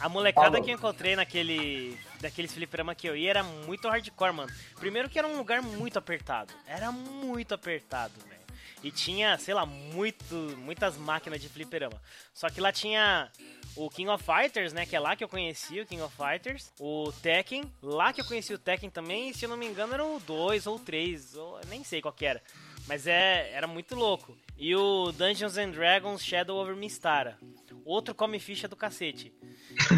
[0.00, 0.62] a molecada Falou.
[0.64, 1.98] que eu encontrei naquele.
[2.20, 4.52] Daqueles fliperama que eu ia era muito hardcore, mano.
[4.78, 6.52] Primeiro que era um lugar muito apertado.
[6.66, 8.36] Era muito apertado, velho.
[8.82, 12.00] E tinha, sei lá, muito, muitas máquinas de fliperama.
[12.32, 13.30] Só que lá tinha
[13.74, 14.86] o King of Fighters, né?
[14.86, 16.72] Que é lá que eu conheci o King of Fighters.
[16.78, 19.30] O Tekken, lá que eu conheci o Tekken também.
[19.30, 22.12] E se eu não me engano era o 2 ou 3, ou nem sei qual
[22.12, 22.42] que era.
[22.86, 24.36] Mas é, era muito louco.
[24.56, 27.38] E o Dungeons and Dragons Shadow over Mistara.
[27.84, 29.32] Outro come ficha do cacete.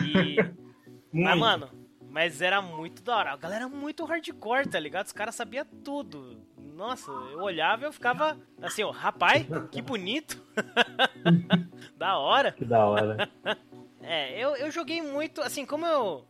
[0.04, 0.36] E.
[1.12, 1.70] mas, mano,
[2.10, 3.32] mas era muito da hora.
[3.32, 5.06] A galera era muito hardcore, tá ligado?
[5.06, 6.40] Os caras sabiam tudo.
[6.74, 10.40] Nossa, eu olhava e eu ficava assim, ó, rapaz, que bonito.
[11.98, 12.52] da hora.
[12.52, 13.28] Que da hora.
[14.00, 16.24] É, eu, eu joguei muito, assim, como eu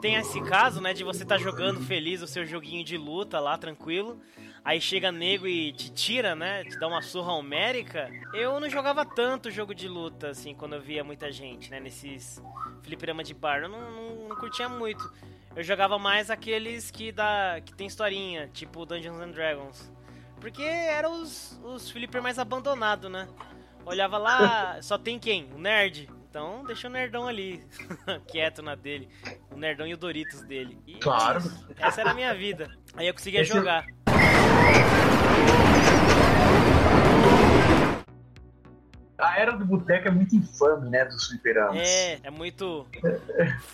[0.00, 3.56] tenho esse caso, né, de você tá jogando feliz o seu joguinho de luta lá,
[3.56, 4.20] tranquilo,
[4.64, 9.04] aí chega nego e te tira, né, te dá uma surra homérica, eu não jogava
[9.04, 12.42] tanto jogo de luta, assim, quando eu via muita gente, né, nesses
[12.82, 15.12] fliperama de bar, eu não, não, não curtia muito.
[15.56, 19.92] Eu jogava mais aqueles que, dá, que tem historinha, tipo Dungeons and Dragons.
[20.40, 23.28] Porque eram os, os flipper mais abandonados, né?
[23.84, 25.50] Olhava lá, só tem quem?
[25.52, 26.08] O nerd.
[26.30, 27.60] Então deixa o nerdão ali,
[28.30, 29.08] quieto na dele.
[29.50, 30.78] O nerdão e o Doritos dele.
[30.86, 31.40] E Claro.
[31.76, 32.70] Essa era a minha vida.
[32.94, 33.84] Aí eu conseguia Esse- jogar.
[39.20, 41.76] A era do boteco é muito infame, né, dos fliperamas.
[41.88, 42.86] É, é muito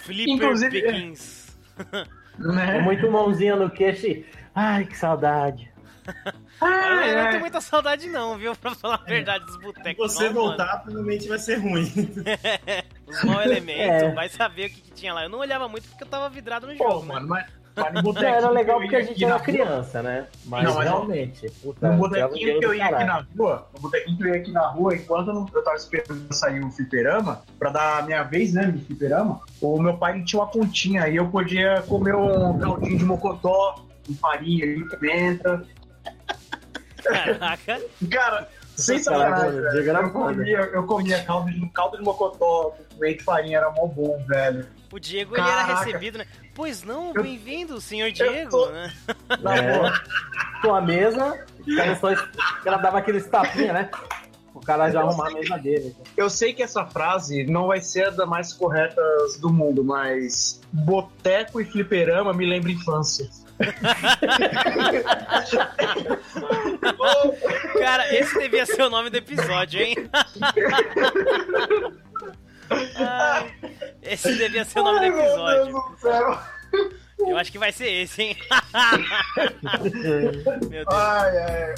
[0.04, 0.86] flipper Inclusive-.
[0.86, 2.06] É
[2.38, 2.80] Né?
[2.80, 4.26] muito mãozinha no queixo e...
[4.54, 5.70] Ai, que saudade.
[6.58, 7.28] Ah, eu não é.
[7.28, 8.56] tenho muita saudade não, viu?
[8.56, 10.10] Pra falar a verdade dos Se botecos.
[10.14, 10.46] você não, mano.
[10.48, 11.84] voltar, provavelmente vai ser ruim.
[13.06, 14.12] Os mau elementos, É.
[14.14, 15.24] vai saber o que, que tinha lá.
[15.24, 17.12] Eu não olhava muito porque eu tava vidrado no Pô, jogo, né?
[17.12, 17.46] mano, mas,
[17.76, 20.26] mas no botequinho era legal porque a gente era rua- criança, né?
[20.46, 24.16] Mas, Não, mas- realmente, puta, No botequinho que eu ia aqui na rua, no botequinho
[24.16, 27.42] que eu ia aqui na rua, enquanto eu, não- eu tava esperando sair o fliperama,
[27.58, 31.06] pra dar a minha vez, né, no fliperama, o meu pai ele tinha uma continha
[31.08, 35.62] e eu podia comer um caldinho de mocotó, com farinha e pimenta.
[37.02, 37.80] Caraca.
[38.10, 43.20] Cara, sem Caraca, sacanagem, eu comia, eu comia caldo de, caldo de mocotó com pimenta
[43.22, 44.66] e farinha, era mó bom, velho.
[44.92, 45.84] O Diego ele era Caraca.
[45.84, 46.26] recebido, né?
[46.56, 48.92] Pois não, bem-vindo, senhor Diego, tô- né?
[49.42, 49.78] Na É.
[49.78, 49.92] boa.
[50.62, 53.90] Com a mesa, o cara, só, o cara dava aquele tapinha, né?
[54.54, 55.94] O cara já arrumar a mesa dele.
[56.16, 60.62] Eu sei que essa frase não vai ser a das mais corretas do mundo, mas
[60.72, 63.28] boteco e fliperama me lembra infância.
[67.78, 69.96] Cara, esse devia ser o nome do episódio, hein?
[72.70, 73.54] Ai,
[74.02, 75.64] esse devia ser o nome do Ai, meu episódio.
[75.64, 76.38] Deus do céu.
[77.18, 78.36] Eu acho que vai ser esse, hein?
[80.68, 80.86] Meu Deus.
[80.92, 81.74] Ai, ai.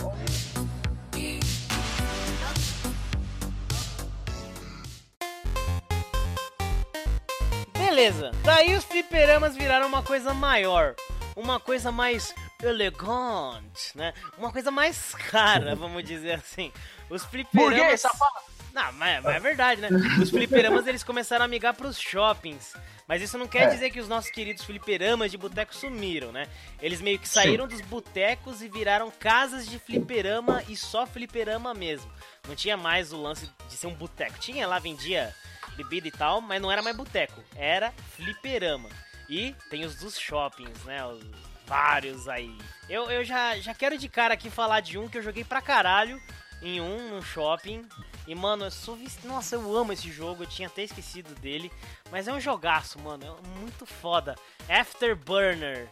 [7.72, 8.32] Beleza.
[8.42, 10.94] Daí os fliperamas viraram uma coisa maior.
[11.36, 14.12] Uma coisa mais elegante, né?
[14.36, 16.72] Uma coisa mais cara, vamos dizer assim.
[17.08, 17.76] Os fliperamas...
[17.76, 18.47] Burguês, safado.
[18.72, 19.88] Não, mas, mas é verdade, né?
[20.22, 22.74] Os fliperamas eles começaram a migrar pros shoppings.
[23.06, 23.66] Mas isso não quer É.
[23.68, 26.46] dizer que os nossos queridos fliperamas de boteco sumiram, né?
[26.80, 32.10] Eles meio que saíram dos botecos e viraram casas de fliperama e só fliperama mesmo.
[32.46, 34.38] Não tinha mais o lance de ser um boteco.
[34.38, 35.34] Tinha lá, vendia
[35.76, 37.42] bebida e tal, mas não era mais boteco.
[37.56, 38.90] Era fliperama.
[39.28, 41.04] E tem os dos shoppings, né?
[41.06, 41.22] Os
[41.66, 42.56] vários aí.
[42.88, 45.60] Eu, eu já, já quero de cara aqui falar de um que eu joguei pra
[45.62, 46.20] caralho
[46.62, 47.86] em um, shopping.
[48.26, 51.70] E, mano, eu sou vici- Nossa, eu amo esse jogo, eu tinha até esquecido dele.
[52.10, 53.24] Mas é um jogaço, mano.
[53.24, 54.34] É muito foda.
[54.68, 55.88] Afterburner.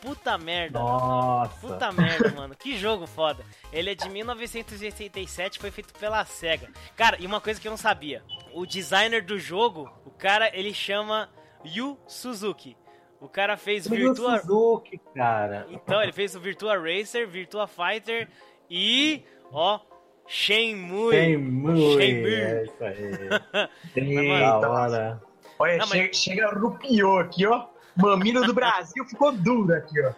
[0.00, 0.78] Puta merda.
[0.78, 1.54] Nossa.
[1.60, 2.54] Puta merda, mano.
[2.56, 3.44] Que jogo foda.
[3.70, 6.70] Ele é de 1987, foi feito pela SEGA.
[6.96, 8.22] Cara, e uma coisa que eu não sabia.
[8.54, 11.28] O designer do jogo, o cara, ele chama
[11.64, 12.76] Yu Suzuki.
[13.20, 14.38] O cara fez Virtua Virtua...
[14.40, 15.66] Suzuki, cara.
[15.68, 18.30] Então, ele fez o Virtua Racer, Virtua Fighter
[18.70, 19.78] e, ó,
[20.30, 21.12] Shenmue.
[21.12, 21.76] Shenmue.
[22.00, 22.34] Shenmue.
[22.34, 23.68] É isso aí.
[23.96, 25.20] Eita, Da hora.
[25.58, 27.64] Olha, Não, mas- chega, chega arrupiou aqui, ó.
[27.96, 30.12] Mamilo do Brasil ficou dura aqui, ó.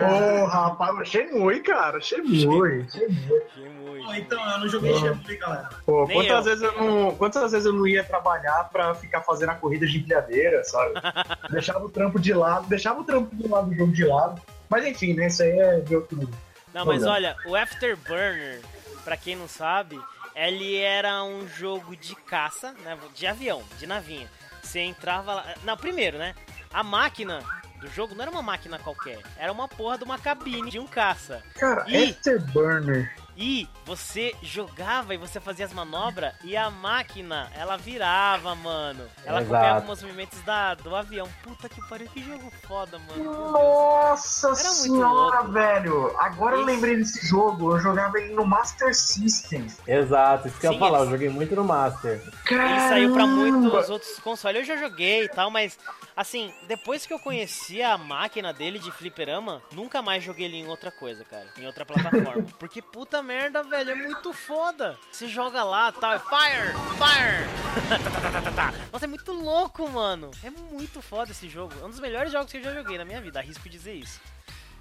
[0.00, 1.98] Ô, rapaz, achei muito, cara.
[1.98, 2.92] Achei muito.
[2.92, 4.04] Shenmue.
[4.04, 5.70] Pô, então, eu não joguei Shenmue, galera.
[5.86, 6.52] Pô, Nem quantas eu.
[6.56, 9.98] vezes eu não, quantas vezes eu não ia trabalhar pra ficar fazendo a corrida de
[9.98, 10.92] empilhadeira, sabe?
[11.50, 14.40] deixava o trampo de lado, deixava o trampo do lado do jogo de lado.
[14.68, 15.26] Mas enfim, né?
[15.28, 16.28] Isso aí é de outro.
[16.74, 17.36] Não, mas Olha.
[17.46, 18.60] o Afterburner,
[19.04, 19.98] pra quem não sabe,
[20.34, 24.28] ele era um jogo de caça, né, de avião, de navinha.
[24.60, 25.54] Você entrava lá...
[25.62, 26.34] Não, primeiro, né,
[26.72, 27.40] a máquina
[27.80, 30.86] do jogo não era uma máquina qualquer, era uma porra de uma cabine de um
[30.86, 31.42] caça.
[31.54, 32.10] Cara, Ih.
[32.10, 33.14] Afterburner.
[33.36, 39.04] E você jogava e você fazia as manobras e a máquina, ela virava, mano.
[39.24, 39.54] Ela Exato.
[39.56, 41.28] acompanhava os movimentos da, do avião.
[41.42, 43.50] Puta que pariu, que jogo foda, mano.
[43.52, 45.52] Nossa senhora, louco.
[45.52, 46.14] velho.
[46.18, 46.66] Agora eu Isso.
[46.70, 47.72] lembrei desse jogo.
[47.72, 49.66] Eu jogava ele no Master System.
[49.86, 50.98] Exato, isso que eu Sim, ia falar.
[50.98, 52.22] eles- Eu joguei muito no Master.
[52.50, 53.26] Ele saiu pra Caramba!
[53.50, 54.60] muitos outros consoles.
[54.60, 55.78] Eu já joguei e tal, mas
[56.16, 60.68] assim, depois que eu conheci a máquina dele de fliperama, nunca mais joguei ele em
[60.68, 61.46] outra coisa, cara.
[61.58, 62.44] Em outra plataforma.
[62.58, 64.96] Porque puta merda, velho, é muito foda.
[65.10, 67.48] Você joga lá tal, é fire, fire.
[68.92, 70.30] Nossa, é muito louco, mano.
[70.44, 71.74] É muito foda esse jogo.
[71.80, 73.40] É um dos melhores jogos que eu já joguei na minha vida.
[73.40, 74.20] Arrisco dizer isso.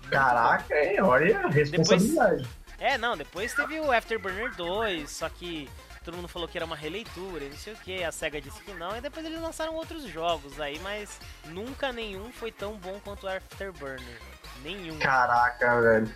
[0.09, 1.01] Caraca, hein?
[1.01, 2.47] olha a responsabilidade.
[2.77, 5.69] É, não, depois teve o Afterburner 2, só que
[6.03, 8.61] todo mundo falou que era uma releitura e não sei o que, a SEGA disse
[8.61, 12.99] que não, e depois eles lançaram outros jogos aí, mas nunca nenhum foi tão bom
[13.03, 14.19] quanto o Afterburner.
[14.61, 14.99] Nenhum.
[14.99, 16.13] Caraca, velho.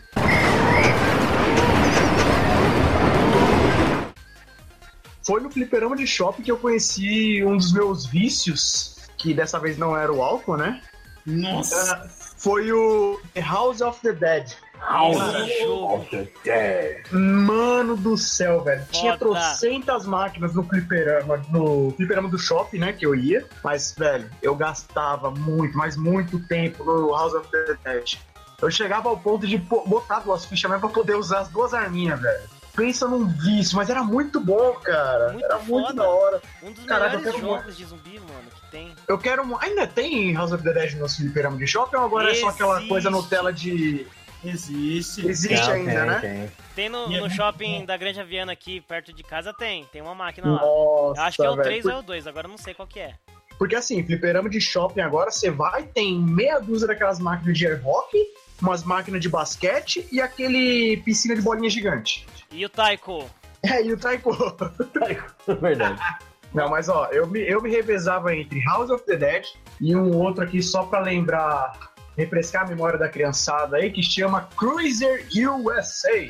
[5.28, 9.78] Foi no fliperama de shopping que eu conheci um dos meus vícios, que dessa vez
[9.78, 10.82] não era o álcool, né?
[11.25, 11.75] Nossa.
[11.95, 12.07] Ah,
[12.38, 14.53] Foi o The House of the Dead.
[15.11, 16.07] Esse jogo.
[17.11, 18.86] Mano do céu, velho.
[18.89, 19.38] Tinha Foda.
[19.38, 23.45] trocentas máquinas no fliperama, no fliperama do shopping, né, que eu ia.
[23.61, 28.13] Mas, velho, eu gastava muito, mas muito tempo no House of the Dead.
[28.61, 32.21] Eu chegava ao ponto de botar duas fichas mesmo pra poder usar as duas arminhas,
[32.21, 32.57] velho.
[32.78, 35.32] Pensa num vício, mas era muito bom, cara.
[35.34, 35.93] Muito era muito foda.
[36.03, 36.41] da hora.
[36.63, 38.93] Um dos Caraca, eu melhores quero jogos de zumbi, mano, que tem.
[39.07, 39.45] Eu quero.
[39.45, 42.49] mu- Ainda tem House of the Dead no fliperama de shopping ou agora é só
[42.49, 42.88] aquela Existe.
[42.89, 44.05] coisa Nutella de.
[44.45, 45.28] Existe.
[45.28, 46.19] Existe Não, ainda, tem, né?
[46.21, 46.51] tem.
[46.75, 49.84] Tem no, no muito shopping da Grande Aviana aqui, perto de casa, tem.
[49.91, 50.61] Tem uma máquina lá.
[50.61, 51.63] Nossa, Eu acho que é o velho.
[51.63, 53.15] 3 ou é o 2, agora eu não sei qual que é.
[53.57, 57.82] Porque assim, fliperama de shopping agora, você vai, tem meia dúzia daquelas máquinas de air
[57.88, 58.23] hockey,
[58.62, 62.26] umas máquinas de basquete e aquele piscina de bolinha gigante.
[62.51, 63.26] E o Taiko?
[63.64, 64.32] É, e o taiko.
[65.60, 65.99] Verdade.
[66.53, 69.43] Não, mas ó, eu me, eu me revezava entre House of the Dead
[69.82, 71.74] e um outro aqui só pra lembrar,
[72.16, 76.30] refrescar a memória da criançada aí, que chama Cruiser USA.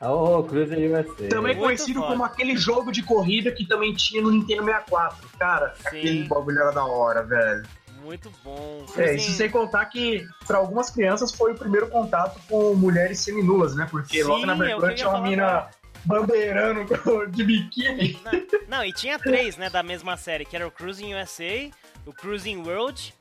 [0.00, 1.28] Ô, Cruiser USA.
[1.28, 2.12] Também Muito conhecido foda.
[2.12, 5.28] como aquele jogo de corrida que também tinha no Nintendo 64.
[5.38, 5.98] Cara, Sim.
[5.98, 7.66] aquele bagulho era da hora, velho.
[8.08, 8.86] Muito bom.
[8.96, 13.20] É, Assim, isso sem contar que para algumas crianças foi o primeiro contato com mulheres
[13.20, 13.86] seminuas, né?
[13.90, 15.70] Porque Sim, logo na é abertura tinha uma mina agora.
[16.06, 16.86] bandeirando
[17.28, 18.18] de biquíni.
[18.66, 21.70] Não, e tinha três, né, da mesma série, que era o Cruising USA,
[22.06, 23.14] o Cruising World,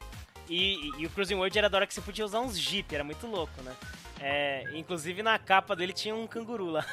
[0.49, 3.03] e, e o Cruising World era da hora que você podia usar uns Jeep, era
[3.03, 3.73] muito louco, né?
[4.22, 6.86] É, inclusive na capa dele tinha um canguru lá.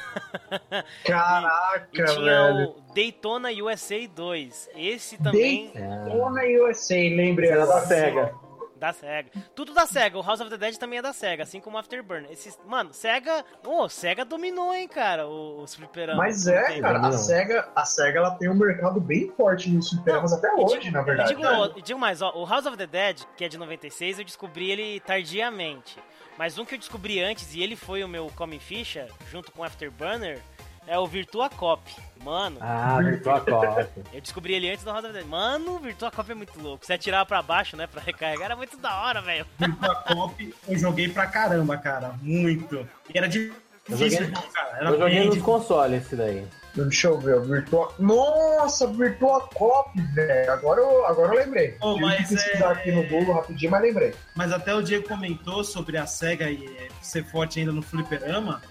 [1.05, 2.69] Caraca, E tinha velho.
[2.69, 4.69] o Daytona USA 2.
[4.75, 5.79] Esse também É.
[6.09, 7.49] Dona USA, lembrei.
[7.49, 7.87] Era da Nossa.
[7.87, 8.35] SEGA.
[8.77, 9.31] da SEGA.
[9.55, 10.17] Tudo da SEGA.
[10.19, 12.29] O House of the Dead também é da SEGA, assim como o Afterburner.
[12.31, 13.43] Esses, mano, SEGA.
[13.65, 16.17] Ô, SEGA dominou, hein, cara, o- os fliperamas.
[16.23, 17.11] Mas é, Tem- cara, a.
[17.11, 20.93] SEGA, a SEGA ela tem um mercado bem forte nos fliperamas até E hoje, digo-
[20.93, 21.33] na verdade.
[21.33, 21.47] E digo,
[21.77, 24.69] e digo mais, ó, o House of the Dead, que é de 96, eu descobri
[24.69, 25.97] ele tardiamente.
[26.37, 29.61] Mas um que eu descobri antes, e ele foi o meu come ficha, junto com
[29.61, 30.39] o Afterburner,
[30.87, 31.81] é o Virtua Cop.
[32.23, 33.87] Mano, Ah, Virtua Cop.
[34.13, 35.25] eu descobri ele antes of the Dead.
[35.25, 36.85] Mano, o Virtua Cop é muito louco.
[36.85, 39.45] Você atirava pra baixo, né, pra recarregar, era muito da hora, velho.
[39.57, 42.13] Virtua Cop eu joguei pra caramba, cara.
[42.21, 42.87] Muito.
[43.13, 43.55] E era difícil,
[43.89, 44.77] Eu joguei- cara.
[44.77, 46.45] Era Eu joguei nos consoles esse daí.
[46.75, 47.93] Deixa eu ver, o Virtua...
[47.97, 50.51] Nossa, Virtua Cop, velho.
[50.51, 51.77] Agora eu, agora eu lembrei.
[51.81, 54.13] Oh, Tive mas que pesquisar é- aqui no Google rapidinho, mas lembrei.
[54.35, 58.61] Mas até o Diego comentou sobre a SEGA e eh, ser forte ainda no fliperama.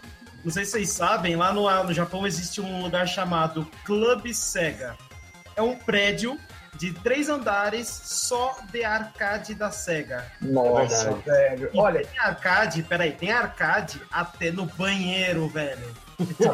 [0.44, 4.96] Não sei se vocês sabem, lá no, no Japão existe um lugar chamado Club SEGA.
[5.56, 6.38] É um prédio
[6.76, 10.26] de três andares só de arcade da SEGA.
[10.42, 11.22] Nossa, verdade.
[11.24, 11.70] velho.
[11.72, 16.03] E Olha, tem arcade, peraí, tem arcade até no banheiro, velho.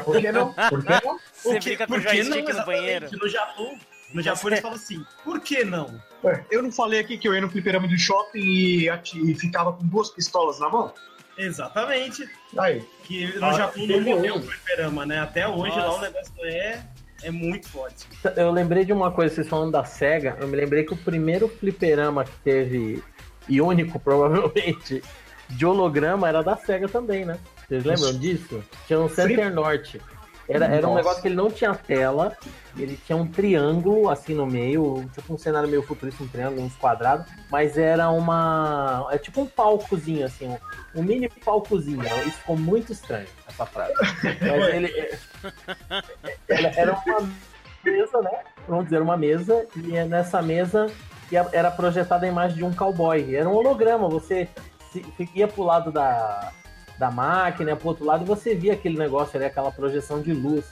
[0.04, 0.52] Por que não?
[0.52, 1.18] Por que não?
[1.32, 3.06] Você que- brinca com o por que não, no banheiro.
[3.12, 3.78] No Japão,
[4.14, 6.00] no Japão eles falam assim, por que não?
[6.24, 9.72] Ué, Eu não falei aqui que eu ia no fliperama de shopping e, e ficava
[9.72, 10.92] com duas pistolas na mão?
[11.38, 12.28] Exatamente.
[12.58, 12.84] Aí.
[13.04, 14.38] Que no Ah, Japão não morreu um.
[14.38, 15.18] o fliperama, né?
[15.20, 15.98] Até hoje lá Nossa.
[15.98, 16.82] o negócio é,
[17.22, 18.06] é muito forte.
[18.36, 21.48] Eu lembrei de uma coisa, vocês falando da SEGA, eu me lembrei que o primeiro
[21.48, 23.02] fliperama que teve,
[23.48, 25.02] e único provavelmente,
[25.48, 27.38] de holograma era da SEGA também, né?
[27.70, 28.64] Vocês lembram disso?
[28.88, 30.00] Tinha um Center Norte.
[30.48, 32.36] Era, era um negócio que ele não tinha tela,
[32.76, 36.74] ele tinha um triângulo assim no meio, tipo um cenário meio futurista, um triângulo, uns
[36.74, 39.06] quadrados, mas era uma.
[39.12, 40.58] É tipo um palcozinho, assim, um,
[40.96, 42.02] um mini palcozinho.
[42.26, 43.94] Isso ficou muito estranho, essa frase.
[44.24, 44.92] Mas ele.
[46.48, 47.28] Era, era uma
[47.84, 48.40] mesa, né?
[48.66, 50.90] Vamos dizer, uma mesa, e é nessa mesa
[51.52, 53.36] era projetada a imagem de um cowboy.
[53.36, 54.48] Era um holograma, você
[54.92, 56.50] se- ia pro lado da,
[57.01, 60.66] da máquina, pro outro lado, e você via aquele negócio ali, aquela projeção de luz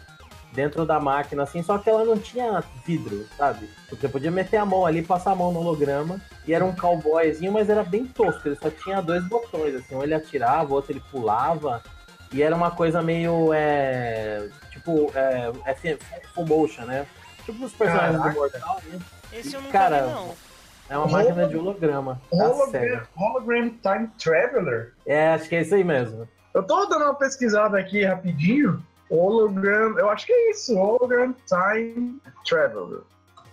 [0.53, 3.68] dentro da máquina, assim, só que ela não tinha vidro, sabe?
[3.89, 7.51] Você podia meter a mão ali, passar a mão no holograma, e era um cowboyzinho,
[7.51, 10.93] mas era bem tosco, ele só tinha dois botões, assim, um ele atirava, o outro
[10.93, 11.83] ele pulava,
[12.31, 15.97] e era uma coisa meio, é, tipo, é, é
[16.35, 17.07] full motion, né?
[17.47, 18.35] Tipo os personagens Caraca.
[18.35, 18.99] do Mortal, né?
[19.33, 20.47] Esse eu nunca Cara, vi, não.
[20.89, 22.20] É uma máquina de holograma.
[22.32, 23.03] da Hologram.
[23.16, 24.95] Hologram Time Traveler?
[25.07, 26.26] É, acho que é isso aí mesmo.
[26.55, 28.82] Eu tô dando uma pesquisada aqui rapidinho.
[29.11, 30.76] Hologram, eu acho que é isso.
[30.76, 33.01] Hologram Time Traveler.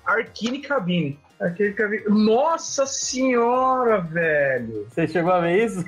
[0.06, 1.20] Arcane Cabine.
[1.40, 2.04] Arcane Cabine.
[2.08, 4.88] Nossa senhora, velho.
[4.90, 5.84] Você chegou a ver isso?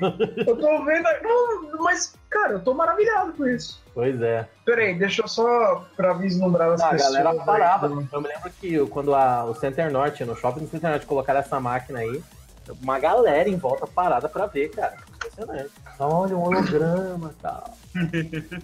[0.45, 1.07] Eu tô vendo.
[1.23, 3.81] Não, mas, cara, eu tô maravilhado com isso.
[3.93, 4.47] pois é.
[4.65, 7.11] Peraí, deixa eu só pra vislumbrar as Ah, a pessoas.
[7.13, 7.45] galera aí.
[7.45, 7.87] parava.
[7.87, 11.39] Eu me lembro que quando a- o Center Norte, no shopping do Center Norte, colocaram
[11.39, 12.21] essa máquina aí,
[12.81, 14.95] uma galera em volta parada pra ver, cara.
[15.15, 15.71] Impressionante.
[15.99, 17.77] Olha, um holograma e tal.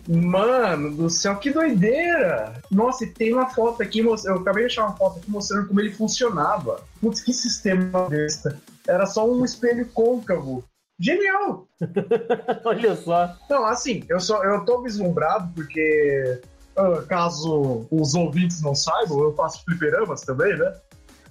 [0.08, 2.62] Mano do céu, que doideira!
[2.70, 5.80] Nossa, e tem uma foto aqui, eu acabei de achar uma foto aqui mostrando como
[5.80, 6.82] ele funcionava.
[7.02, 8.62] Putz, que sistema besta.
[8.88, 10.64] Era só um espelho côncavo.
[11.00, 11.68] Genial!
[12.64, 13.36] Olha só.
[13.50, 16.42] Não, assim, eu só eu tô vislumbrado porque,
[16.78, 20.74] ah, caso os ouvintes não saibam, eu faço fliperamas também, né?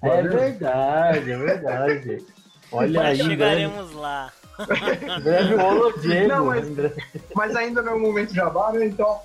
[0.02, 2.26] É verdade, é verdade.
[2.72, 4.32] Olha aí, breve, chegaremos lá.
[4.60, 6.28] Em breve o Diego.
[6.28, 6.66] Não, mas-
[7.34, 8.86] Mas ainda não é o momento jabá, né?
[8.86, 9.20] Então,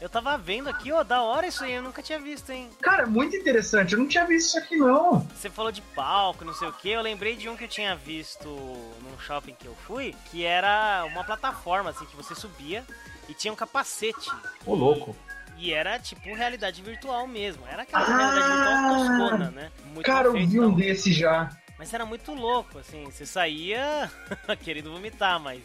[0.00, 2.70] Eu tava vendo aqui, ó, da hora isso aí, eu nunca tinha visto, hein?
[2.80, 3.92] cara, muito interessante.
[3.94, 5.20] Eu não tinha visto isso aqui, não.
[5.34, 7.96] Você falou de palco, não sei o que, eu lembrei de um que eu tinha
[7.96, 12.84] visto num shopping que eu fui, que era uma plataforma, assim, que você subia
[13.28, 14.30] e tinha um capacete.
[14.64, 15.16] Ô, louco.
[15.56, 17.64] E era tipo realidade virtual mesmo.
[17.68, 19.72] Era aquela realidade virtual toscona, né?
[19.92, 21.50] Muito Cara, eu vi um desse já.
[21.78, 23.04] Mas era muito louco, assim.
[23.04, 24.10] Você saía
[24.64, 25.62] querendo vomitar, mas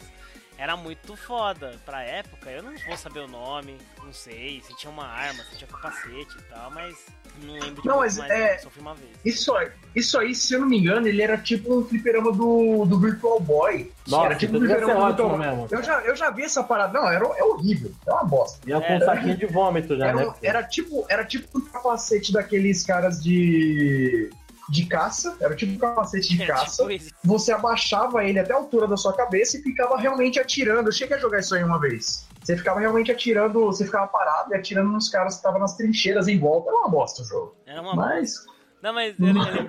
[0.56, 1.78] era muito foda.
[1.84, 5.56] Pra época, eu não vou saber o nome, não sei se tinha uma arma, se
[5.58, 6.96] tinha capacete e tal, mas
[7.42, 9.10] não lembro de Não, mas mais, é- não, só fui uma vez.
[9.24, 12.84] Isso, aí- isso aí, se eu não me engano, ele era tipo um fliperama do,
[12.84, 13.90] do Virtual Boy.
[14.06, 15.68] Nossa, era tipo isso devia ser do ótimo Virtual mesmo.
[15.68, 16.92] Eu já, eu já vi essa parada.
[17.00, 17.90] Não, era, é horrível.
[18.06, 18.60] É uma bosta.
[18.64, 18.96] Com É.
[18.96, 20.26] um saquinho de vômito já, Era, né?
[20.28, 24.30] um- era tipo, era tipo um capacete daqueles caras de.
[24.68, 25.36] De caça.
[25.40, 26.86] Era tipo um capacete de É, caça.
[26.88, 27.14] tipo.
[27.24, 30.88] Você abaixava ele até a altura da sua cabeça e ficava realmente atirando.
[30.88, 32.26] Eu cheguei a jogar isso aí uma vez.
[32.42, 36.28] Você ficava realmente atirando, você ficava parado e atirando nos caras que estavam nas trincheiras
[36.28, 36.68] em volta.
[36.70, 37.56] Era uma bosta o jogo.
[37.66, 38.44] Era uma Mas.
[38.82, 39.26] Não, mas eu-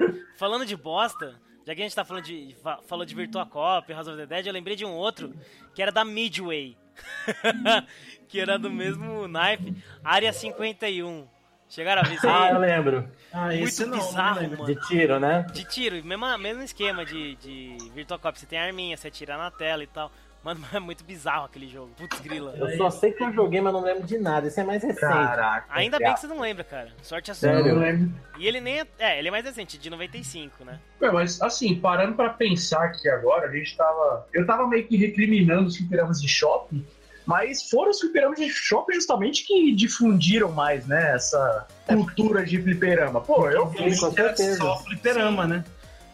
[0.08, 1.36] eu- falando de bosta,
[1.66, 2.56] já que a gente tá falando de.
[2.62, 5.34] fa- falou de Virtua Cop, House of the Dead, eu lembrei de um outro
[5.74, 6.78] que era da Midway.
[8.28, 11.28] que era do mesmo naipe, Área 51.
[11.76, 13.06] Chegaram a ver isso Ah, eu lembro.
[13.34, 14.66] Ah, Muito não, bizarro, não mano.
[14.66, 15.46] De tiro, né?
[15.52, 18.40] De tiro, mesmo, mesmo esquema de, de Virtua Cop.
[18.40, 20.10] Você tem arminha, você atira na tela e tal.
[20.42, 21.92] Mano, é muito bizarro aquele jogo.
[21.98, 22.54] Putz, grila.
[22.56, 24.48] Eu só sei que eu joguei, mas não lembro de nada.
[24.48, 25.02] Esse é mais recente.
[25.02, 25.66] Caraca.
[25.70, 26.94] Ainda bem que você não lembra, cara.
[27.02, 27.50] Sorte a sua.
[27.50, 27.68] Sério?
[27.68, 28.14] Eu lembro.
[28.38, 28.88] E ele nem é.
[28.98, 30.80] É, ele é mais recente, de 95, né?
[31.02, 34.28] Ué, mas assim, parando pra pensar aqui agora, a gente tava.
[34.34, 36.86] Eu tava meio que recriminando os fliperamas de shopping,
[37.26, 41.16] mas foram os fliperamas de shopping justamente que difundiram mais, né?
[41.16, 43.22] Essa cultura de fliperama.
[43.22, 43.84] Pô, eu Sim,
[44.18, 44.58] Era certeza.
[44.58, 45.64] só fliperama, né?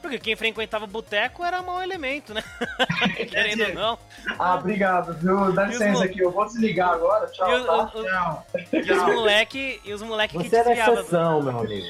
[0.01, 2.43] Porque quem frequentava boteco era mau elemento, né?
[3.29, 3.99] Querendo ou não.
[4.39, 5.51] Ah, obrigado, viu?
[5.53, 7.27] Dá licença mo- aqui, eu vou desligar agora.
[7.27, 7.91] Tchau, E, o- tá?
[7.93, 8.47] o- Tchau.
[8.73, 11.85] e os moleque, e os moleque que Você era desviava, exceção, meu amigo.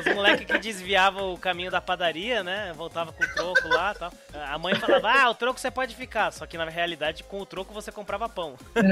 [0.00, 2.72] os moleque que desviava o caminho da padaria, né?
[2.76, 4.12] Voltava com o troco lá, e tal.
[4.50, 7.46] A mãe falava: "Ah, o troco você pode ficar", só que na realidade com o
[7.46, 8.54] troco você comprava pão.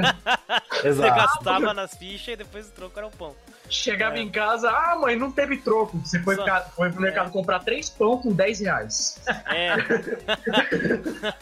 [0.83, 1.15] Você Exato.
[1.15, 3.37] gastava nas fichas e depois o troco era o pão.
[3.71, 4.21] Chegava É.
[4.21, 5.97] em casa, ah, mãe, não teve troco.
[5.99, 9.19] Você foi, Só- ficar- foi pro mercado comprar três pão com 10 reais.
[9.47, 9.73] É,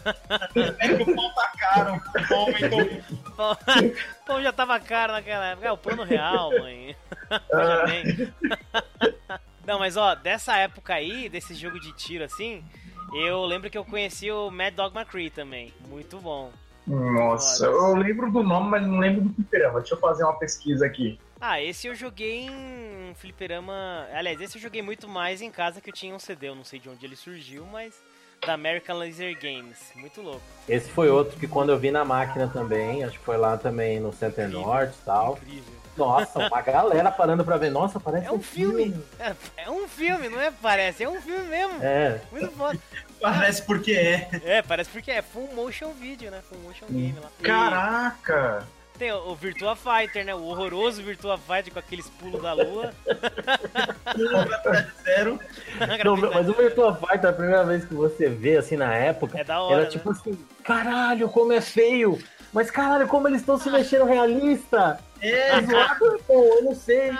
[0.78, 1.94] É que o pão tá caro.
[1.96, 2.86] O pão aumentou.
[3.36, 3.56] pão,
[4.26, 5.68] pão já tava caro naquela época.
[5.68, 6.96] É o plano real, mãe.
[7.52, 8.32] Já tem.
[9.66, 12.64] Não, mas ó, dessa época aí, desse jogo de tiro assim,
[13.14, 15.72] Eu lembro que eu conheci o Mad Dog McCree também.
[15.88, 16.50] Muito bom.
[16.86, 19.80] Nossa, eu lembro do nome, mas não lembro do fliperama.
[19.80, 21.20] Deixa eu fazer uma pesquisa aqui.
[21.40, 24.06] Ah, esse eu joguei em um fliperama.
[24.14, 26.48] Aliás, esse eu joguei muito mais em casa que eu tinha um CD.
[26.48, 27.94] Eu não sei de onde ele surgiu, mas.
[28.46, 29.78] Da American Laser Games.
[29.94, 30.40] Muito louco.
[30.66, 34.00] Esse foi outro que quando eu vi na máquina também, acho que foi lá também
[34.00, 34.66] no Center Incrível.
[34.66, 35.32] Norte e tal.
[35.42, 35.74] Incrível.
[35.96, 37.70] Nossa, uma galera parando pra ver.
[37.70, 38.94] Nossa, parece É um filme.
[39.18, 40.50] É, é um filme, não é?
[40.50, 41.04] Parece.
[41.04, 41.82] É um filme mesmo.
[41.82, 42.78] É, Muito foda.
[43.20, 44.28] Parece porque é.
[44.42, 46.40] É, parece porque é full motion video, né?
[46.48, 47.28] Full motion game lá.
[47.38, 48.66] E Caraca!
[49.00, 50.34] Tem o, Virtua Fighter, né?
[50.34, 52.92] O horroroso Virtua Fighter com aqueles pulos da lua.
[55.02, 55.40] Zero.
[56.04, 59.42] Não, mas o Virtua Fighter, a primeira vez que você vê, assim, na época, É
[59.42, 59.88] da hora, era né?
[59.88, 62.22] tipo assim, caralho, como é feio!
[62.52, 65.00] Mas caralho, como eles estão se mexendo realista!
[65.22, 67.10] É, Zoado é bom, eu não sei.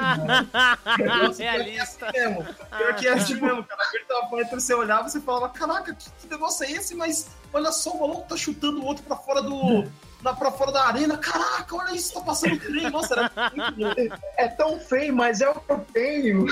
[1.38, 2.12] Realista.
[2.12, 2.44] Pior que é assim mesmo.
[2.76, 3.82] Pior que é assim mesmo, cara.
[3.90, 6.94] Virtua Fighter, você olhava e você falava, caraca, que, que negócio é esse?
[6.94, 9.88] Mas olha só, o maluco tá chutando o outro pra fora do.
[10.22, 11.16] Na, pra fora da arena.
[11.18, 12.90] Caraca, olha isso, tá passando trem.
[12.90, 13.72] Nossa, era muito
[14.08, 14.16] bom.
[14.36, 16.46] É tão feio, mas é o que eu tenho.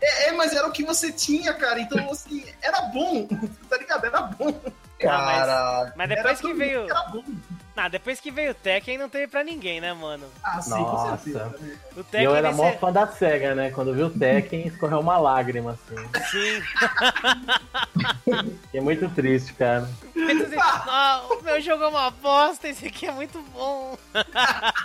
[0.00, 1.80] É, é, mas era o que você tinha, cara.
[1.80, 3.26] Então, assim, era bom.
[3.68, 4.04] Tá ligado?
[4.06, 4.54] Era bom.
[4.98, 6.84] Cara, Mas Era depois que veio.
[6.88, 7.24] Era bom.
[7.74, 10.26] Ah, depois que veio o Tekken não teve pra ninguém, né, mano?
[10.44, 11.16] Ah, sim, Nossa.
[11.16, 11.56] com certeza.
[11.96, 13.70] O E Tekken eu era mó ser- fã da SEGA, né?
[13.70, 15.96] Quando viu o Tekken, escorreu uma lágrima, assim.
[16.30, 16.62] Sim.
[18.62, 19.88] Fiquei muito triste, cara.
[20.22, 23.96] Assim, ah, o meu jogo é uma bosta, esse aqui é muito bom.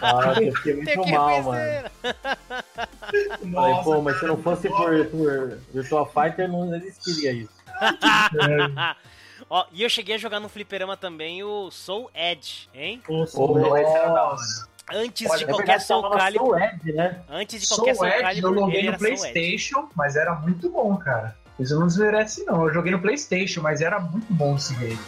[0.01, 1.59] Nossa, eu fiquei muito que mal, mano.
[1.59, 1.91] reconhecer.
[3.53, 7.53] Falei, pô, mas se não fosse por, por Virtua Fighter, não existiria isso.
[9.49, 13.01] Ó, e eu cheguei a jogar no fliperama também o Soul Edge, hein?
[13.07, 14.31] Ô, esse era da hora.
[14.31, 14.67] nossa.
[14.89, 16.47] Antes Olha, de qualquer verdade, Soul Calibur.
[16.47, 17.21] Soul Edge, né?
[17.29, 19.21] Antes de Soul qualquer Soul Edge eu Calibur, joguei ele no Soul Edge.
[19.21, 21.35] Playstation, mas era muito bom, cara.
[21.59, 22.65] Isso não desmerece, não.
[22.67, 24.99] Eu joguei no Playstation, mas era muito bom esse game.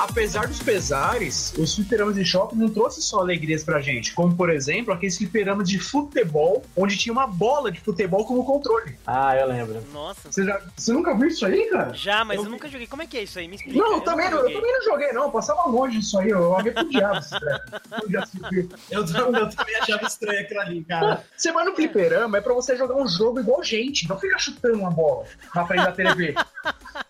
[0.00, 4.48] Apesar dos pesares, os fliperamas de shopping não trouxe só alegrias pra gente, como por
[4.48, 8.96] exemplo aqueles fliperamas de futebol, onde tinha uma bola de futebol como controle.
[9.06, 9.84] Ah, eu lembro.
[9.92, 10.32] Nossa.
[10.32, 11.92] Você, já, você nunca viu isso aí, cara?
[11.92, 12.86] Já, mas eu, Eu- nunca joguei.
[12.86, 13.46] Como é que é isso aí?
[13.46, 13.78] Me explica.
[13.78, 14.56] Não, eu nunca também, não, eu joguei.
[14.56, 15.22] também não joguei, não.
[15.24, 16.30] Eu passava longe disso aí.
[16.30, 16.56] Eu
[16.90, 18.76] diabo esse treco.
[18.90, 19.00] Eu.
[19.00, 21.24] Eu, eu também achava estranho aquilo ali, cara.
[21.36, 24.78] Você vai no fliperama, é pra você jogar um jogo igual gente, não fica chutando
[24.78, 26.34] uma bola na frente da TV.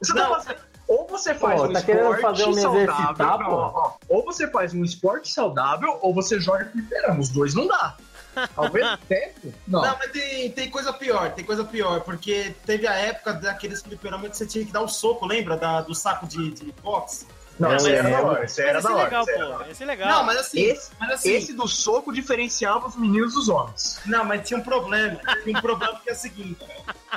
[0.00, 3.54] Você tá fazendo- ou você faz Pô, um tá esporte fazer eu me saudável, não,
[3.54, 7.20] ó, ou você faz um esporte saudável, ou você joga fliperama.
[7.20, 7.96] Os dois não dá.
[8.56, 9.54] Ao mesmo tempo?
[9.68, 9.82] Não.
[9.82, 14.30] Não, mas tem, tem coisa pior, tem coisa pior, porque teve a época daqueles fliperamas
[14.30, 15.56] que você tinha que dar um soco, lembra?
[15.56, 17.24] Da, do saco de, de boxe?
[17.56, 18.44] Não, esse era da hora.
[18.44, 19.04] Esse era da é hora.
[19.04, 19.70] legal, pô.
[19.70, 20.08] Esse é legal.
[20.08, 24.00] Não, mas assim, Esse, mas assim esse do soco diferenciava os meninos dos homens.
[24.06, 25.20] não, mas tinha um problema.
[25.44, 26.64] Tinha um problema que é o seguinte: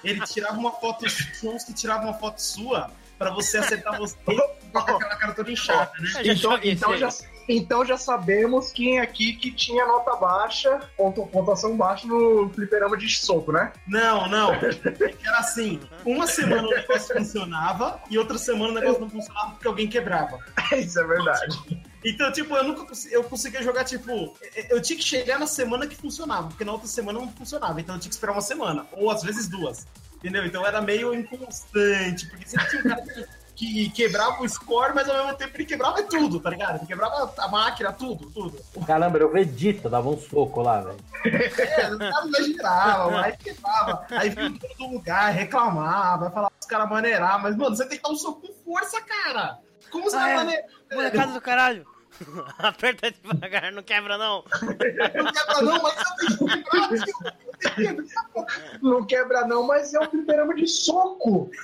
[0.04, 1.06] ele tirava uma foto,
[1.40, 4.16] tinha uns que tiravam uma foto sua pra você acertar você
[4.72, 6.24] com aquela cara toda inchada, né?
[6.24, 7.10] Já Então, então, já,
[7.48, 13.08] então já sabemos quem aqui que tinha nota baixa, pontu- pontuação baixa no fliperama de
[13.10, 13.72] soco, né?
[13.88, 14.52] Não, não.
[15.24, 19.68] Era assim: uma semana o negócio funcionava e outra semana o negócio não funcionava porque
[19.68, 20.40] alguém quebrava.
[20.76, 21.84] Isso é verdade.
[22.06, 24.36] Então, tipo, eu nunca eu conseguia jogar, tipo,
[24.70, 27.96] eu tinha que chegar na semana que funcionava, porque na outra semana não funcionava, então
[27.96, 29.88] eu tinha que esperar uma semana, ou às vezes duas.
[30.24, 30.46] Entendeu?
[30.46, 35.10] Então era meio inconstante, porque sempre tinha um cara que, que quebrava o score, mas
[35.10, 36.78] ao mesmo tempo ele quebrava tudo, tá ligado?
[36.78, 38.58] Ele quebrava a máquina, tudo, tudo.
[38.88, 40.98] Caramba, era o Vegeta, dava um soco lá, velho.
[41.26, 46.66] É, os caras não giravam, aí quebrava, aí vinha em todo lugar, reclamava, falava os
[46.68, 49.60] caras maneirar, mas, mano, você tem que dar um soco com força, cara!
[49.92, 50.36] Como você Ah, vai é?
[50.36, 50.66] maneirar?
[50.94, 51.93] Molecada do caralho.
[52.60, 54.44] Aperta devagar, não quebra não.
[54.62, 57.14] Não quebra não, mas eu tenho que quebrar, tio.
[57.62, 58.80] Eu tenho que quebrar.
[58.82, 61.50] Não quebra não, mas é um fliperama de soco.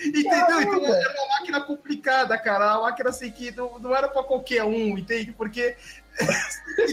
[0.00, 0.60] Entendeu?
[0.60, 2.78] Então era uma máquina complicada, cara.
[2.78, 5.32] Uma máquina assim que não, não era pra qualquer um, entende?
[5.32, 5.76] Porque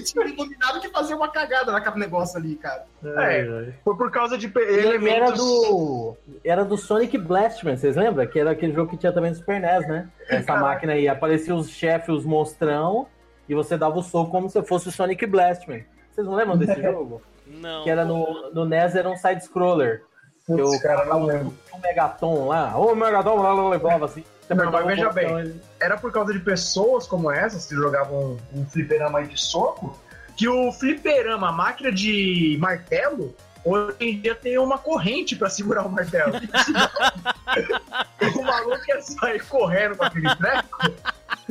[0.03, 2.85] tinha um iluminado que fazia uma cagada naquele negócio ali, cara.
[3.03, 3.73] É.
[3.83, 5.37] Foi por causa de pe- E ele era elementos...
[5.39, 6.17] do.
[6.43, 8.25] Era do Sonic Blastman, vocês lembram?
[8.27, 10.09] Que era aquele jogo que tinha também no Super NES, né?
[10.29, 10.65] Essa Caraca.
[10.65, 11.07] máquina aí.
[11.07, 13.07] Aparecia os chefes, os monstrão,
[13.49, 15.83] e você dava o soco como se fosse o Sonic Blastman.
[16.11, 17.21] Vocês não lembram desse jogo?
[17.47, 17.83] Não.
[17.83, 20.03] Que era no, no NES, era um side-scroller.
[20.45, 21.53] Que Putz, o cara, não lembro.
[21.73, 22.75] um Megaton lá.
[22.77, 24.23] Ô, Megaton, lá, lá, lá, falava assim.
[24.55, 25.39] Você Não, mas veja bem.
[25.39, 29.97] ele- Era por causa de pessoas como essas que jogavam um fliperama aí de soco,
[30.35, 35.85] que o fliperama, a máquina de martelo, hoje em dia tem uma corrente pra segurar
[35.85, 36.33] o martelo.
[38.39, 40.77] o maluco ia sair correndo com aquele treco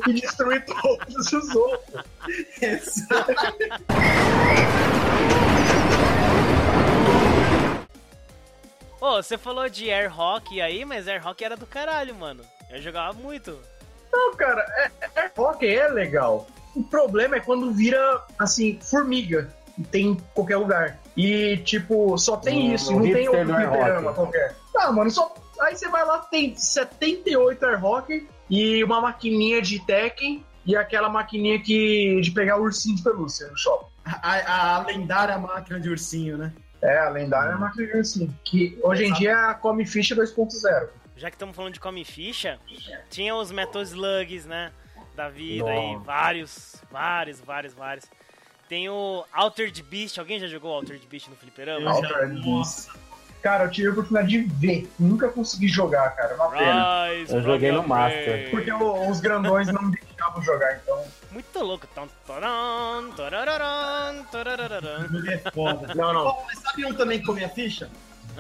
[0.07, 2.05] e destruir todos os outros.
[9.01, 12.45] Ô, você falou de Air Hockey aí, mas Air Hockey era do caralho, mano.
[12.71, 13.59] Eu jogava muito.
[14.13, 14.91] Não, cara, é,
[15.21, 16.47] é, hockey é legal.
[16.75, 19.53] O problema é quando vira, assim, formiga.
[19.79, 20.99] E tem em qualquer lugar.
[21.17, 24.57] E, tipo, só tem Hum, isso, o não tem outro air fliperama qualquer.
[24.77, 25.35] Ah, mano, só.
[25.61, 31.09] Aí você vai lá, tem 78 air hockey e uma maquininha de Tekken e aquela
[31.09, 33.91] maquininha que, de pegar ursinho de pelúcia no shopping.
[34.05, 36.53] A, a lendária máquina de ursinho, né?
[36.83, 38.35] É, a lendária máquina de ursinho.
[38.45, 40.89] Que hoje em dia é a Come Fish 2.0.
[41.21, 42.59] Já que estamos falando de come ficha,
[43.11, 44.73] tinha os Metal Slugs, né?
[45.15, 46.05] Da vida aí, Nossa.
[46.05, 48.07] vários, vários, vários, vários.
[48.67, 51.79] Tem o Altered Beast, alguém já jogou Altered Beast no fliperama?
[51.81, 52.01] Eu Não.
[52.03, 52.91] já, Altered nossa.
[53.43, 54.91] Cara, eu tive a oportunidade de ver.
[54.99, 56.33] Nunca consegui jogar, cara.
[56.33, 57.09] É uma pena.
[57.09, 58.51] Rise Eu joguei no Master.
[58.51, 61.05] Porque o- os grandões não me deixavam jogar, então.
[61.31, 61.87] Muito louco.
[65.95, 66.43] Não, não.
[66.47, 67.91] Mas sabe um também que comia ficha?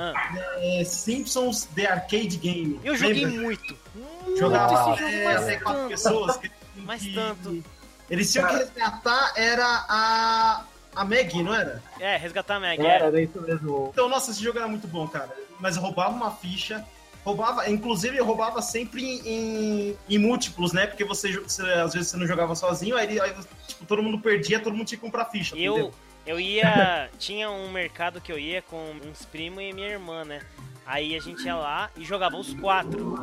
[0.00, 2.80] Ah, É Simpsons The Arcade Game.
[2.82, 3.42] eu joguei Lembra?
[3.42, 3.78] muito.
[3.94, 6.36] Muito Jogava esse jogo, é, quatro pessoas.
[6.38, 7.62] Que, Mas que- tanto.
[8.08, 10.64] Eles tinham que resgatar, era a,
[10.96, 11.82] a Maggie, não era?
[12.00, 12.80] É, resgatar a Meg.
[12.84, 13.06] Era, É.
[13.08, 13.90] era isso mesmo.
[13.92, 15.30] Então, nossa, esse jogo era muito bom, cara.
[15.60, 16.84] Mas eu roubava uma ficha,
[17.24, 20.86] roubava, inclusive eu roubava sempre em, em múltiplos, né?
[20.86, 23.32] Porque você, você- às vezes você não jogava sozinho, aí, aí,
[23.68, 25.54] tipo, todo mundo perdia, todo mundo tinha que comprar ficha.
[25.56, 25.94] Eu, entendeu?
[26.26, 27.08] Eu ia.
[27.18, 30.40] Tinha um mercado que eu ia com uns primos e minha irmã, né?
[30.86, 33.14] Aí a gente ia lá e jogava os quatro.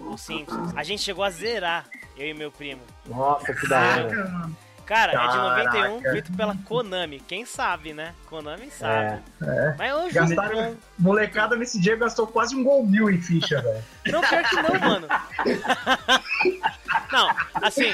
[0.00, 0.72] O Simpsons.
[0.74, 2.80] A gente chegou a zerar, eu e meu primo.
[3.06, 4.08] Nossa, que da hora.
[4.08, 4.56] Caraca, mano.
[4.88, 5.88] Cara, é de Caraca.
[5.88, 7.20] 91, feito pela Konami.
[7.20, 8.14] Quem sabe, né?
[8.26, 9.20] Konami sabe.
[9.42, 9.74] É.
[9.76, 10.76] Mas eu jogo Gastaram.
[10.98, 13.84] Molecada nesse dia gastou quase um gol mil em ficha, velho.
[14.12, 15.08] Não, pior que não, mano.
[17.12, 17.28] Não,
[17.62, 17.90] assim.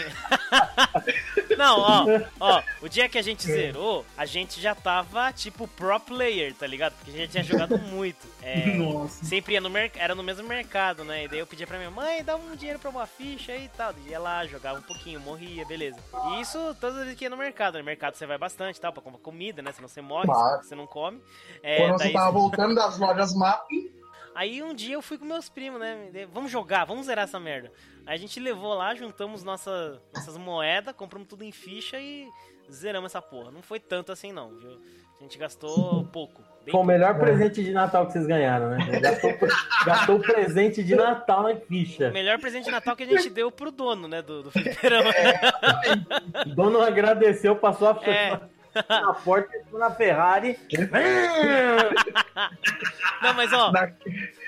[1.57, 2.05] Não, ó,
[2.41, 6.67] ó, o dia que a gente zerou, a gente já tava tipo pro player, tá
[6.67, 6.95] ligado?
[6.95, 8.27] Porque a gente tinha jogado muito.
[8.43, 9.25] É, Nossa.
[9.25, 11.25] sempre ia no mercado, era no mesmo mercado, né?
[11.25, 13.69] E daí eu pedia pra minha mãe, dá um dinheiro pra uma ficha aí e
[13.69, 13.95] tal.
[14.07, 15.99] Ia lá, jogava um pouquinho, morria, beleza.
[16.33, 17.79] E isso toda vez que ia no mercado.
[17.79, 19.71] No mercado você vai bastante e tal, pra comprar comida, né?
[19.73, 20.63] Senão você morre, Claro.
[20.63, 21.21] você não come.
[21.63, 23.93] É, Quando você daí- tava voltando das lojas mapping,
[24.35, 26.11] Aí um dia eu fui com meus primos, né?
[26.33, 27.71] Vamos jogar, vamos zerar essa merda.
[28.07, 32.27] Aí a gente levou lá, juntamos nossa, nossas moedas, compramos tudo em ficha e
[32.71, 33.51] zeramos essa porra.
[33.51, 34.81] Não foi tanto assim não, viu?
[35.19, 36.43] A gente gastou pouco.
[36.71, 38.79] Foi o melhor presente de Natal que vocês ganharam, né?
[39.01, 39.33] Gastou,
[39.85, 42.09] gastou o presente de Natal na ficha.
[42.09, 44.23] O melhor presente de Natal que a gente deu pro dono, né?
[44.23, 45.11] Do, do fliperama.
[46.47, 48.41] O dono agradeceu, passou a É.
[48.89, 50.59] na porta, entrou na Ferrari.
[53.23, 53.91] Não, mas ó, na-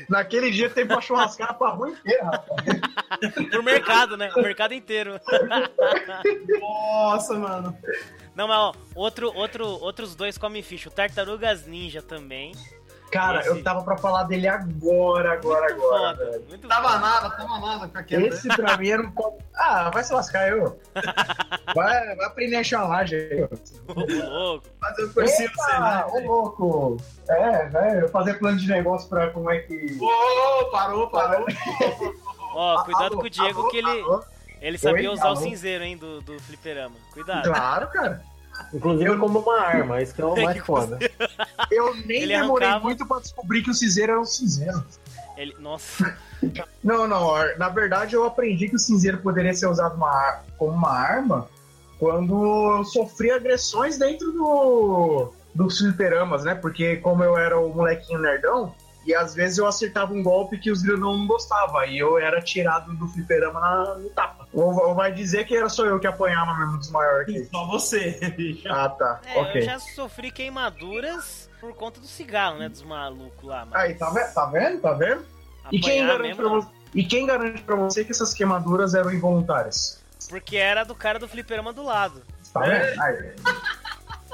[0.08, 3.48] naquele dia tem pra churrascar pra rua inteira, rapaz.
[3.50, 4.30] pro mercado, né?
[4.36, 5.20] O mercado inteiro.
[6.60, 7.76] Nossa, mano.
[8.34, 10.88] Não, mas ó, outro, outro, outros dois comem ficha.
[10.88, 12.52] O Tartarugas Ninja também.
[13.16, 16.16] Cara, Esse- eu tava pra falar dele agora, agora, Muito agora.
[16.16, 16.30] foda.
[16.30, 16.44] velho.
[16.48, 16.98] Muito Tava foda.
[17.00, 18.26] nada, tava nada com aquele.
[18.28, 19.12] Esse pra mim era um.
[19.54, 20.78] Ah, vai se lascar eu.
[21.74, 23.42] Vai, vai aprender a laje aí.
[23.42, 23.92] ó.
[23.92, 24.66] Ô, louco.
[24.80, 26.04] Mas eu conheci você, Eita, né?
[26.06, 26.96] ô louco.
[27.28, 29.98] É, velho, fazer plano de negócio pra como é que.
[30.00, 31.46] Ô, parou, parou.
[32.54, 34.24] Ó, cuidado Alô, com o Diego alô, que ele, alô.
[34.60, 36.94] ele sabia Oi, usar o cinzeiro, hein, do, do fliperama.
[37.12, 37.44] Cuidado.
[37.44, 38.22] Claro, cara.
[38.72, 40.98] Inclusive como uma arma, isso que é o mais foda.
[41.70, 44.84] Eu nem Ele demorei arrancava- muito pra descobrir que o cinzeiro era um cinzeiro.
[45.36, 46.16] Ele, nossa,
[46.82, 47.32] Não, não.
[47.58, 51.48] Na verdade, eu aprendi que o cinzeiro poderia ser usado uma ar- como uma arma
[51.98, 56.54] quando eu sofri agressões dentro do dos fliperamas, né?
[56.54, 58.74] Porque como eu era o molequinho nerdão,
[59.06, 62.42] e às vezes eu acertava um golpe que os grandão não gostavam, e eu era
[62.42, 64.48] tirado do fliperama na, no tapa.
[64.52, 67.66] Ou, ou vai dizer que era só eu que apanhava mesmo dos maiores que Só
[67.66, 68.66] você, bicho.
[68.76, 69.20] Ah, tá.
[69.24, 69.60] é, ok.
[69.60, 73.64] eu já sofri queimaduras por conta do cigarro, né, dos malucos lá.
[73.64, 74.32] Mas Aí, tá vendo?
[74.32, 74.80] Tá vendo?
[74.80, 75.24] Tá vendo?
[75.70, 79.12] E quem, garante mesmo, pra você, e quem garante pra você que essas queimaduras eram
[79.12, 80.02] involuntárias?
[80.28, 82.22] Porque era do cara do fliperama do lado.
[82.52, 83.02] Tá vendo?
[83.02, 83.34] Aí,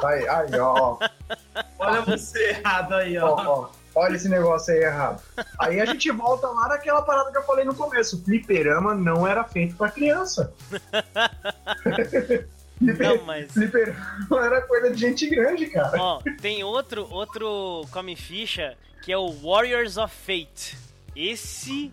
[0.04, 0.98] aí, aí ó,
[1.78, 3.60] Olha você errado aí, ó, ó.
[3.62, 3.81] ó.
[3.94, 5.22] Olha esse negócio aí errado.
[5.58, 8.16] Aí a gente volta lá naquela parada que eu falei no começo.
[8.16, 10.52] O fliperama não era feito pra criança.
[12.80, 13.52] Não, mas...
[13.52, 15.96] Fliperama era coisa de gente grande, cara.
[16.00, 20.76] Ó, tem outro, outro come ficha que é o Warriors of Fate.
[21.14, 21.92] Esse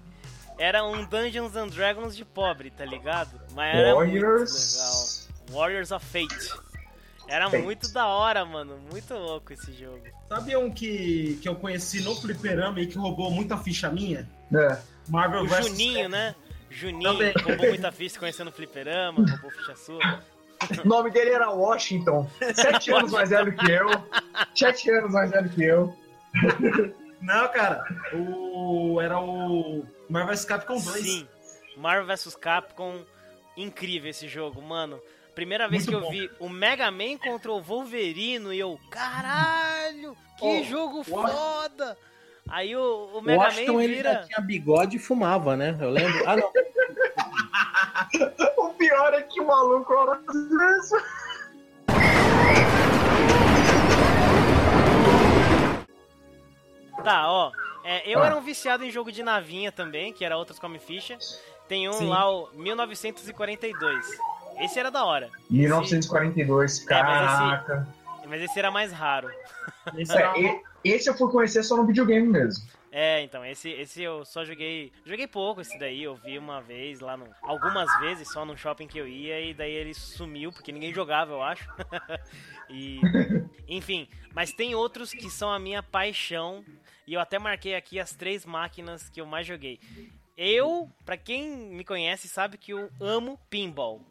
[0.58, 3.40] era um Dungeons and Dragons de pobre, tá ligado?
[3.54, 4.32] Mas era muito legal.
[4.32, 5.30] Warriors.
[5.52, 6.69] Warriors of Fate.
[7.30, 8.78] Era muito da hora, mano.
[8.92, 10.02] Muito louco esse jogo.
[10.28, 14.28] Sabe um que, que eu conheci no fliperama e que roubou muita ficha minha?
[14.54, 14.78] É.
[15.08, 15.68] Marvel O vs.
[15.68, 16.36] Juninho, né?
[16.70, 17.34] Juninho Também.
[17.44, 20.00] roubou muita ficha conhecendo o fliperama, roubou ficha sua.
[20.84, 22.30] O nome dele era Washington.
[22.54, 23.88] Sete anos mais velho que eu.
[24.54, 25.96] Sete anos mais velho que eu.
[27.22, 27.82] Não, cara,
[28.14, 29.00] o.
[29.00, 29.86] Era o.
[30.10, 31.02] Marvel vs Capcom 2.
[31.02, 31.28] Sim.
[31.78, 33.06] Marvel vs Capcom,
[33.56, 35.00] incrível esse jogo, mano.
[35.40, 36.12] Primeira vez Muito que eu bom.
[36.12, 41.98] vi o Mega Man contra o Wolverino e eu, caralho, que Oh, jogo o- foda!
[42.50, 44.26] Aí o, o Mega Washington Man ele vira.
[44.28, 45.78] tinha bigode e fumava, né?
[45.80, 46.22] Eu lembro.
[46.28, 46.52] Ah, não.
[48.58, 50.20] O pior é que o maluco era
[50.78, 50.96] isso.
[57.04, 57.52] Tá, ó.
[57.84, 58.26] é, eu Ah.
[58.28, 61.18] era um viciado em jogo de navinha também, que era outras come ficha.
[61.68, 62.10] Tem um Sim.
[62.10, 64.06] lá, o 1942.
[64.60, 65.30] Esse era da hora.
[65.50, 67.88] 1942, É, mas esse- caraca.
[68.28, 69.30] Mas esse era mais raro.
[69.98, 72.64] Esse É, esse eu fui conhecer só no videogame mesmo.
[72.92, 74.92] É, então, esse, esse eu só joguei.
[75.06, 77.28] Joguei pouco esse daí, eu vi uma vez lá no.
[77.44, 81.32] Algumas vezes só no shopping que eu ia e daí ele sumiu, porque ninguém jogava,
[81.32, 81.68] eu acho.
[82.70, 83.00] e.
[83.68, 86.64] Enfim, mas tem outros que são a minha paixão.
[87.08, 89.80] E eu até marquei aqui as três máquinas que eu mais joguei.
[90.38, 94.02] Eu, pra quem me conhece, sabe que eu amo pinball.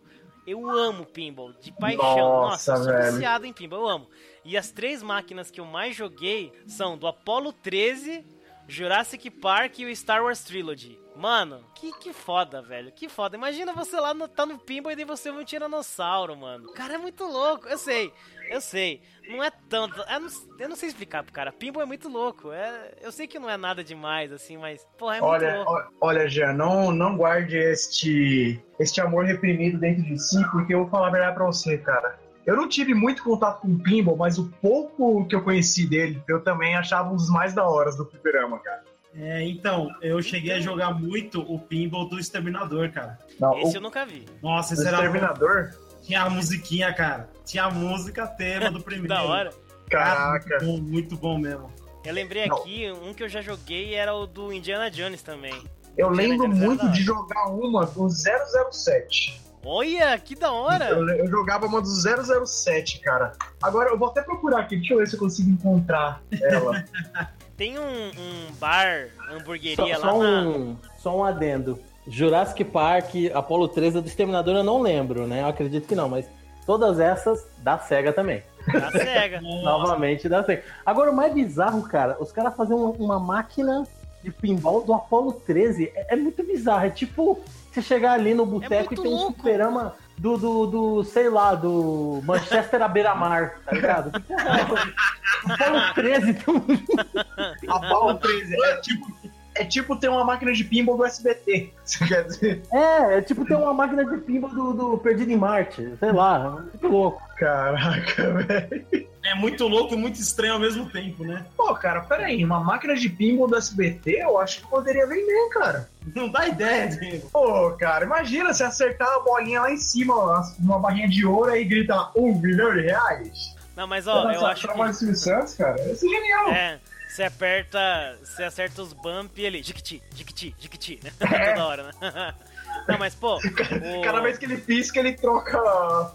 [0.49, 1.99] Eu amo pinball, de paixão.
[2.07, 3.12] Nossa, Nossa, eu sou velho.
[3.12, 4.09] viciado em pinball, eu amo.
[4.44, 8.24] E as três máquinas que eu mais joguei são do Apollo 13,
[8.69, 10.99] Jurassic Park e o Star Wars Trilogy.
[11.16, 12.93] Mano, que, que foda, velho.
[12.93, 13.37] Que foda.
[13.37, 16.73] Imagina você lá no, tá no pinball e daí você vê um tiranossauro, mano.
[16.75, 17.66] Cara, é muito louco.
[17.66, 18.12] Eu sei,
[18.51, 19.03] eu sei.
[19.29, 19.99] Não é tanto.
[20.09, 20.29] Eu não,
[20.61, 21.51] eu não sei explicar pro cara.
[21.51, 22.53] Pinball é muito louco.
[22.53, 25.73] É, eu sei que não é nada demais, assim, mas, porra, é muito Olha, louco.
[25.73, 30.81] ó- olha, Jean, não, não guarde este, este amor reprimido dentro de si, porque eu
[30.83, 32.16] vou falar a verdade pra você, cara.
[32.49, 36.22] Eu não tive muito contato com o Pinball, mas o pouco que eu conheci dele,
[36.26, 38.84] eu também achava um dos mais da horas do fliperama, cara.
[39.14, 43.18] É, então, eu cheguei a jogar muito o pinball do Exterminador, cara.
[43.38, 44.24] Não, Esse o, eu nunca vi.
[44.42, 44.96] Nossa, o esse era.
[44.96, 45.72] Exterminador,
[46.03, 47.28] Tinha a musiquinha, cara.
[47.44, 49.09] Tinha a música tema do primeiro.
[49.09, 49.51] Da hora.
[49.90, 50.64] Cara, caraca.
[50.64, 51.70] muito bom, muito bom mesmo.
[52.03, 52.57] Eu lembrei Não.
[52.57, 55.53] aqui, um que eu já joguei era o do Indiana Jones também.
[55.99, 57.20] Eu Indiana lembro Jones muito de hora.
[57.26, 59.38] jogar uma do 007.
[59.65, 60.91] Olha, que da hora!
[60.91, 63.33] Eu, eu jogava uma do 007, cara.
[63.63, 66.85] Agora eu vou até procurar aqui, deixa eu ver se eu consigo encontrar ela.
[67.57, 70.41] Tem um, um bar, hamburgueria Só, lá só na.
[70.43, 71.79] um, só um adendo.
[72.07, 75.43] Jurassic Park, Apollo 13 do Exterminador eu não lembro, né?
[75.43, 76.31] Eu acredito que não, mas
[76.65, 78.43] todas essas da SEGA também.
[78.73, 79.41] Da SEGA.
[79.63, 80.63] Novamente da SEGA.
[80.87, 83.85] Agora, o mais bizarro, cara, os caras fazem uma, uma máquina
[84.23, 85.93] de pinball do Apollo 13.
[85.95, 86.87] É, é muito bizarro.
[86.87, 87.43] É tipo
[87.73, 91.55] você chegar ali no boteco e muito tem um superama do, do, do, sei lá,
[91.55, 94.11] do Manchester à beira-mar, tá ligado?
[94.29, 95.53] É?
[95.53, 99.19] Apollo 13 tem um Apollo 13 é tipo,
[99.55, 101.73] é tipo ter uma máquina de pinball do SBT.
[101.85, 102.62] Você quer dizer?
[102.73, 106.51] É, é tipo ter uma máquina de pinball do, do Perdido em Marte, sei lá,
[106.51, 107.23] muito louco.
[107.37, 109.08] Caraca, velho.
[109.29, 111.45] É muito louco e muito estranho ao mesmo tempo, né?
[111.55, 115.89] Pô, cara, peraí, uma máquina de pinball do SBT eu acho que poderia vender, cara.
[116.14, 117.29] Não dá ideia, Diego.
[117.31, 121.51] Pô, cara, imagina se acertar a bolinha lá em cima, ó, numa barrinha de ouro
[121.51, 123.55] aí grita um bilhão de reais.
[123.76, 124.95] Não, mas ó, eu acho que.
[124.95, 126.49] Silvio Santos, cara, isso é genial.
[126.51, 128.18] É, você aperta.
[128.24, 129.62] Você acerta os bump e ele.
[129.62, 131.12] Jiquiti, jiquiti, jiquiti, né?
[131.31, 131.51] É.
[131.51, 132.35] Toda hora, né?
[132.87, 133.37] Não, mas pô.
[133.37, 135.59] O, Cada vez que ele pisca, ele troca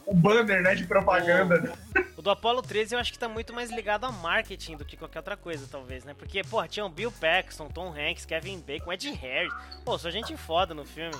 [0.05, 1.73] o banner, né, de propaganda.
[2.17, 4.95] o do Apollo 13 eu acho que tá muito mais ligado a marketing do que
[4.95, 6.13] qualquer outra coisa, talvez, né?
[6.17, 9.53] Porque, pô, tinha o Bill Paxton, Tom Hanks, Kevin Bacon, Ed Harris.
[9.83, 11.15] Pô, só gente foda no filme.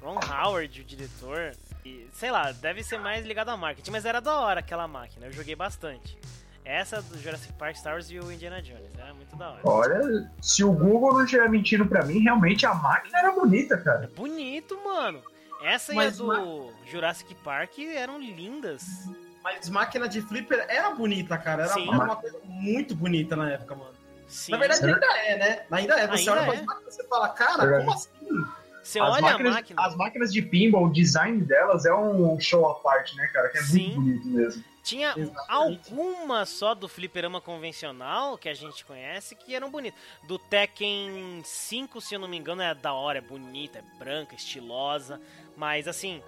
[0.00, 1.52] Ron Howard, o diretor.
[1.84, 5.26] E, sei lá, deve ser mais ligado a marketing, mas era da hora aquela máquina,
[5.26, 6.16] eu joguei bastante.
[6.66, 9.60] Essa do Jurassic Park, Star Wars e o Indiana Jones, era muito da hora.
[9.62, 14.10] Olha, se o Google não estiver mentindo pra mim, realmente a máquina era bonita, cara.
[14.16, 15.22] Bonito, mano.
[15.62, 18.82] Essa Mas e a do Jurassic Park eram lindas.
[19.44, 21.62] Mas máquina de flipper era bonita, cara.
[21.62, 21.88] Era, Sim.
[21.88, 23.92] era uma coisa muito bonita na época, mano.
[24.26, 24.50] Sim.
[24.50, 25.66] Na verdade, ainda é, né?
[25.70, 26.08] Ainda é.
[26.08, 26.56] Você Ainda olha é.
[26.56, 28.08] pra máquina e você fala, cara, como assim?
[28.82, 29.86] Você as, olha máquinas, a máquina.
[29.86, 33.48] as máquinas de pinball, o design delas é um show à parte, né, cara?
[33.50, 33.96] Que é Sim.
[33.96, 34.64] muito bonito mesmo.
[34.86, 35.92] Tinha Exatamente.
[35.92, 39.98] algumas só do fliperama convencional que a gente conhece que eram bonitas.
[40.28, 44.36] Do Tekken 5, se eu não me engano, é da hora, é bonita, é branca,
[44.36, 45.20] estilosa.
[45.56, 46.22] Mas assim,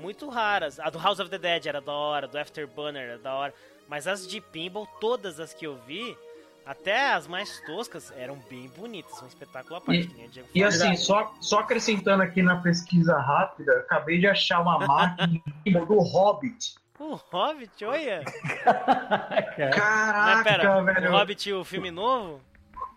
[0.00, 0.80] muito raras.
[0.80, 3.54] A do House of the Dead era da hora, do Afterburner era da hora.
[3.88, 6.18] Mas as de pinball, todas as que eu vi,
[6.66, 9.22] até as mais toscas, eram bem bonitas.
[9.22, 10.00] Um espetáculo à parte.
[10.00, 14.18] E- que nem o Diego E assim, só, só acrescentando aqui na pesquisa rápida, acabei
[14.18, 15.40] de achar uma máquina
[15.86, 16.79] do Hobbit.
[17.00, 18.22] O Hobbit, olha!
[18.62, 21.08] Cara, Caraca, Mas pera, velho.
[21.08, 22.40] o Hobbit, o filme novo?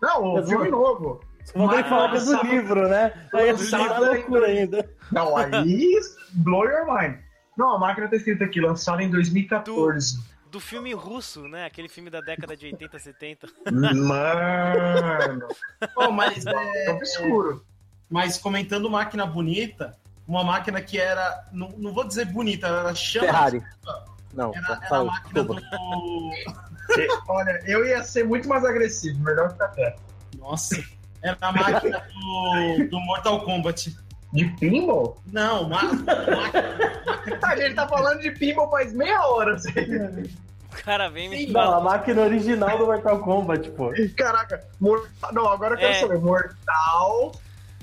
[0.02, 1.20] Não, o Mas filme o- novo.
[1.54, 3.12] Vou nem Mas falar que é do livro, né?
[3.34, 3.52] Aí é
[3.98, 4.90] loucura ainda.
[5.10, 5.90] Não, aí
[6.32, 7.16] blow your mind.
[7.56, 10.18] Não, a máquina tá escrita aqui, lançada em 2014.
[10.50, 11.64] do filme russo, né?
[11.66, 13.48] Aquele filme da década de 80, 70.
[13.72, 15.48] Mano,
[15.94, 17.64] Pô, mas, é é, obscuro.
[18.08, 19.96] mas comentando máquina bonita,
[20.26, 23.32] uma máquina que era, não, não vou dizer bonita, ela era chamativa.
[23.38, 23.64] Ferrari.
[24.32, 25.60] Não, Era, era a máquina desculpa.
[25.60, 26.30] do.
[27.28, 30.00] Olha, eu ia ser muito mais agressivo, melhor ficar quieto.
[30.38, 30.82] Nossa.
[31.22, 33.96] Era a máquina do, do Mortal Kombat.
[34.32, 35.16] De pinball?
[35.32, 36.04] Não, máquina.
[37.44, 39.54] A gente tá falando de pinball faz meia hora.
[39.54, 39.70] assim.
[40.74, 43.92] O cara vem me Sim, Não, a máquina original do Mortal Kombat, pô.
[44.16, 45.32] Caraca, mortal...
[45.32, 46.00] não, agora eu quero É.
[46.00, 46.18] saber.
[46.18, 47.32] Mortal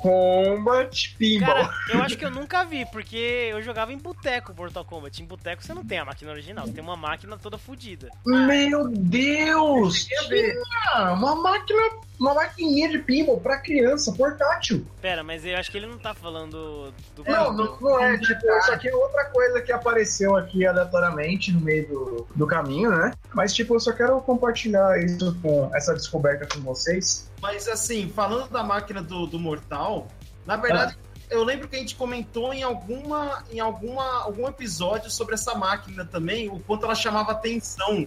[0.01, 1.47] Kombat Pinball.
[1.47, 5.21] Cara, eu acho que eu nunca vi, porque eu jogava em boteco Mortal Kombat.
[5.21, 8.09] Em boteco você não tem a máquina original, você tem uma máquina toda fodida.
[8.25, 10.05] Meu Deus!
[10.05, 11.81] Tinha uma máquina,
[12.19, 14.85] uma maquininha de pinball pra criança, portátil.
[15.01, 17.23] Pera, mas eu acho que ele não tá falando do.
[17.23, 21.61] Não, não, não é, tipo, isso aqui é outra coisa que apareceu aqui aleatoriamente no
[21.61, 23.13] meio do, do caminho, né?
[23.33, 27.30] Mas, tipo, eu só quero compartilhar isso com essa descoberta com vocês.
[27.41, 30.07] Mas assim, falando da máquina do, do Mortal,
[30.45, 30.97] na verdade,
[31.29, 36.05] eu lembro que a gente comentou em alguma em alguma algum episódio sobre essa máquina
[36.05, 38.05] também, o quanto ela chamava atenção.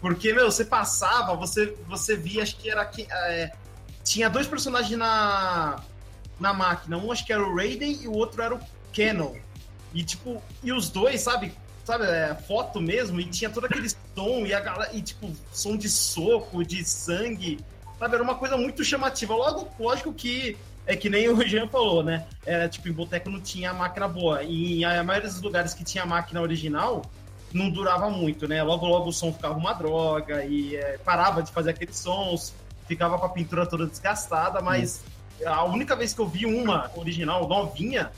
[0.00, 3.52] Porque, meu, você passava, você, você via, acho que era é,
[4.02, 5.82] tinha dois personagens na,
[6.38, 6.96] na máquina.
[6.96, 8.60] Um acho que era o Raiden e o outro era o
[8.94, 9.34] Canon.
[9.92, 11.52] E tipo, e os dois, sabe?
[11.84, 15.76] Sabe, é, foto mesmo, e tinha todo aquele som, e a galera, e tipo, som
[15.76, 17.58] de soco, de sangue.
[18.00, 19.34] Sabe, era uma coisa muito chamativa.
[19.34, 22.26] Logo, lógico que é que nem o Jean falou, né?
[22.46, 24.42] Era tipo, em boteco não tinha máquina boa.
[24.42, 27.02] E a maioria dos lugares que tinha máquina original
[27.52, 28.62] não durava muito, né?
[28.62, 32.54] Logo, logo o som ficava uma droga e é, parava de fazer aqueles sons,
[32.88, 35.02] ficava com a pintura toda desgastada, mas
[35.44, 38.10] a única vez que eu vi uma original, novinha,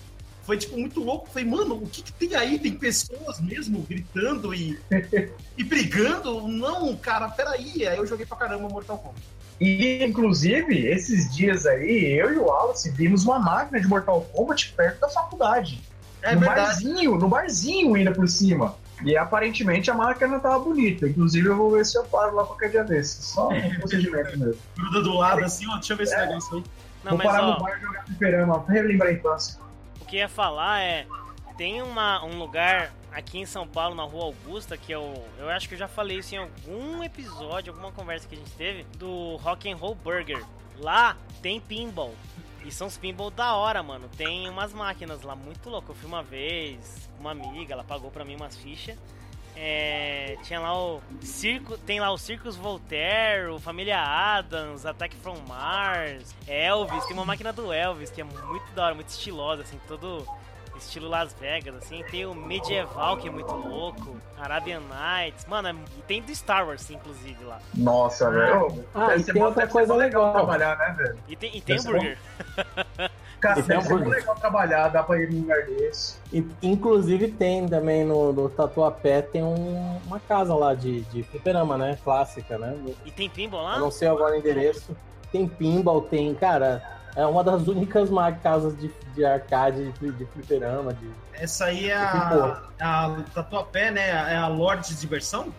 [0.45, 1.29] foi tipo muito louco.
[1.29, 2.57] Falei, mano, o que, que tem aí?
[2.57, 4.79] Tem pessoas mesmo gritando e,
[5.59, 6.47] e brigando?
[6.47, 7.85] Não, cara, peraí.
[7.85, 9.42] Aí eu joguei pra caramba Mortal Kombat.
[9.63, 14.73] E, inclusive, esses dias aí, eu e o Wallace vimos uma máquina de Mortal Kombat
[14.73, 15.81] perto da faculdade.
[16.21, 16.61] É no verdade.
[16.63, 18.75] barzinho, no barzinho ainda por cima.
[19.05, 21.09] E aparentemente a máquina tava bonita.
[21.09, 23.25] Inclusive, eu vou ver se eu paro lá qualquer dia desses.
[23.25, 24.61] Só um procedimento mesmo.
[24.77, 26.65] Gruda do lado assim, ó, deixa eu ver esse negócio aí.
[27.05, 29.61] Não, vou mas parar ó, no bar e jogar fliperama, pra relembrar a infância.
[30.01, 31.07] o que ia falar é.
[31.57, 35.69] Tem uma, um lugar aqui em São Paulo, na Rua Augusta, que eu, eu acho
[35.69, 39.37] que eu já falei isso em algum episódio, alguma conversa que a gente teve, do
[39.37, 40.45] Rock and Roll Burger.
[40.79, 42.15] Lá tem pinball.
[42.65, 44.09] E são os pinball da hora, mano.
[44.17, 45.91] Tem umas máquinas lá muito loucas.
[45.91, 48.97] Eu fui uma vez uma amiga, ela pagou pra mim umas fichas.
[49.55, 55.37] É, tinha lá o circo, tem lá o Circus Voltaire, o Família Adams, Attack from
[55.47, 59.79] Mars, Elvis, tem uma máquina do Elvis que é muito da hora, muito estilosa, assim,
[59.87, 60.27] todo
[60.85, 62.03] estilo Las Vegas, assim.
[62.11, 66.67] Tem o Medieval que é muito louco, Arabian Nights, mano, é- e tem do Star
[66.67, 67.59] Wars, inclusive lá.
[67.75, 68.85] Nossa, velho.
[68.95, 70.33] Ah, Deve e tem outra coisa legal.
[70.33, 71.19] trabalhar, né, velho?
[71.29, 72.19] E tem, e tem Deve hambúrguer.
[73.41, 74.21] Cara, E tem deve ser muito hambúrguer.
[74.21, 76.17] legal trabalhar, dá pra ir num lugar desse.
[76.33, 81.77] E, inclusive tem também no, no Tatuapé, tem um- uma casa lá de, de fliperama,
[81.77, 81.99] né?
[82.05, 82.77] Clássica, né?
[83.05, 83.79] E tem pinball Eu lá?
[83.81, 84.97] não sei agora o endereço.
[85.33, 86.83] Tem pinball, tem, cara,
[87.15, 88.09] é uma das únicas
[88.43, 91.11] casas de, de arcade, de, de fliperama, de...
[91.35, 94.09] Essa aí é a, a Tatuapé, né?
[94.09, 95.53] É a Lorde de Diversão?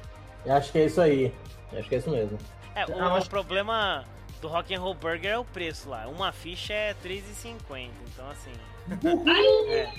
[0.45, 1.33] Eu acho que é isso aí.
[1.71, 2.37] Eu acho que é isso mesmo.
[2.75, 4.03] É, o, o problema
[4.41, 6.07] do Rock and Roll Burger é o preço lá.
[6.07, 8.51] Uma ficha é R$3,50, então assim...
[9.71, 9.89] é.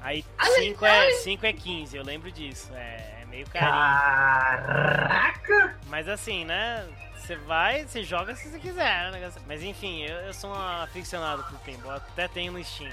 [0.00, 2.72] Aí 5 é, 5 é 15, eu lembro disso.
[2.74, 3.70] É, é meio carinho.
[3.70, 5.76] Caraca!
[5.88, 6.84] Mas assim, né?
[7.28, 9.30] Você vai, você joga se você quiser, né?
[9.46, 12.90] Mas enfim, eu, eu sou um aficionado por pinball, até tenho no Steam.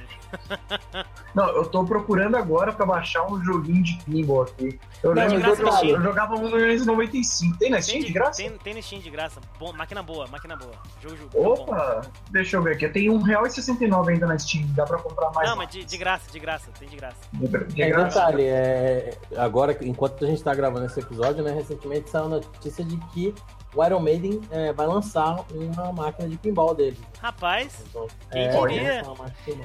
[1.34, 4.78] Não, eu tô procurando agora pra baixar um joguinho de pinball aqui.
[5.02, 7.58] Eu Não, lembro de que eu, jogava- eu jogava um no 1995.
[7.58, 8.42] Tem na Steam de graça?
[8.44, 9.40] Tem, tem no Steam de graça.
[9.58, 10.74] Bom, máquina boa, máquina boa.
[11.02, 11.54] Jogo, jogo bom.
[11.54, 12.02] Opa!
[12.30, 12.90] Deixa eu ver aqui.
[12.90, 14.66] Tem R$1,69 ainda na Steam.
[14.76, 15.48] Dá pra comprar mais.
[15.50, 17.16] Não, mas de, de graça, de graça, tem de graça.
[17.32, 18.20] De, de É, graça.
[18.20, 22.84] detalhe, é, agora, enquanto a gente tá gravando esse episódio, né, recentemente saiu a notícia
[22.84, 23.34] de que
[23.76, 26.98] o Iron Maiden é, vai lançar uma máquina de pinball dele.
[27.22, 29.04] Rapaz, Então, Quem é, diria?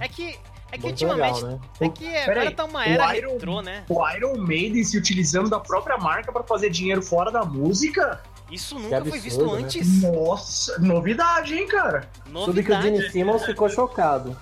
[0.01, 0.39] é que,
[0.73, 1.43] é que Muito ultimamente.
[1.43, 1.61] legal, né?
[1.81, 3.85] É que agora aí, tá uma era Iron- retrô, né?
[3.89, 8.20] O Iron Maiden se utilizando da própria marca pra fazer dinheiro fora da música?
[8.51, 9.62] Isso nunca foi absurdo, visto né?
[9.62, 10.03] antes.
[10.03, 12.09] Nossa, novidade, hein, cara?
[12.24, 12.82] Tudo que o Novidade.
[12.82, 14.37] Gene Simmons ficou chocado.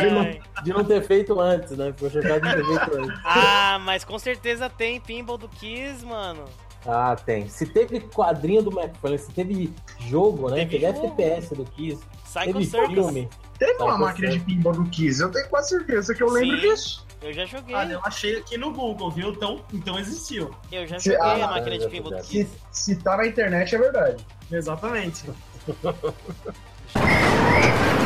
[0.00, 1.92] De não, de não ter feito antes, né?
[1.92, 3.20] Ficou chocado de não ter feito antes.
[3.24, 6.44] Ah, mas com certeza tem pinball do Kiss, mano.
[6.86, 7.48] Ah, tem.
[7.48, 10.64] Se teve quadrinho do McFarlane, se teve jogo, né?
[10.66, 11.06] Teve Teve, jogo.
[11.06, 12.94] FPS do Kiss, Psycho teve Circus.
[12.94, 13.28] filme.
[13.58, 16.68] Teve uma máquina de pinball do Kiss, eu tenho quase certeza que eu lembro Sim.
[16.68, 17.05] disso.
[17.22, 17.74] Eu já joguei.
[17.74, 19.30] Ah, eu achei aqui no Google, viu?
[19.30, 20.54] Então, então existiu.
[20.70, 22.22] Eu já Se- joguei a ah, máquina de pinball do.
[22.22, 24.26] Se, se tá na internet, é verdade.
[24.50, 25.24] Exatamente.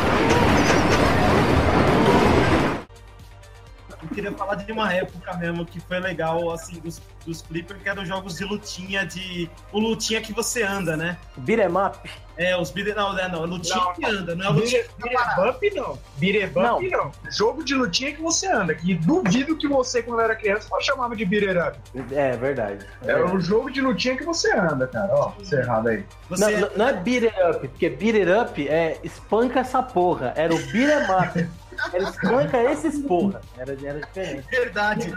[4.02, 7.88] Eu queria falar de uma época mesmo que foi legal, assim, dos, dos Flipper, que
[7.88, 9.50] eram jogos de lutinha de.
[9.72, 11.18] O lutinha que você anda, né?
[11.36, 11.98] Beat'em up.
[12.36, 12.94] É, os beat'em.
[12.94, 14.88] Não, não, não, lutinha Não, que anda, não é lutinha que.
[15.02, 15.98] Beat'em up não.
[16.16, 17.12] Beat'em up não.
[17.30, 18.74] Jogo de lutinha que você anda.
[18.74, 21.78] Que duvido que você, quando era criança, só chamava de beat'em up.
[22.12, 22.86] É verdade.
[23.04, 25.12] É o jogo de lutinha que você anda, cara.
[25.12, 26.04] Ó, você errado aí.
[26.30, 29.82] Você, Não, não- não é beat it up, porque beat it up é espanca essa
[29.82, 30.32] porra.
[30.36, 31.48] Era o beat 'em up.
[31.92, 33.40] Era espanca esses porra.
[33.58, 34.46] Era, era diferente.
[34.50, 35.14] verdade.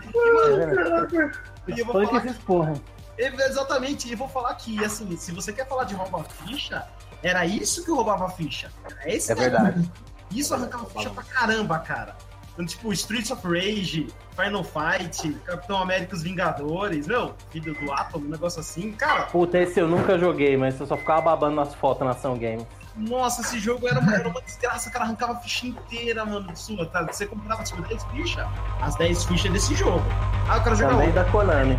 [1.67, 2.73] E eu vou Espanca falar esses porra.
[3.17, 6.85] Exatamente, e vou falar que, assim, se você quer falar de roubar ficha,
[7.21, 8.71] era isso que roubava ficha.
[8.89, 9.49] Era esse É daí.
[9.49, 9.91] verdade.
[10.31, 12.15] Isso arrancava ficha pra caramba, cara.
[12.53, 18.25] Então, tipo, Streets of Rage, Final Fight, Capitão América os Vingadores, meu, Filho do Átomo,
[18.27, 18.91] um negócio assim.
[18.93, 22.37] Cara, Puta, esse eu nunca joguei, mas eu só ficava babando nas fotos na Ação
[22.37, 22.65] Game.
[22.95, 26.85] Nossa, esse jogo era uma, era uma desgraça, cara, arrancava a ficha inteira, mano, sua,
[26.85, 27.03] tá?
[27.03, 28.47] Você comprava, tipo, 10 fichas,
[28.81, 30.03] as 10 fichas desse jogo.
[30.47, 31.77] Ah, eu quero jogar Também da Konami.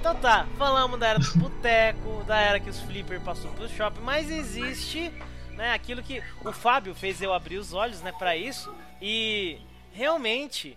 [0.00, 4.00] Então tá, falamos da era do boteco, da era que os flipper passou pro shopping,
[4.02, 5.12] mas existe,
[5.52, 8.74] né, aquilo que o Fábio fez eu abrir os olhos, né, para isso.
[9.00, 9.58] E
[9.92, 10.76] realmente,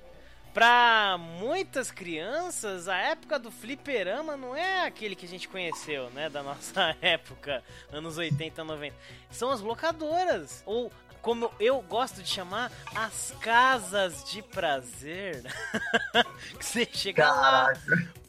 [0.56, 6.30] pra muitas crianças, a época do fliperama não é aquele que a gente conheceu, né,
[6.30, 7.62] da nossa época,
[7.92, 8.96] anos 80, 90.
[9.30, 10.90] São as locadoras ou
[11.22, 15.44] como eu gosto de chamar, as casas de prazer.
[16.58, 17.74] que você chega lá,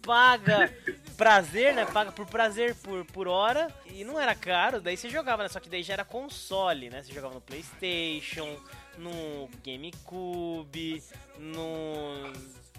[0.02, 0.74] paga
[1.16, 1.84] prazer, né?
[1.84, 3.68] Paga por prazer por, por hora.
[3.86, 5.48] E não era caro, daí você jogava, né?
[5.50, 7.02] Só que daí já era console, né?
[7.02, 8.56] Você jogava no Playstation,
[8.98, 11.02] no GameCube,
[11.38, 12.32] no.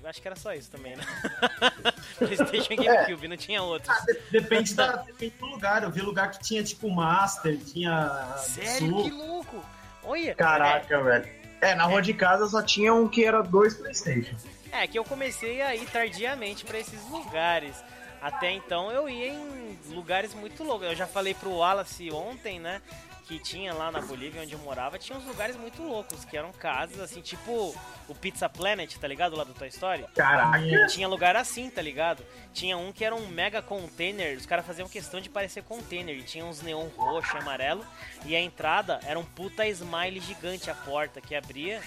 [0.04, 1.04] Acho que era só isso também, né?
[2.18, 3.92] Playstation e GameCube, não tinha outro.
[3.92, 5.84] Ah, de- depende, da, depende do lugar.
[5.84, 8.36] Eu vi lugar que tinha tipo Master, tinha.
[8.38, 9.04] Sério, Sul.
[9.04, 9.66] que louco!
[10.04, 10.36] Olha!
[10.36, 11.28] Caraca, velho.
[11.60, 14.36] É, na rua de casa só tinha um que era dois Playstation.
[14.72, 17.76] É, é que eu comecei a ir tardiamente pra esses lugares.
[18.22, 20.88] Até então eu ia em lugares muito loucos.
[20.88, 22.82] Eu já falei pro Wallace ontem, né?
[23.28, 26.54] Que tinha lá na Bolívia, onde eu morava, tinha uns lugares muito loucos, que eram
[26.54, 27.76] casas assim, tipo
[28.08, 29.36] o Pizza Planet, tá ligado?
[29.36, 30.06] Lá do Toy Story.
[30.16, 30.88] Caraca.
[30.88, 32.24] Tinha lugar assim, tá ligado?
[32.54, 36.24] Tinha um que era um mega container, os caras faziam questão de parecer container, e
[36.24, 37.86] tinha uns neon roxo e amarelo,
[38.26, 41.82] e a entrada era um puta smile gigante a porta que abria,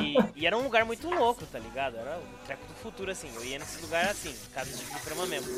[0.00, 1.96] e, e era um lugar muito louco, tá ligado?
[1.96, 5.48] Era o treco do futuro, assim, eu ia nesse lugar assim, casa de fliperama mesmo.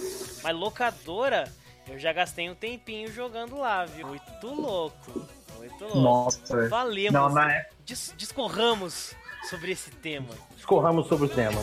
[0.42, 1.50] Mas locadora,
[1.88, 4.06] eu já gastei um tempinho jogando lá, viu?
[4.08, 5.28] Muito louco,
[5.58, 5.98] muito louco.
[5.98, 6.68] Nossa, velho.
[6.70, 7.74] Falemos, Não, na época.
[7.84, 9.14] dis- discorramos
[9.50, 10.28] sobre esse tema.
[10.56, 11.60] Escorramos sobre o tema.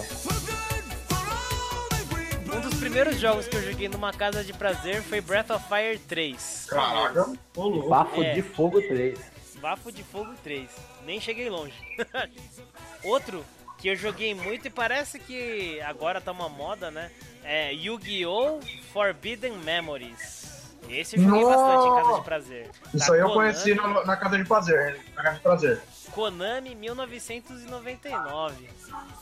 [2.54, 5.98] Um dos primeiros jogos que eu joguei numa casa de prazer foi Breath of Fire
[6.00, 6.68] 3.
[6.70, 7.34] Caraca.
[7.56, 7.90] Ô, louco.
[7.90, 8.34] Bafo É.
[8.34, 9.20] de Fogo 3.
[9.62, 10.70] Bafo de Fogo 3.
[11.06, 11.74] Nem cheguei longe.
[13.04, 13.44] Outro
[13.82, 17.10] que eu joguei muito e parece que agora tá uma moda, né?
[17.44, 18.60] É Yu-Gi-Oh!
[18.94, 20.52] Forbidden Memories.
[20.88, 21.58] Esse eu joguei Nossa!
[21.58, 22.70] bastante em casa de prazer.
[22.94, 25.00] Isso Da aí eu Konami- conheci no- na casa de prazer.
[25.16, 25.82] Na casa de prazer.
[26.12, 28.70] Konami 1999.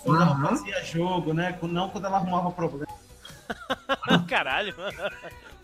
[0.03, 0.47] Quando ela Uhum.
[0.47, 1.57] fazia jogo, né?
[1.61, 2.87] Não quando ela arrumava problema.
[4.27, 4.75] Caralho.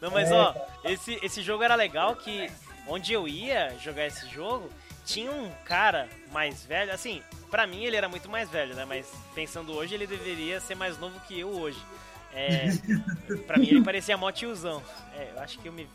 [0.01, 2.49] Não, mas ó, esse, esse jogo era legal que
[2.87, 4.69] onde eu ia jogar esse jogo,
[5.05, 8.85] tinha um cara mais velho, assim, pra mim ele era muito mais velho, né?
[8.85, 11.81] Mas pensando hoje, ele deveria ser mais novo que eu hoje.
[12.33, 12.67] É,
[13.47, 14.83] pra mim ele parecia mó tiozão.
[15.15, 15.87] É, eu acho que eu me.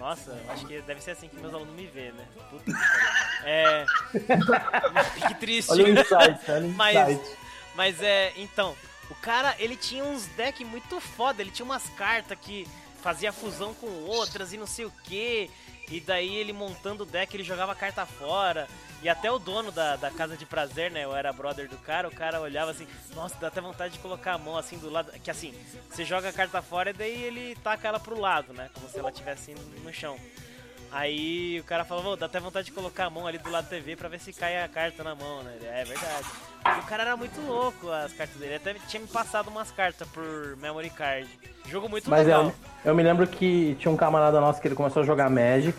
[0.00, 2.26] Nossa, eu acho que deve ser assim que meus alunos me vê, né?
[2.50, 3.44] Puta que.
[3.44, 3.86] É.
[5.28, 5.70] que triste.
[5.70, 7.36] Olha o insight, olha o Mas- insight.
[7.76, 8.74] Mas é, então,
[9.10, 12.66] o cara, ele tinha uns decks muito foda, ele tinha umas cartas que
[13.02, 15.50] fazia fusão com outras e não sei o que.
[15.90, 18.68] E daí ele montando o deck, ele jogava carta fora.
[19.02, 21.04] E até o dono da, da casa de prazer, né?
[21.04, 24.32] Eu era brother do cara, o cara olhava assim, nossa, dá até vontade de colocar
[24.32, 25.12] a mão assim do lado.
[25.20, 25.54] Que assim,
[25.90, 28.70] você joga a carta fora e daí ele taca ela pro lado, né?
[28.72, 30.18] Como se ela estivesse no chão.
[30.94, 33.64] Aí o cara falou, "Ô, dá até vontade de colocar a mão ali do lado
[33.64, 35.52] da TV pra ver se cai a carta na mão, né?
[35.56, 36.26] Ele, É verdade.
[36.64, 38.54] E o cara era muito louco, as cartas dele.
[38.54, 41.28] Até tinha me passado umas cartas por memory card.
[41.68, 42.44] Jogo muito Mas legal.
[42.44, 42.52] eu,
[42.84, 45.76] eu me lembro que tinha um camarada nosso que ele começou a jogar Magic.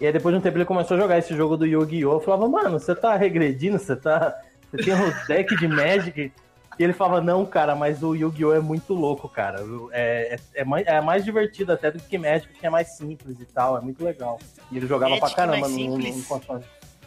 [0.00, 2.14] E aí depois de um tempo ele começou a jogar esse jogo do Yu-Gi-Oh!
[2.14, 3.78] Eu falava, mano, você tá regredindo?
[3.78, 4.36] Você tá.
[4.72, 6.32] Você tem um deck de Magic?
[6.78, 8.52] E ele falava, não, cara, mas o Yu-Gi-Oh!
[8.52, 9.60] é muito louco, cara.
[9.92, 13.40] É, é, é mais, é mais divertido até do que Magic, que é mais simples
[13.40, 14.38] e tal, é muito legal.
[14.70, 16.64] E ele jogava Magic pra caramba mais no, no, no console.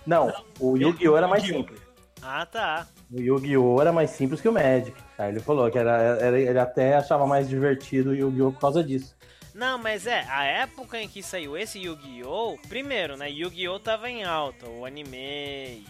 [0.08, 1.18] Não, o Yu-Gi-Oh!
[1.18, 1.80] era mais simples.
[2.22, 2.88] Ah, tá.
[3.12, 3.80] O Yu-Gi-Oh!
[3.80, 4.96] era mais simples que o Magic.
[5.18, 8.52] Aí ele falou que era, era- ele até achava mais divertido o Yu-Gi-Oh!
[8.52, 9.16] por causa disso.
[9.54, 12.58] Não, mas é, a época em que saiu esse Yu-Gi-Oh!
[12.68, 13.30] Primeiro, né?
[13.30, 13.80] Yu-Gi-Oh!
[13.80, 15.86] tava em alta, o anime, e,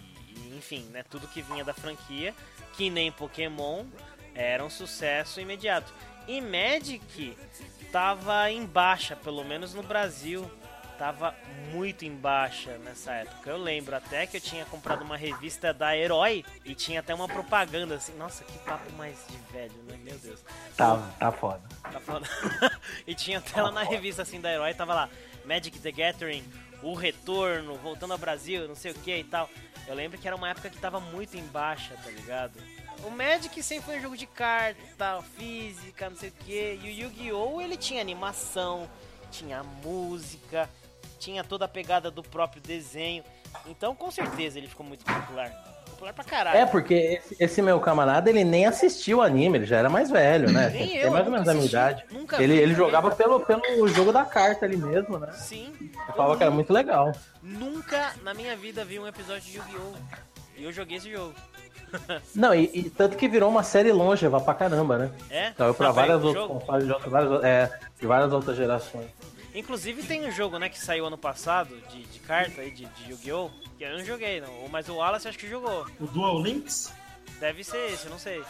[0.58, 1.04] enfim, né?
[1.10, 2.34] Tudo que vinha da franquia,
[2.80, 3.84] que nem Pokémon,
[4.34, 5.94] era um sucesso imediato.
[6.26, 7.38] E Magic
[7.92, 10.50] tava em baixa, pelo menos no Brasil.
[10.98, 11.36] Tava
[11.74, 13.50] muito em baixa nessa época.
[13.50, 17.28] Eu lembro até que eu tinha comprado uma revista da Herói e tinha até uma
[17.28, 18.14] propaganda assim.
[18.14, 20.00] Nossa, que papo mais de velho, né?
[20.02, 20.42] Meu Deus.
[20.78, 21.62] Tá, tá foda.
[21.84, 22.30] Tá foda.
[23.06, 25.10] e tinha até lá na revista assim da Herói, tava lá,
[25.44, 26.46] Magic the Gathering,
[26.82, 29.50] o retorno, voltando ao Brasil, não sei o que e tal.
[29.88, 32.60] Eu lembro que era uma época que tava muito em baixa, tá ligado?
[33.04, 36.80] O Magic sempre foi um jogo de carta, física, não sei o que.
[36.84, 37.62] E o Yu-Gi-Oh!
[37.62, 38.90] ele tinha animação,
[39.32, 40.70] tinha música,
[41.18, 43.24] tinha toda a pegada do próprio desenho.
[43.66, 45.69] Então com certeza ele ficou muito popular.
[46.00, 46.58] Popular pra caralho.
[46.58, 50.10] É, porque esse, esse meu camarada, ele nem assistiu o anime, ele já era mais
[50.10, 50.70] velho, né?
[50.70, 52.06] Nem Tem eu, mais ou menos nunca a minha idade.
[52.10, 55.30] Nunca Ele, vi ele jogava pelo, pelo jogo da carta ali mesmo, né?
[55.34, 55.74] Sim.
[56.08, 57.12] Eu falava que era muito legal.
[57.44, 59.98] Nunca na minha vida vi um episódio de Yu-Gi-Oh!
[60.58, 61.34] E eu joguei esse jogo.
[62.34, 65.12] Não, e, e tanto que virou uma série longeva pra caramba, né?
[65.30, 65.52] É?
[65.58, 67.70] Saiu pra Ah, várias outras várias, é,
[68.00, 69.08] de várias outras gerações.
[69.54, 73.12] Inclusive tem um jogo, né, que saiu ano passado, de, de carta aí, de, de
[73.12, 73.50] Yu-Gi-Oh!
[73.78, 74.68] Que eu não joguei, não.
[74.70, 75.86] Mas o Wallace acho que jogou.
[76.00, 76.94] O Dual Links,
[77.40, 78.44] Deve ser esse, eu não sei.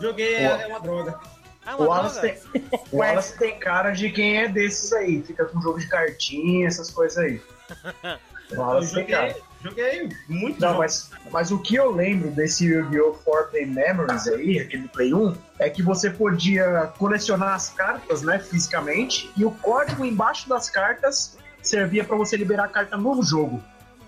[0.00, 1.18] joguei, é, é uma droga.
[1.66, 2.38] Ah, O uma Wallace, droga?
[2.52, 6.66] tem, o Wallace tem cara de quem é desses aí, fica com jogo de cartinha,
[6.68, 7.40] essas coisas aí.
[8.52, 9.34] O Wallace tem cara.
[9.64, 10.80] Joguei, joguei muito Não, jogo.
[10.80, 13.14] mas, mas o que eu lembro desse Yu-Gi-Oh!
[13.24, 19.30] 4-Play Memories aí, aquele Play 1, é que você podia colecionar as cartas, né, fisicamente,
[19.36, 23.62] e o código embaixo das cartas servia pra você liberar a carta no jogo.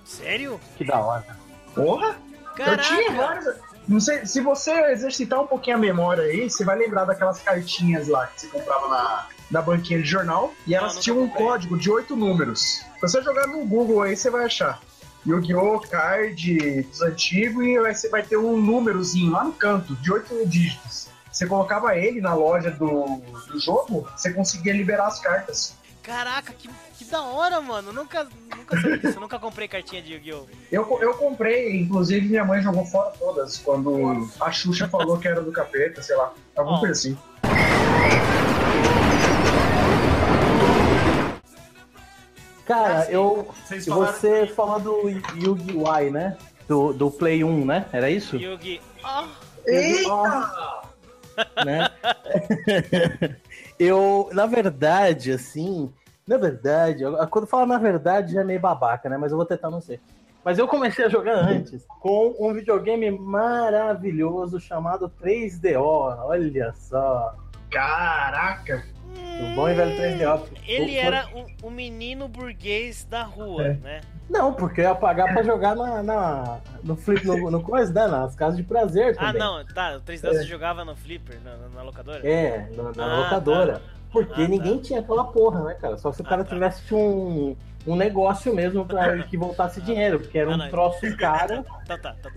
[0.05, 0.61] Sério?
[0.77, 1.25] Que da hora.
[1.75, 2.17] Porra!
[2.59, 3.13] Eu tinha Caraca!
[3.13, 3.55] vários.
[3.89, 8.09] Não sei, se você exercitar um pouquinho a memória aí, você vai lembrar daquelas cartinhas
[8.09, 10.53] lá que você comprava na, na banquinha de jornal.
[10.67, 12.61] E Não, elas tinham um código de oito números.
[12.95, 14.81] Se você jogar no Google aí, você vai achar.
[15.27, 15.81] Yu-Gi-Oh!
[15.81, 21.09] Card dos antigos e você vai ter um númerozinho lá no canto, de oito dígitos.
[21.33, 25.77] Você colocava ele na loja do, do jogo, você conseguia liberar as cartas.
[26.03, 27.93] Caraca, que, que da hora, mano.
[27.93, 29.19] Nunca, nunca sabia disso.
[29.19, 30.47] Nunca comprei cartinha de Yu-Gi-Oh!
[30.71, 35.43] Eu, eu comprei, inclusive minha mãe jogou fora todas quando a Xuxa falou que era
[35.43, 37.19] do capeta, sei lá, alguma coisa assim.
[42.67, 43.13] Cara, Ah, sim.
[43.13, 43.49] eu.
[43.87, 46.11] Falaram Você falou do Yu-Gi-Oh!
[46.11, 46.37] né?
[46.69, 47.87] Do, do Play 1, né?
[47.93, 48.37] Era isso?
[48.37, 49.25] Yu-Gi-Oh!
[49.67, 50.83] Eita!
[51.65, 51.91] né?
[53.79, 55.93] eu, na verdade, assim,
[56.27, 59.17] na verdade, eu- quando fala na verdade já é meio babaca, né?
[59.17, 60.01] Mas eu vou tentar não ser.
[60.45, 65.81] Mas eu comecei a jogar antes com um videogame maravilhoso chamado 3DO.
[66.25, 67.35] Olha só.
[67.71, 68.85] Caraca!
[69.43, 70.43] O bom e velho 3DO.
[70.67, 71.29] Ele O- era
[71.63, 73.73] o, o menino burguês da rua, É.
[73.75, 74.01] né?
[74.31, 78.07] Não, porque ia pagar pra jogar na, na- no flip, no, no coisa, né?
[78.09, 79.41] Nas casas de prazer Ah, também.
[79.41, 79.97] não, tá.
[79.97, 82.27] O 3D você jogava no Flipper, na, na- locadora?
[82.27, 83.83] É, na, na Ah, locadora.
[84.11, 84.49] Porque Ah, tá.
[84.49, 85.97] ninguém tinha aquela porra, né, cara?
[85.99, 86.55] Só se o cara Ah, tá.
[86.55, 87.55] tivesse um,
[87.87, 90.69] um negócio mesmo pra que voltasse dinheiro, porque era Ah, um não.
[90.69, 92.31] troço caro, Tá, tá, tá.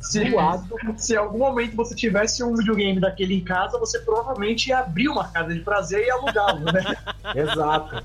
[0.98, 5.28] Se, algum momento você tivesse um videogame daquele em casa, você provavelmente ia abrir uma
[5.30, 6.84] casa de prazer e alugá-lo, né?
[7.36, 8.04] Exato.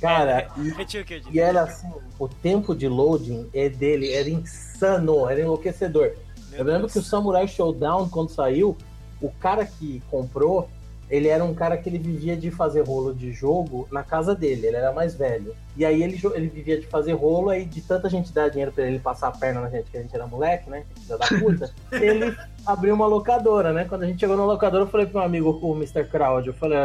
[0.00, 6.12] Cara, e, e era assim, o tempo de loading é dele era insano, era enlouquecedor.
[6.50, 6.92] Meu Eu lembro Deus.
[6.94, 8.76] que o Samurai Showdown, quando saiu,
[9.20, 10.68] o cara que comprou,
[11.10, 14.66] ele era um cara que ele vivia de fazer rolo de jogo na casa dele,
[14.66, 15.54] ele era mais velho.
[15.76, 18.86] E aí ele, ele vivia de fazer rolo, aí de tanta gente dar dinheiro pra
[18.86, 20.84] ele passar a perna na gente, que a gente era moleque, né?
[21.00, 23.84] Filha da puta, ele abriu uma locadora, né?
[23.84, 26.04] Quando a gente chegou na locadora, eu falei pro meu amigo, o Mr.
[26.08, 26.78] Crowd, eu falei,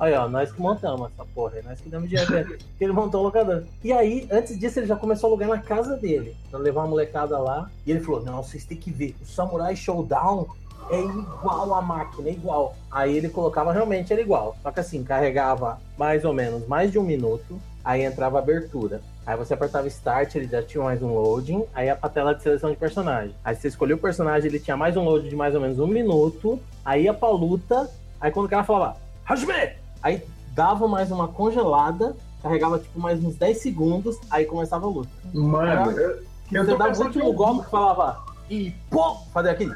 [0.00, 2.56] aí ó, nós que montamos essa porra, aí, nós que damos dinheiro pra ele.
[2.56, 3.64] que ele montou a locadora.
[3.84, 6.88] E aí, antes disso, ele já começou a alugar na casa dele, pra levar uma
[6.88, 7.70] molecada lá.
[7.86, 10.48] E ele falou, não, vocês têm que ver, o Samurai Showdown
[10.90, 12.74] é igual a máquina, é igual.
[12.90, 14.56] Aí ele colocava realmente era igual.
[14.62, 19.00] Só que assim, carregava mais ou menos mais de um minuto, aí entrava a abertura.
[19.26, 22.70] Aí você apertava Start, ele já tinha mais um loading, aí pra tela de seleção
[22.70, 23.34] de personagem.
[23.44, 25.86] Aí você escolhia o personagem, ele tinha mais um load de mais ou menos um
[25.86, 27.90] minuto, aí ia pra luta,
[28.20, 28.96] aí quando o cara falava,
[29.26, 29.72] Hajime!
[30.02, 30.22] Aí
[30.54, 35.10] dava mais uma congelada, carregava tipo mais uns 10 segundos, aí começava a luta.
[35.34, 39.74] Mano, eu, eu Você dava o último golpe que falava e pô, fazer aquele,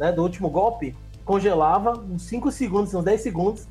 [0.00, 0.96] né, do último golpe,
[1.26, 3.68] congelava uns 5 segundos, uns 10 segundos.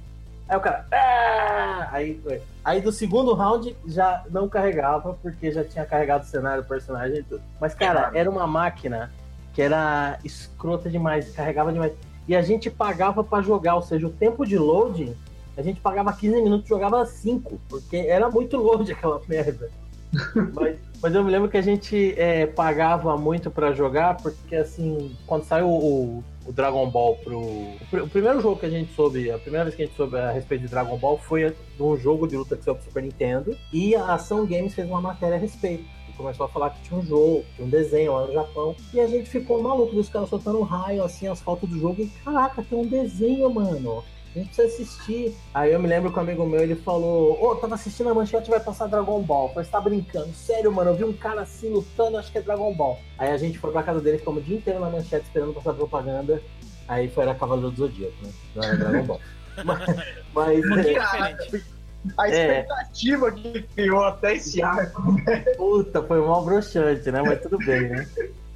[0.48, 0.86] Aí o cara.
[0.92, 2.22] "Ah!" Aí,
[2.64, 7.18] aí do segundo round já não carregava, porque já tinha carregado o cenário, o personagem
[7.18, 7.42] e tudo.
[7.60, 9.12] Mas, cara, era uma máquina
[9.54, 11.94] que era escrota demais, carregava demais.
[12.28, 15.16] E a gente pagava pra jogar, ou seja, o tempo de loading,
[15.58, 19.70] a gente pagava 15 minutos jogava 5, porque era muito load aquela merda.
[20.54, 25.16] mas, mas eu me lembro que a gente é, pagava muito pra jogar, porque assim,
[25.26, 27.40] quando saiu o, o Dragon Ball pro.
[27.40, 29.96] O, pr- o primeiro jogo que a gente soube, a primeira vez que a gente
[29.96, 33.04] soube a respeito de Dragon Ball foi num jogo de luta que saiu pro Super
[33.04, 35.86] Nintendo, e a Ação Games fez uma matéria a respeito.
[36.10, 39.00] E começou a falar que tinha um jogo, tinha um desenho lá no Japão, e
[39.00, 42.62] a gente ficou maluco dos caras soltando raio assim, as fotos do jogo, e caraca,
[42.62, 44.04] tem um desenho, mano.
[44.36, 45.36] A gente precisa assistir.
[45.54, 48.50] Aí eu me lembro que um amigo meu ele falou: Ô, tava assistindo a manchete
[48.50, 49.48] vai passar Dragon Ball.
[49.48, 50.34] Eu falei, você tá brincando?
[50.34, 53.00] Sério, mano, eu vi um cara assim lutando, acho que é Dragon Ball.
[53.18, 55.74] Aí a gente foi pra casa dele, ficamos o dia inteiro na manchete esperando passar
[55.74, 56.42] propaganda.
[56.88, 58.32] Aí foi era Cavaleiro do Zodíaco, né?
[58.56, 59.22] Não era Dragon Ball.
[59.66, 59.80] mas,
[60.34, 61.66] mas, Um diferente.
[62.18, 62.60] A É.
[62.62, 65.04] expectativa que ele criou até esse arco.
[65.58, 67.22] Puta, foi mal broxante, né?
[67.22, 68.08] Mas tudo bem, né?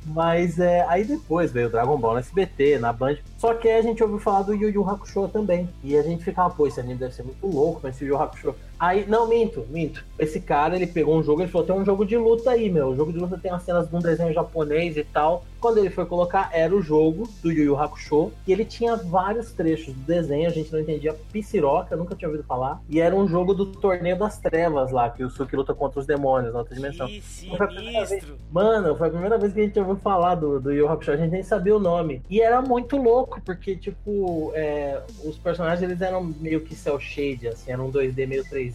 [0.05, 3.17] Mas é, aí depois veio Dragon Ball no SBT, na Band.
[3.37, 5.69] Só que aí a gente ouviu falar do Yu Yu Hakusho também.
[5.83, 8.21] E a gente ficava, pô, esse anime deve ser muito louco, mas esse Yu Yu
[8.21, 8.55] Hakusho.
[8.83, 10.03] Aí, não, minto, minto.
[10.19, 12.89] Esse cara, ele pegou um jogo e falou: tem um jogo de luta aí, meu.
[12.89, 15.45] O jogo de luta tem as cenas de um desenho japonês e tal.
[15.57, 18.33] Quando ele foi colocar, era o jogo do Yu Yu Hakusho.
[18.45, 22.45] E ele tinha vários trechos do desenho, a gente não entendia pisiroca, nunca tinha ouvido
[22.45, 22.81] falar.
[22.89, 26.05] E era um jogo do Torneio das Trevas lá, que o Suki luta contra os
[26.05, 27.07] demônios na outra dimensão.
[27.07, 28.37] Que sinistro.
[28.51, 31.11] Mano, foi a primeira vez que a gente ouviu falar do, do Yu Yu Hakusho,
[31.11, 32.21] a gente nem sabia o nome.
[32.29, 37.47] E era muito louco, porque, tipo, é, os personagens eles eram meio que cel shade,
[37.47, 38.72] assim, eram 2D meio 3D.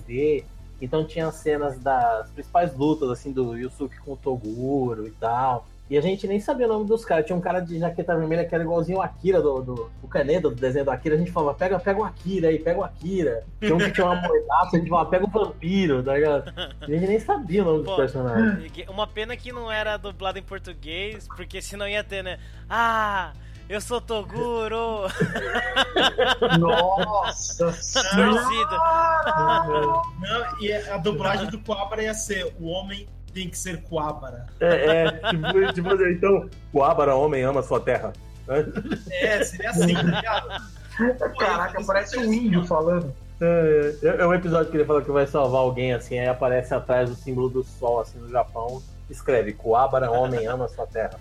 [0.81, 5.67] Então tinha cenas das principais lutas, assim, do Yusuke com o Toguro e tal.
[5.91, 7.25] E a gente nem sabia o nome dos caras.
[7.25, 10.51] Tinha um cara de jaqueta vermelha que era igualzinho o Akira, do, do, o Kaneda,
[10.51, 11.15] do desenho do Akira.
[11.15, 13.43] A gente falava, pega, pega o Akira aí, pega o Akira.
[13.59, 16.53] Tinha um que tinha uma mordaça, a gente falava, pega o vampiro, tá ligado?
[16.83, 17.97] A gente nem sabia o nome dos Pô.
[17.97, 18.71] personagens.
[18.89, 22.39] Uma pena que não era dublado em português, porque senão ia ter, né?
[22.69, 23.33] Ah,
[23.69, 25.07] eu sou Toguro!
[26.59, 28.79] Nossa Torcida.
[30.21, 34.47] Não, e a dublagem do Coabra ia ser o homem tem que ser Coabra.
[34.61, 38.13] É, é tipo, tipo assim, então, o Ábara, homem, ama sua terra.
[39.11, 40.63] É, seria assim, tá ligado?
[41.39, 43.15] Caraca, parece um índio falando.
[43.41, 46.75] É, é, é um episódio que ele fala que vai salvar alguém, assim, aí aparece
[46.75, 51.21] atrás do símbolo do sol, assim, no Japão, escreve, Kuabara, homem, ama sua terra.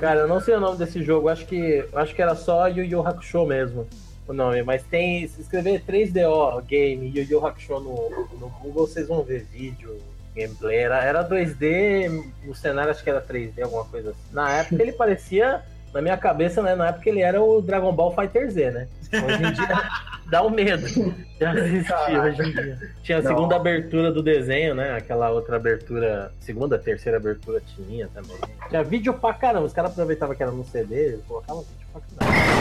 [0.00, 2.84] Cara, eu não sei o nome desse jogo, acho que acho que era só Yu
[2.84, 3.86] Yu Hakusho mesmo,
[4.26, 9.08] o nome, mas tem, se escrever 3DO game Yu Yu Hakusho no, no Google, vocês
[9.08, 9.98] vão ver vídeo,
[10.34, 14.20] gameplay, era, era 2D, o cenário acho que era 3D, alguma coisa assim.
[14.32, 15.62] Na época ele parecia,
[15.92, 18.88] na minha cabeça, né, na época ele era o Dragon Ball Fighter Z, né?
[19.12, 19.90] Hoje em dia
[20.30, 21.14] dá o medo.
[21.40, 22.78] Já existia hoje em dia.
[23.02, 23.30] Tinha a Não.
[23.30, 24.94] segunda abertura do desenho, né?
[24.96, 28.36] Aquela outra abertura, segunda, terceira abertura tinha também.
[28.68, 29.66] Tinha vídeo pra caramba.
[29.66, 32.59] Os caras aproveitavam que era no CD, eles colocavam vídeo pra caramba.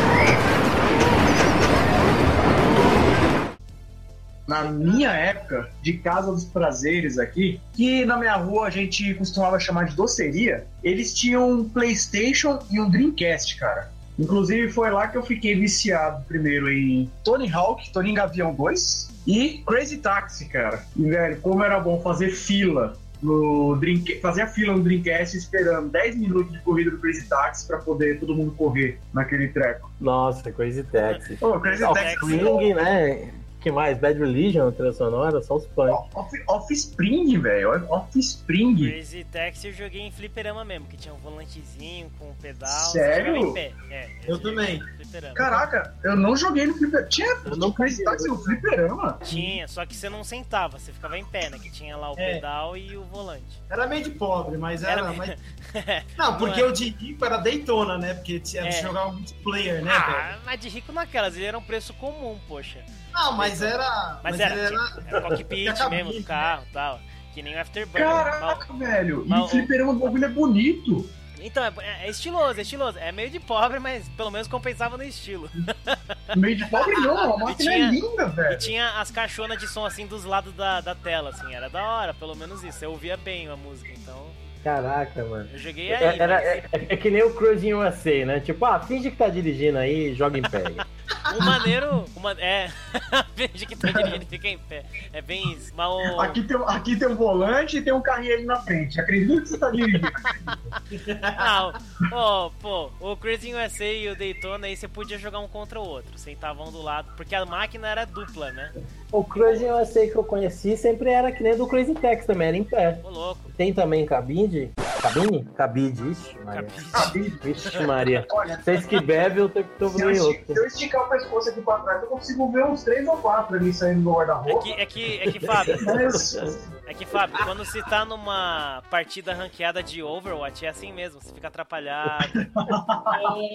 [4.50, 9.60] Na minha época, de Casa dos Prazeres aqui, que na minha rua a gente costumava
[9.60, 13.92] chamar de doceria, eles tinham um PlayStation e um Dreamcast, cara.
[14.18, 19.64] Inclusive foi lá que eu fiquei viciado primeiro em Tony Hawk, Tony Gavião 2 e
[19.68, 20.84] Crazy Taxi, cara.
[20.98, 25.90] E velho, como era bom fazer fila no Dreamcast, fazer a fila no Dreamcast esperando
[25.90, 29.92] 10 minutos de corrida do Crazy Taxi pra poder todo mundo correr naquele treco.
[30.02, 31.38] Nossa, Crazy Taxi.
[31.40, 33.30] Ô, Crazy Taxi Offspring, né?
[33.60, 33.98] Que mais?
[33.98, 35.92] Bad Religion, trilha sonora, só os punk.
[36.14, 37.86] Off- Offspring, velho.
[37.92, 38.76] Offspring.
[38.76, 42.70] Crazy Taxi eu joguei em fliperama mesmo, que tinha um volantezinho com um pedal.
[42.92, 43.34] Sério?
[43.34, 43.74] você jogava em pé.
[43.94, 45.34] É, Eu joguei também.
[45.34, 47.08] Caraca, eu não joguei no fliperama.
[47.10, 49.20] Tinha Eu não Crazy Taxi no fliperama?
[49.24, 51.60] Tinha, só que você não sentava, você ficava em pé, né?
[51.60, 52.36] Que tinha lá o É.
[52.36, 53.62] pedal e o volante.
[53.70, 55.02] Era meio de pobre, mas era.
[55.02, 55.38] Era- mas-
[56.18, 56.72] Não, porque Não é.
[56.72, 58.14] o de rico era Daytona, né?
[58.14, 58.70] Porque tinha É.
[58.70, 59.96] de jogar um multiplayer, né, velho?
[60.18, 62.80] ah, mas de rico naquelas, ele era um preço comum, poxa.
[63.20, 64.20] Não, mas era.
[64.24, 64.76] Mas, Mas, era, era.
[65.08, 67.00] era cockpit mesmo do carro e tal.
[67.34, 68.08] Que nem o Afterburner.
[68.10, 69.24] Mal- Caraca, velho.
[69.26, 71.10] E Mas o fliperama do bagulho é bonito.
[71.42, 71.72] Então, é,
[72.06, 72.98] é estiloso, é estiloso.
[72.98, 75.50] É meio de pobre, mas pelo menos compensava no estilo.
[76.36, 78.58] Meio de pobre não, a máquina tinha- é linda, E velho.
[78.60, 82.14] tinha as caixonas de som assim dos lados da, da tela, assim, era da hora,
[82.14, 82.84] pelo menos isso.
[82.84, 84.28] Eu ouvia bem a música, então
[84.64, 85.48] Caraca, mano.
[85.54, 86.20] eu joguei É, aí.
[86.20, 88.40] era- mas- é, é que nem o Cruising USA, né?
[88.40, 90.64] Tipo, ah, finge que tá dirigindo aí e joga em pé.
[91.38, 92.06] O maneiro.
[92.16, 92.70] O ma- É.
[93.36, 94.84] Veja que tá dirigindo e fica em pé.
[95.12, 95.74] É bem isso.
[95.76, 96.22] Mas o.
[96.22, 99.00] Aqui tem, aqui tem um volante e tem um carrinho ali na frente.
[99.02, 100.08] Acredito que você tá dirigindo.
[101.20, 101.74] Não,
[102.12, 105.84] ó, pô, o Crazy USA e o Daytona aí você podia jogar um contra o
[105.88, 108.72] outro, sentavam um do lado, porque a máquina era dupla, né?
[109.12, 109.26] O
[109.62, 112.64] eu sei que eu conheci sempre era que nem do Crazy Taxi também, era em
[112.64, 113.00] pé.
[113.04, 113.52] Ô louco.
[113.58, 114.06] Tem também
[114.50, 114.72] cabide?
[115.02, 115.46] Cabine?
[115.56, 116.68] Cabide, ixi, Maria.
[116.92, 117.30] Cabide.
[117.42, 118.28] Vixe, Maria.
[118.32, 120.44] Olha, Vocês que bebem, eu tenho que tomar outro.
[120.54, 123.56] se eu esticar o pescoço aqui pra trás, eu consigo ver uns três ou quatro
[123.56, 124.64] ali saindo do É guarda-roupa.
[124.64, 129.34] que, é que, é que, Fábio, Mas, é que, Fábio, quando você tá numa partida
[129.34, 132.28] ranqueada de Overwatch, é assim mesmo, você fica atrapalhado.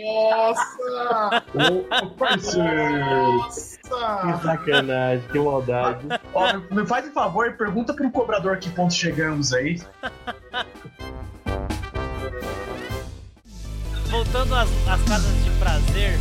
[0.04, 1.44] Nossa!
[2.02, 2.68] ô, parceiro,
[3.82, 4.38] Que Nossa!
[4.42, 6.06] sacanagem, que maldade.
[6.32, 9.80] ó, me faz um favor e pergunta pro cobrador que ponto chegamos aí.
[14.10, 16.18] Voltando às, às casas de prazer,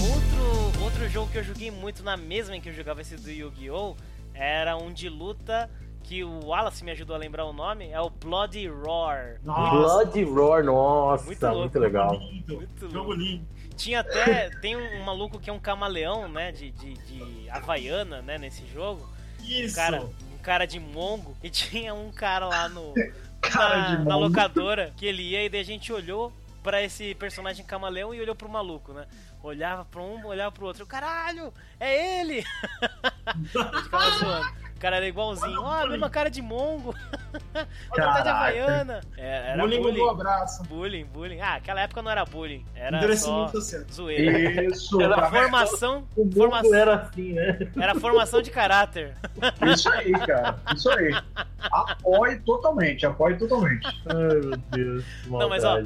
[0.00, 3.30] outro, outro jogo que eu joguei muito na mesma em que eu jogava esse do
[3.30, 3.94] Yu-Gi-Oh!
[4.34, 5.70] era um de luta
[6.02, 9.38] que o Wallace me ajudou a lembrar o nome, é o Bloody Roar.
[9.44, 10.04] Nossa!
[10.06, 11.78] Blood Roar, nossa, Muito muito, louco.
[11.78, 12.12] legal.
[12.14, 12.56] Lindo.
[12.56, 13.46] Muito Jogo lindo.
[13.76, 14.48] Tinha até.
[14.60, 16.50] Tem um, um maluco que é um camaleão, né?
[16.50, 18.38] De, de, de Havaiana, né?
[18.38, 19.06] Nesse jogo.
[19.40, 19.76] Um Isso!
[19.76, 21.36] cara, um cara de mongo.
[21.42, 22.94] E tinha um cara lá no.
[23.40, 26.32] Cara na, na locadora que ele ia e daí a gente olhou
[26.62, 29.06] pra esse personagem camaleão e olhou pro maluco, né?
[29.42, 30.86] Olhava pra um, olhava pro outro.
[30.86, 32.44] Caralho, é ele!
[33.24, 34.67] a gente ficava zoando.
[34.78, 35.60] O cara era igualzinho.
[35.60, 36.94] Ó, a mesma cara de mongo.
[37.52, 38.30] Tá de Caraca.
[38.30, 39.00] Havaiana.
[39.16, 39.96] É, era Bullying bullying.
[39.96, 40.62] do abraço.
[40.64, 41.40] Bullying, bullying.
[41.40, 42.64] Ah, aquela época não era bullying.
[42.74, 43.50] Era só
[43.92, 44.62] zoeira.
[44.64, 45.28] Isso, Era?
[45.28, 47.58] Formação, O mundo formação, era assim, né?
[47.76, 49.14] era formação de caráter.
[49.74, 50.58] Isso aí, cara.
[50.74, 51.10] Isso aí.
[51.72, 53.86] Apoio totalmente, apoio totalmente.
[54.06, 55.04] Ai, meu Deus.
[55.26, 55.78] Não, mas, ó.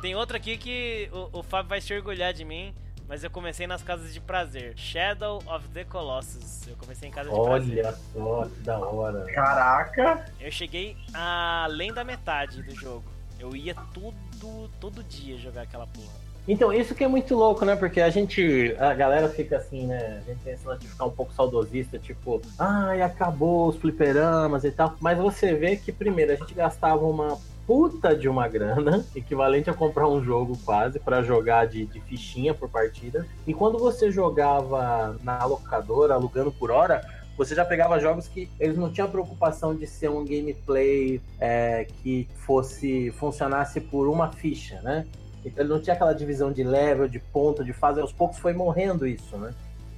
[0.00, 2.72] Tem outro aqui que o, o Fábio vai se orgulhar de mim,
[3.08, 4.74] mas eu comecei nas casas de prazer.
[4.76, 6.66] Shadow of the Colossus.
[6.66, 7.84] Eu comecei em casa de prazer.
[7.84, 9.24] Olha só, que da hora.
[9.32, 10.24] Caraca.
[10.40, 13.04] Eu cheguei além da metade do jogo.
[13.38, 16.26] Eu ia tudo, todo dia jogar aquela porra.
[16.48, 17.74] Então, isso que é muito louco, né?
[17.74, 20.22] Porque a gente, a galera fica assim, né?
[20.22, 24.62] A gente tem esse lance de ficar um pouco saudosista, tipo, ai, acabou os fliperamas
[24.62, 24.94] e tal.
[25.00, 27.36] Mas você vê que, primeiro, a gente gastava uma
[27.66, 32.54] puta de uma grana, equivalente a comprar um jogo quase, pra jogar de, de fichinha
[32.54, 33.26] por partida.
[33.46, 37.04] E quando você jogava na locadora, alugando por hora,
[37.36, 42.28] você já pegava jogos que eles não tinham preocupação de ser um gameplay é, que
[42.46, 45.06] fosse funcionasse por uma ficha, né?
[45.44, 48.00] Então ele não tinha aquela divisão de level, de ponto, de fase.
[48.00, 49.54] Aos poucos foi morrendo isso, né?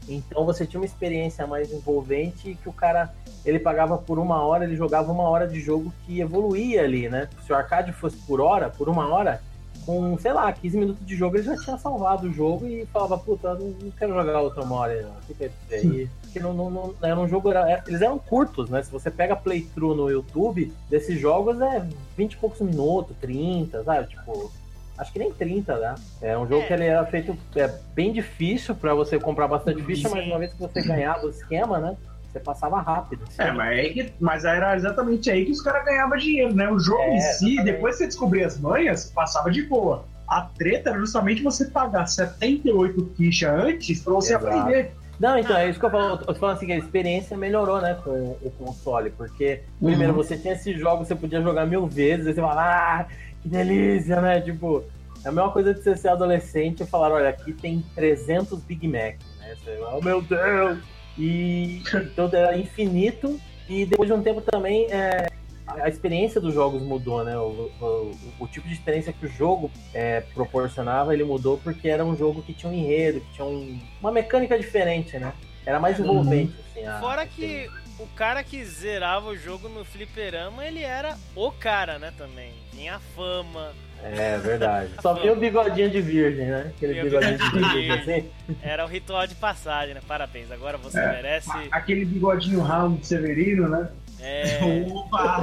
[0.09, 3.12] Então você tinha uma experiência mais envolvente que o cara
[3.44, 7.28] ele pagava por uma hora, ele jogava uma hora de jogo que evoluía ali, né?
[7.47, 9.40] Se o arcade fosse por hora, por uma hora,
[9.86, 13.16] com, sei lá, 15 minutos de jogo, ele já tinha salvado o jogo e falava,
[13.16, 15.14] puta, não, não quero jogar outra uma hora, não.
[15.26, 16.09] Fica aí.
[16.22, 18.82] Porque não, não, não, era um jogo, era- eles eram curtos, né?
[18.82, 21.86] Se você pega playthrough no YouTube, desses jogos é
[22.18, 24.09] 20 e poucos minutos, 30, sabe?
[24.09, 24.51] Tipo,
[24.99, 25.95] acho que nem 30, né?
[26.20, 26.66] É um jogo É.
[26.66, 30.53] que ele era feito é, bem difícil pra você comprar bastante ficha, mas uma vez
[30.53, 31.97] que você ganhava o esquema, né?
[32.33, 33.25] Você passava rápido.
[33.39, 36.70] É, mas, é que- mas era exatamente aí que os caras ganhavam dinheiro, né?
[36.70, 37.65] O jogo É, em si, exatamente.
[37.65, 40.05] depois que você descobria as manhas, passava de boa.
[40.29, 44.47] A treta era justamente você pagar 78 fichas antes pra você Exato.
[44.47, 44.93] aprender.
[45.19, 46.11] Não, então, é isso que eu falo.
[46.11, 48.11] Eu tô falando assim, que a experiência melhorou, né, com
[48.41, 49.11] o console.
[49.11, 50.16] Porque, primeiro, Uhum.
[50.23, 53.07] você tinha esses jogos, você podia jogar mil vezes, aí você fala, ah,
[53.43, 54.40] que delícia, né?
[54.40, 54.85] Tipo,
[55.24, 58.86] é a mesma coisa de você ser adolescente e falar, olha, aqui tem 300 Big
[58.86, 59.56] Mac, né?
[59.62, 60.78] Você, oh, meu Deus!
[61.16, 63.40] E então era infinito.
[63.69, 65.27] E depois de um tempo também, é,
[65.66, 67.36] a experiência dos jogos mudou, né?
[67.36, 72.05] O, o- o tipo de experiência que o jogo é, proporcionava, ele mudou porque era
[72.05, 75.32] um jogo que tinha um enredo, que tinha um- uma mecânica diferente, né?
[75.66, 76.86] Era mais envolvente, assim.
[76.86, 77.69] a- Fora que
[77.99, 82.53] o cara que zerava o jogo no fliperama, ele era o cara, né, também.
[82.73, 83.73] Tinha fama,
[84.03, 84.91] É verdade.
[85.03, 86.73] Só vinha o bigodinho de virgem, né?
[86.77, 88.31] Aquele bigodinho de bigodinho de virgem, assim.
[88.62, 90.01] era o ritual de passagem, né?
[90.07, 91.09] Parabéns, agora você É.
[91.09, 91.51] merece.
[91.73, 92.65] Aquele bigodinho
[92.97, 93.91] de Severino, né?
[94.20, 94.85] É...
[94.91, 95.41] Opa!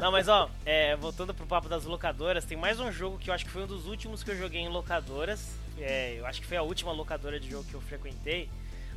[0.00, 3.34] Não, mas ó, é, voltando pro papo das locadoras, tem mais um jogo que eu
[3.34, 5.54] acho que foi um dos últimos que eu joguei em locadoras.
[5.78, 8.48] É, eu acho que foi a última locadora de jogo que eu frequentei,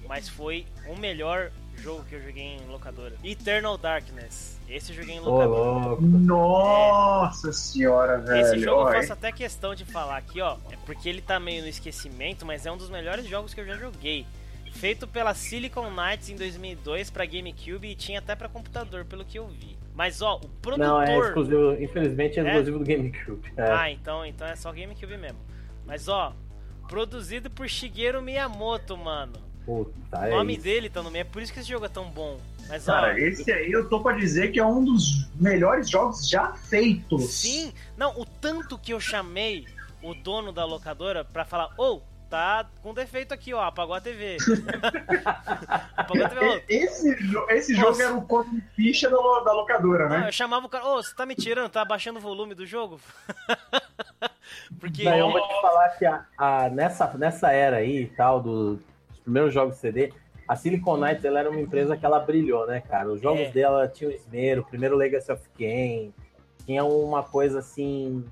[0.07, 3.15] mas foi o melhor jogo que eu joguei em locadora.
[3.23, 4.59] Eternal Darkness.
[4.69, 5.97] Esse eu joguei em locadora.
[6.01, 8.41] Nossa senhora, velho.
[8.41, 10.57] Esse jogo eu Olha, faço até questão de falar aqui, ó.
[10.71, 13.65] É porque ele tá meio no esquecimento, mas é um dos melhores jogos que eu
[13.65, 14.25] já joguei.
[14.73, 19.37] Feito pela Silicon Knights em 2002 pra GameCube e tinha até pra computador, pelo que
[19.37, 19.77] eu vi.
[19.93, 20.87] Mas ó, o produtor.
[20.87, 22.47] Não, é exclusivo, infelizmente é É?
[22.47, 23.53] exclusivo do GameCube.
[23.57, 23.71] É.
[23.71, 25.39] Ah, então, então é só GameCube mesmo.
[25.85, 26.33] Mas ó,
[26.87, 29.33] Produzido por Shigeru Miyamoto, mano.
[29.65, 30.63] Puta, O é nome isso.
[30.63, 32.39] dele tá no meio, é por isso que esse jogo é tão bom.
[32.67, 36.27] Mas ó, Cara, esse aí eu tô pra dizer que é um dos melhores jogos
[36.29, 37.31] já feitos.
[37.33, 39.65] sim, não, o tanto que eu chamei
[40.01, 44.37] o dono da locadora pra falar, ô, tá com defeito aqui, ó, apagou a TV.
[45.97, 47.09] apagou a TV, Esse,
[47.49, 47.85] esse Nossa.
[47.93, 50.27] jogo era o conto de ficha da, da locadora, Não, né?
[50.27, 52.99] eu chamava o cara, ô, você tá me tirando, tá abaixando o volume do jogo?
[54.79, 55.03] Porque.
[55.03, 58.79] Não, eu vou te falar que a, a- nessa, nessa era aí e tal, do-
[59.23, 60.11] primeiros jogos CD,
[60.47, 63.09] a Silicon Knights ela era uma empresa que ela brilhou, né, cara?
[63.09, 63.51] Os jogos É.
[63.51, 66.13] dela tinham esmero, primeiro Legacy of Kain,
[66.65, 68.23] tinha uma coisa assim.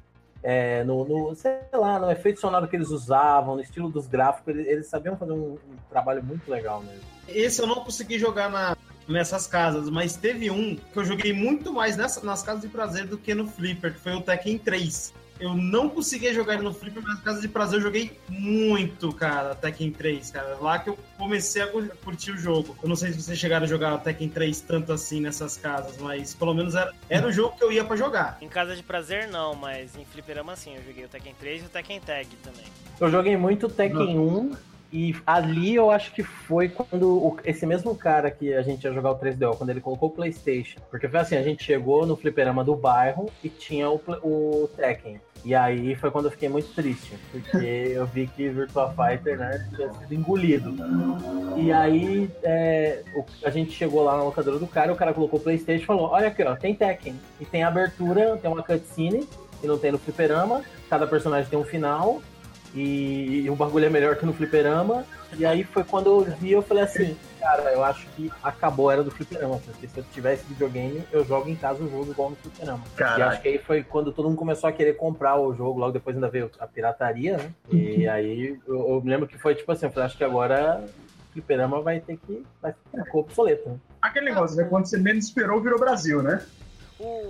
[0.42, 4.48] é, no, no- sei lá, no efeito sonoro que eles usavam, no estilo dos gráficos,
[4.56, 5.58] eles, eles sabiam fazer um, um
[5.90, 7.02] trabalho muito legal mesmo.
[7.28, 11.74] Esse eu não consegui jogar na- nessas casas, mas teve um que eu joguei muito
[11.74, 15.14] mais nessa- nas casas de prazer do que no Flipper, que foi o Tekken 3.
[15.40, 19.14] Eu não conseguia jogar ele no Flipper, mas nas casas de prazer eu joguei muito,
[19.14, 20.58] cara, Tekken 3, cara.
[20.60, 22.76] Lá que eu comecei a curtir o jogo.
[22.84, 25.98] Eu não sei se vocês chegaram a jogar o Tekken 3 tanto assim nessas casas,
[25.98, 28.38] mas pelo menos era, era o jogo que eu ia pra jogar.
[28.42, 31.66] Em casa de prazer não, mas em fliperama sim, eu joguei o Tekken 3 e
[31.66, 32.66] o Tekken Tag também.
[33.00, 37.94] Eu joguei muito Tekken 1 e ali eu acho que foi quando o- esse mesmo
[37.96, 40.80] cara que a gente ia jogar o 3DO, quando ele colocou o PlayStation.
[40.90, 45.20] Porque foi assim, a gente chegou no fliperama do bairro e tinha o, o Tekken.
[45.46, 47.58] E aí foi quando eu fiquei muito triste, porque
[47.96, 50.76] eu vi que Virtua Fighter, né, tinha sido engolido.
[51.56, 55.40] E aí é, o- a gente chegou lá na locadora do cara, o cara colocou
[55.40, 57.16] o Playstation e falou, olha aqui, ó, tem Tekken.
[57.40, 59.28] E tem abertura, tem uma cutscene,
[59.62, 62.22] que não tem no fliperama, cada personagem tem um final,
[62.74, 65.06] e, e o bagulho é melhor que no fliperama.
[65.38, 68.94] E aí foi quando eu vi, eu falei assim, cara, eu acho que acabou a
[68.94, 72.32] era do fliperama, porque se eu tivesse videogame, eu jogo em casa o jogo igual
[72.32, 72.84] no fliperama.
[72.94, 73.24] E Caralho.
[73.26, 76.16] acho que aí foi quando todo mundo começou a querer comprar o jogo, logo depois
[76.16, 77.52] ainda veio a pirataria, né?
[77.72, 80.84] E aí eu, eu me lembro que foi tipo assim, eu falei, acho que agora
[80.84, 82.46] o fliperama vai ter que.
[82.62, 83.76] vai ficar obsoleto, né?
[84.02, 84.64] Aquele negócio, né?
[84.64, 86.42] Quando você menos esperou, virou Brasil, né?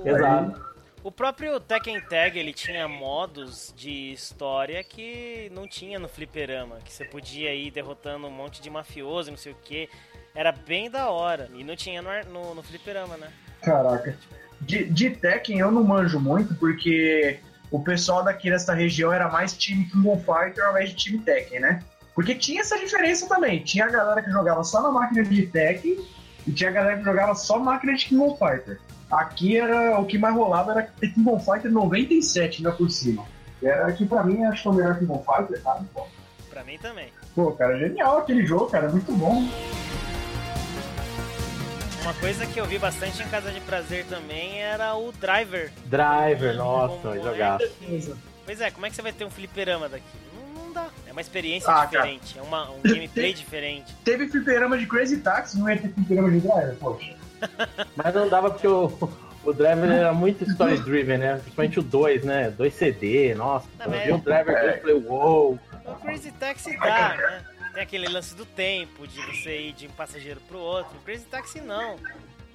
[0.05, 0.68] Exato.
[1.10, 6.94] O próprio Tekken Tag, ele tinha modos de história que não tinha no fliperama, que
[6.94, 9.90] você podia ir derrotando um monte de mafioso, não sei o que.
[10.36, 11.49] Era bem da hora.
[11.56, 13.27] E não tinha no, no, no fliperama, né?
[13.64, 14.15] Caraca.
[14.61, 17.40] De, de Tekken eu não manjo muito, porque
[17.72, 21.18] o pessoal daqui dessa região era mais time King of Fighter ao invés de time
[21.18, 21.84] Tekken, né?
[22.14, 23.64] Porque tinha essa diferença também.
[23.64, 26.06] Tinha a galera que jogava só na máquina de Tekken
[26.45, 28.80] e tinha a galera que jogava só máquina de King of Fighter.
[29.11, 33.26] Aqui era o que mais rolava era King Fighter 97 ainda por cima.
[33.61, 35.81] Era que pra mim acho que é o melhor King Fighter, tá?
[35.94, 36.07] Pô,
[36.49, 37.10] Pra mim também.
[37.36, 39.44] Pô, cara, genial aquele jogo, cara, muito bom.
[42.02, 45.72] Uma coisa que eu vi bastante em Casa de Prazer também era o Driver.
[45.86, 47.60] Driver, nossa, jogar.
[48.45, 50.06] Pois é, como é que você vai ter um fliperama daqui?
[50.34, 50.88] Não, não dá.
[51.07, 53.94] É uma experiência Ah, diferente, é uma, um gameplay diferente.
[54.03, 57.15] Teve fliperama de Crazy Taxi, não ia ter fliperama de Driver, poxa.
[57.95, 58.91] Mas não dava porque o,
[59.43, 61.35] o Driver era muito story driven, né?
[61.35, 62.49] Principalmente o 2, né?
[62.51, 63.67] 2 CD, nossa.
[63.77, 65.59] Não, eu vi o Driver 2 e falei, uou.
[65.85, 67.45] O Crazy Taxi dá, né?
[67.73, 70.97] Tem aquele lance do tempo, de você ir de um passageiro pro outro.
[70.97, 71.97] O Crazy Taxi não.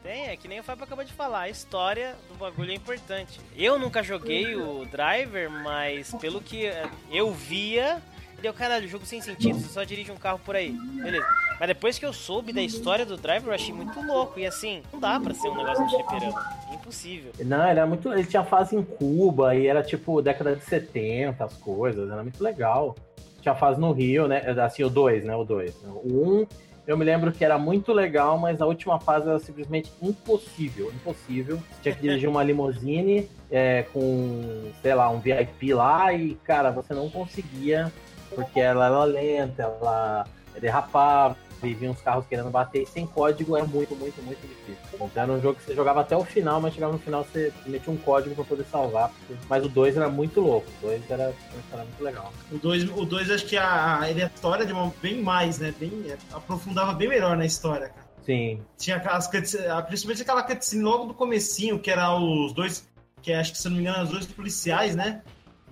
[0.02, 3.40] Tem, é que nem o Fábio acabou de falar, a história do bagulho é importante.
[3.56, 6.70] Eu nunca joguei o Driver, mas pelo que
[7.10, 8.02] eu via,
[8.44, 10.70] deu caralho, jogo sem sentido, você só dirige um carro por aí.
[11.02, 11.26] Beleza.
[11.58, 14.38] Mas depois que eu soube da história do Driver, eu achei muito louco.
[14.38, 16.44] E assim, não dá pra ser um negócio de fliperama.
[16.70, 17.32] Impossível.
[17.40, 18.12] Não, era muito.
[18.12, 22.42] Ele tinha fase em Cuba e era tipo década de 70, as coisas, era muito
[22.44, 22.94] legal.
[23.40, 24.42] Tinha fase no Rio, né?
[24.62, 25.34] Assim, o 2, né?
[25.34, 25.74] O 2.
[25.84, 26.46] O 1, um,
[26.86, 30.92] eu me lembro que era muito legal, mas a última fase era simplesmente impossível.
[30.94, 31.58] Impossível.
[31.82, 36.92] Tinha que dirigir uma limousine é, com, sei lá, um VIP lá e, cara, você
[36.92, 37.90] não conseguia,
[38.34, 40.26] porque ela era lenta, ela
[40.60, 45.10] derrapava, vinha uns carros querendo bater, e sem código era muito, muito, muito difícil.
[45.16, 47.90] Era um jogo que você jogava até o final, mas chegava no final você metia
[47.92, 49.08] um código pra poder salvar.
[49.10, 51.32] porque- Mas o 2 era muito louco, o 2 era,
[51.72, 52.32] era muito legal.
[52.52, 55.22] O 2, o dois, acho que a, a, ele é a história de uma, bem
[55.22, 55.72] mais, né?
[55.80, 58.04] Bem, é, aprofundava bem melhor na história, cara.
[58.24, 62.86] Sim, Tinha aquelas cutscenes, principalmente aquela cutscene logo do comecinho, que era os dois,
[63.22, 65.22] que acho que se não me engano, os dois policiais, né?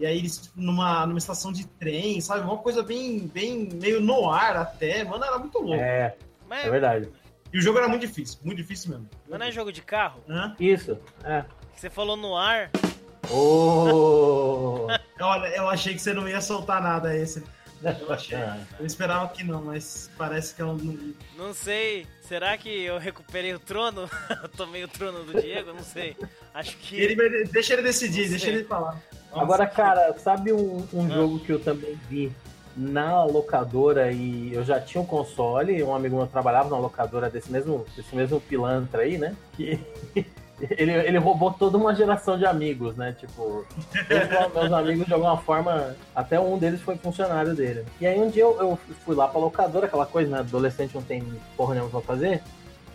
[0.00, 2.42] E aí eles numa, numa estação de trem, sabe?
[2.44, 5.04] Uma coisa bem, bem meio no ar até.
[5.04, 5.74] Mano, era muito louco.
[5.80, 6.16] é,
[6.48, 7.08] Mas, é verdade.
[7.52, 9.08] E o jogo era muito difícil, muito difícil mesmo.
[9.28, 10.20] mas não é jogo de carro?
[10.28, 10.56] Hã?
[10.58, 11.44] Isso, é.
[11.76, 12.70] Você falou no ar,
[13.30, 14.86] Oh!
[15.20, 17.42] Olha, eu achei que você não ia soltar nada esse.
[17.84, 18.36] Eu achei.
[18.38, 21.14] Ah, Eu esperava que não, mas parece que eu não.
[21.36, 22.06] não sei.
[22.20, 24.08] Será que eu recuperei o trono?
[24.42, 25.72] Eu Tomei o trono do Diego?
[25.72, 26.16] Não sei.
[26.54, 26.96] Acho que.
[26.96, 29.00] Ele, deixa ele decidir, deixa ele falar.
[29.30, 31.14] Nossa, Agora, cara, sabe um, um Ah.
[31.14, 32.30] jogo que eu também vi
[32.76, 37.50] na locadora e eu já tinha um console, um amigo meu trabalhava na locadora desse
[37.52, 39.36] mesmo, desse mesmo pilantra aí, né?
[39.56, 39.78] Que
[40.70, 43.14] ele, ele roubou toda uma geração de amigos, né?
[43.18, 43.64] Tipo,
[44.54, 47.84] meus amigos de alguma forma, até um deles foi funcionário dele.
[48.00, 50.38] E aí um dia eu, eu fui lá pra locadora, aquela coisa, né?
[50.40, 51.22] Adolescente não tem
[51.56, 52.42] porra nenhuma pra fazer.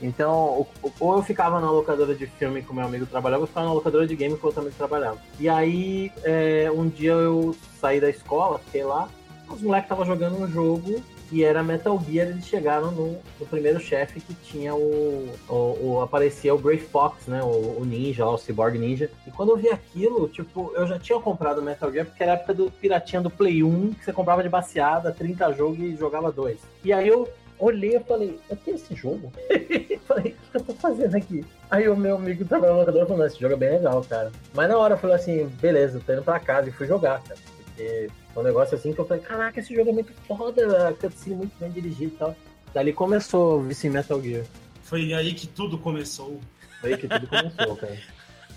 [0.02, 0.66] Então,
[1.00, 4.06] ou- eu ficava na locadora de filme o meu amigo trabalhava, ou ficava na locadora
[4.06, 5.18] de game que eu também trabalhava.
[5.40, 9.10] E aí, é, um dia eu saí da escola, fiquei lá,
[9.50, 13.80] os moleques estavam jogando um jogo que era Metal Gear, eles chegaram no, no primeiro
[13.80, 18.34] chefe que tinha o, o, o- aparecia o Grey Fox, né, o, o ninja, lá,
[18.34, 19.10] o Cyborg Ninja.
[19.26, 22.36] E quando eu vi aquilo, tipo, eu já tinha comprado Metal Gear porque era a
[22.36, 26.32] época do piratinha do Play 1, que você comprava de baseada, 30 jogos e jogava
[26.32, 26.60] dois.
[26.84, 27.28] E aí eu
[27.60, 29.32] olhei e falei, eu tenho esse jogo?
[30.08, 31.44] falei, o que eu tô fazendo aqui?
[31.70, 34.32] Aí o meu amigo tava na locadora falou, "Não, esse jogo é bem legal, cara.
[34.54, 37.40] Mas na hora eu falei assim, beleza, tô indo pra casa e fui jogar, cara.
[37.78, 40.94] Porque foi um negócio assim que eu falei, caraca, esse jogo é muito foda, a
[40.94, 42.36] cutscene muito bem dirigido e tal.
[42.74, 44.46] Dali começou o em Metal Gear.
[44.82, 46.40] Foi aí que tudo começou.
[46.82, 47.98] Foi aí que tudo começou, cara.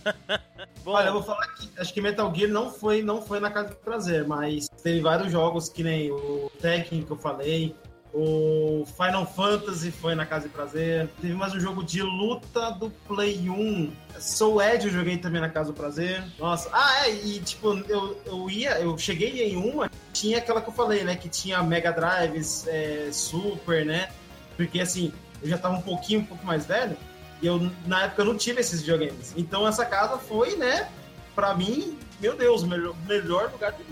[0.83, 3.51] Bom, Olha, eu vou falar que acho que Metal Gear não foi, não foi na
[3.51, 7.77] casa do prazer, mas teve vários jogos que nem o Tekken que eu falei,
[8.13, 12.91] o Final Fantasy foi na casa de prazer, teve mais um jogo de luta do
[13.07, 16.23] Play 1, Soul Edge eu joguei também na casa do prazer.
[16.39, 20.69] Nossa, ah é, e tipo, eu, eu ia, eu cheguei em uma, tinha aquela que
[20.69, 24.11] eu falei, né, que tinha Mega Drives, é, Super, né,
[24.57, 25.13] porque assim,
[25.43, 26.97] eu já tava um pouquinho, um pouco mais velho,
[27.43, 29.33] e eu, na época, eu não tive esses videogames.
[29.37, 30.89] Então, essa casa foi, né,
[31.35, 33.85] pra mim, meu Deus, o melhor, melhor lugar de.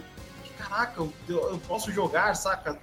[0.58, 2.78] Caraca, eu, eu, eu posso jogar, saca?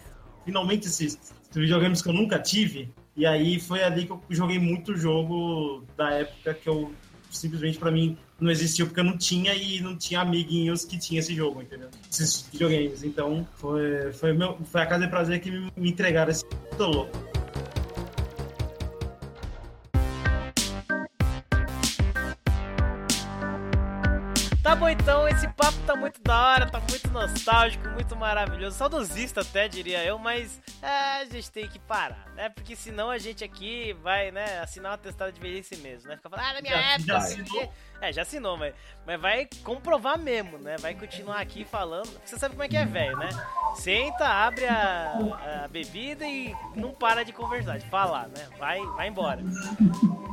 [0.45, 1.17] Finalmente esses
[1.53, 2.89] videogames que eu nunca tive.
[3.17, 6.93] E aí foi ali que eu joguei muito jogo da época que eu
[7.31, 11.19] simplesmente pra mim não existiu porque eu não tinha e não tinha amiguinhos que tinha
[11.19, 11.89] esse jogo, entendeu?
[12.11, 13.03] Esses videogames.
[13.03, 16.45] Então foi, foi, meu, foi a casa de prazer que me, me entregaram esse
[16.77, 17.34] tô louco.
[24.65, 29.41] Tá bom então, esse papo tá muito da hora, tá muito nostálgico, muito maravilhoso, saudosista
[29.41, 32.49] até diria eu, mas é, a gente tem que parar, né?
[32.49, 36.15] Porque senão a gente aqui vai, né, assinar uma testada de velhice mesmo, né?
[36.15, 37.73] Fica falando, ah, na minha Já- época, já assinou?
[38.01, 38.73] É, já assinou, mas,
[39.05, 40.77] mas vai comprovar mesmo, né?
[40.79, 42.09] Vai continuar aqui falando.
[42.25, 43.29] Você sabe como é que é velho, né?
[43.75, 48.47] Senta, abre a, a bebida e não para de conversar, de falar, né?
[48.57, 49.41] Vai, vai embora.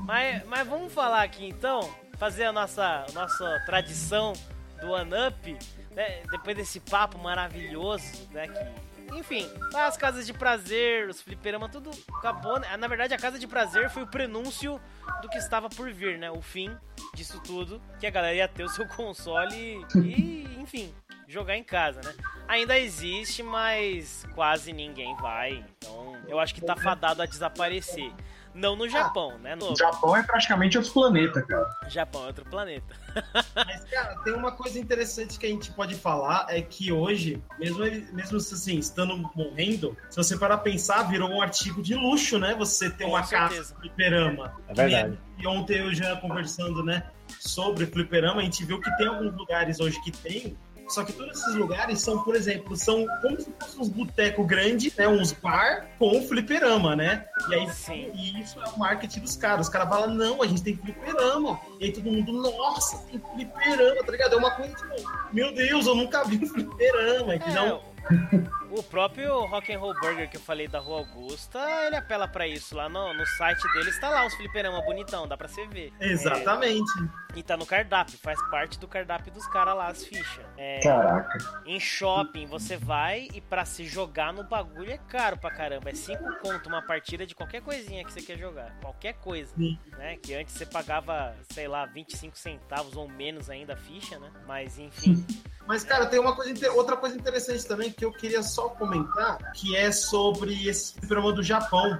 [0.06, 1.88] Mas, mas vamos falar aqui então,
[2.23, 4.32] fazer a nossa, a nossa tradição
[4.81, 5.59] do One Up,
[5.90, 6.23] né?
[6.31, 8.47] Depois desse papo maravilhoso, né?
[8.47, 12.61] Que, enfim, as casas de prazer, os fliperama, tudo acabou.
[12.61, 12.77] Né?
[12.77, 14.81] Na verdade, a casa de prazer foi o prenúncio
[15.20, 16.31] do que estava por vir, né?
[16.31, 16.70] O fim
[17.12, 20.94] disso tudo, que a galera ia ter o seu console e, enfim,
[21.27, 22.15] jogar em casa, né?
[22.47, 25.65] Ainda existe, mas quase ninguém vai.
[25.78, 28.12] Então, eu acho que tá fadado a desaparecer.
[28.54, 29.54] Não no Japão, né?
[29.56, 31.68] No O Japão é praticamente outro planeta, cara.
[31.88, 32.94] Japão é outro planeta.
[33.54, 37.78] Mas, cara, tem uma coisa interessante que a gente pode falar, é que hoje, mesmo,
[38.12, 42.54] mesmo assim, estando morrendo, se você parar pra pensar, virou um artigo de luxo, né?
[42.54, 43.56] Você ter Com uma certeza.
[43.56, 44.54] casa de fliperama.
[44.68, 45.18] É verdade.
[45.38, 47.04] E ontem eu já conversando, né,
[47.40, 50.56] sobre fliperama, a gente viu que tem alguns lugares hoje que tem,
[50.93, 54.94] só que todos esses lugares são, por exemplo, são como se fossem uns botecos grandes,
[54.97, 57.24] né, uns bar com fliperama, né?
[57.48, 58.10] E aí Sim.
[58.14, 59.66] e isso é o marketing dos caras.
[59.66, 61.59] Os caras falam, não, a gente tem fliperama.
[61.81, 64.35] E aí todo mundo, nossa, tem fliperama, tá ligado?
[64.35, 67.64] É uma coisa tipo, meu Deus, eu nunca vi um fliperama, entendeu?
[67.64, 67.81] É,
[68.70, 72.46] o próprio Rock and Roll Burger que eu falei da Rua Augusta, ele apela pra
[72.46, 72.74] isso.
[72.74, 75.92] Lá no, no site dele está lá os fliperama bonitão, dá pra você ver.
[76.00, 76.90] Exatamente.
[77.34, 80.44] E tá no cardápio, faz parte do cardápio dos caras lá, as fichas.
[80.56, 81.62] É, Caraca.
[81.66, 85.90] em shopping você vai e pra se jogar no bagulho é caro pra caramba.
[85.90, 88.74] É 5 conto uma partida de qualquer coisinha que você quer jogar.
[88.80, 89.54] Qualquer coisa.
[89.56, 89.78] Sim.
[89.96, 90.16] Né?
[90.16, 94.30] Que antes você pagava, sei lá, 25 centavos ou menos ainda a ficha, né?
[94.46, 95.24] Mas enfim.
[95.66, 99.76] Mas, cara, tem uma coisa, outra coisa interessante também que eu queria só comentar, que
[99.76, 101.98] é sobre esse fliperama do Japão.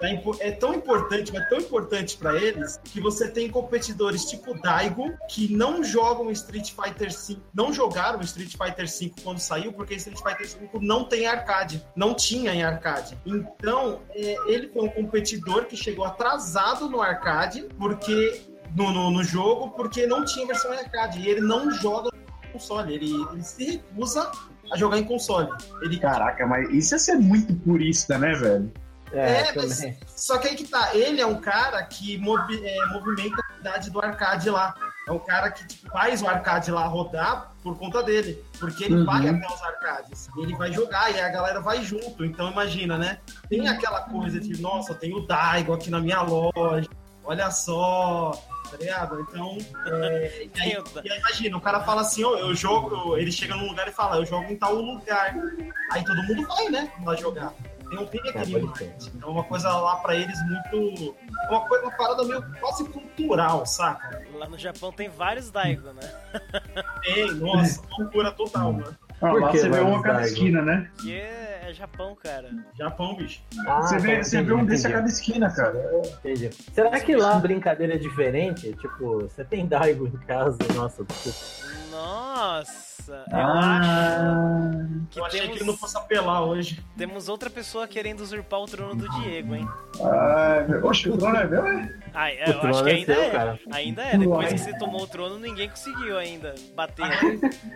[0.00, 5.12] É É tão importante, mas tão importante pra eles, que você tem competidores tipo Daigo,
[5.28, 10.18] que não jogam Street Fighter V, não jogaram Street Fighter V quando saiu, porque Street
[10.18, 13.18] Fighter V não tem arcade, não tinha em arcade.
[13.26, 18.42] Então, é, ele foi um competidor que chegou atrasado no arcade, porque
[18.76, 22.10] no, no, no jogo, porque não tinha versão arcade, e ele não joga
[22.58, 22.94] console.
[22.94, 24.30] Ele, ele se recusa
[24.72, 25.48] a jogar em console.
[25.82, 28.72] Ele, Caraca, mas isso é ser muito purista, né, velho?
[29.10, 29.82] É, É, mas-
[30.14, 33.90] só que aí que tá, ele é um cara que movi- é, movimenta a cidade
[33.90, 34.74] do arcade lá.
[35.06, 38.44] É um cara que tipo, faz o arcade lá rodar por conta dele.
[38.60, 39.06] Porque ele Uhum.
[39.06, 40.28] vai até os arcades.
[40.36, 42.22] E ele vai jogar e a galera vai junto.
[42.22, 43.18] Então imagina, né?
[43.48, 46.90] Tem aquela coisa de, nossa, tem o Daigo aqui na minha loja.
[47.24, 48.32] Olha só,
[48.70, 49.20] tá ligado?
[49.20, 53.32] Então, é, e aí, e aí imagina, o cara fala assim, ó, eu jogo, ele
[53.32, 55.34] chega num lugar e fala, eu jogo em tal lugar.
[55.92, 57.52] Aí todo mundo vai, né, lá jogar.
[57.88, 59.10] Tem um tem aquele É, pode marketing.
[59.16, 61.16] Então, uma coisa lá pra eles muito.
[61.48, 64.22] Uma coisa, uma parada meio quase cultural, saca?
[64.34, 66.12] Lá no Japão tem vários Daigo, né?
[67.02, 68.98] Tem, nossa, loucura total, mano.
[69.20, 70.88] Ah, Por lá que você vê um a cada esquina, né?
[71.00, 72.50] Que é, é Japão, cara.
[72.78, 73.42] Japão, bicho.
[73.66, 75.74] Ah, Você vê, tá, você vê um desse a cada esquina, cara.
[76.24, 76.50] Entendi.
[76.72, 78.72] Será que lá a brincadeira é diferente?
[78.74, 80.56] Tipo, você tem Daigo em casa?
[80.74, 81.04] Nossa,
[81.90, 83.78] Nossa, eu Ah.
[83.80, 86.84] acho que eu achei temos, que ele não fosse apelar hoje.
[86.96, 89.68] temos outra pessoa querendo usurpar o trono do Diego, hein?
[90.02, 91.94] Ah, meu- Oxe, o trono é meu, é?
[92.14, 93.30] Ah, é, O eu trono acho que é ainda seu, é.
[93.30, 93.60] cara.
[93.72, 94.18] Ainda é.
[94.18, 97.04] Depois que você tomou o trono, ninguém conseguiu ainda bater.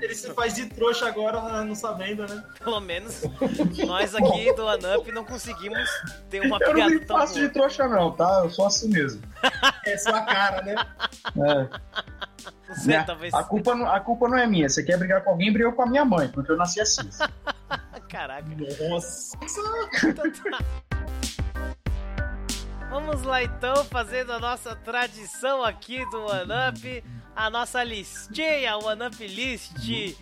[0.01, 2.43] Ele se faz de trouxa agora, não sabendo, né?
[2.59, 3.23] Pelo menos
[3.87, 5.89] nós aqui do Anup não conseguimos
[6.31, 8.41] ter uma Eu não pegada me tão faço de trouxa, não, tá?
[8.45, 9.23] Eu sou assim mesmo.
[9.85, 10.75] É sua cara, né?
[11.37, 11.69] É.
[12.69, 13.05] Não sei, Né?
[13.05, 13.35] talvez.
[13.35, 14.69] A, culpa não, a culpa não é minha.
[14.69, 17.09] Você quer brigar com alguém, briga com a minha mãe, porque eu nasci assim.
[18.09, 18.47] Caraca.
[18.89, 19.37] Nossa.
[22.91, 27.03] Vamos lá então, fazendo a nossa tradição aqui do OneUp,
[27.35, 29.73] a nossa listinha, o OneUp List.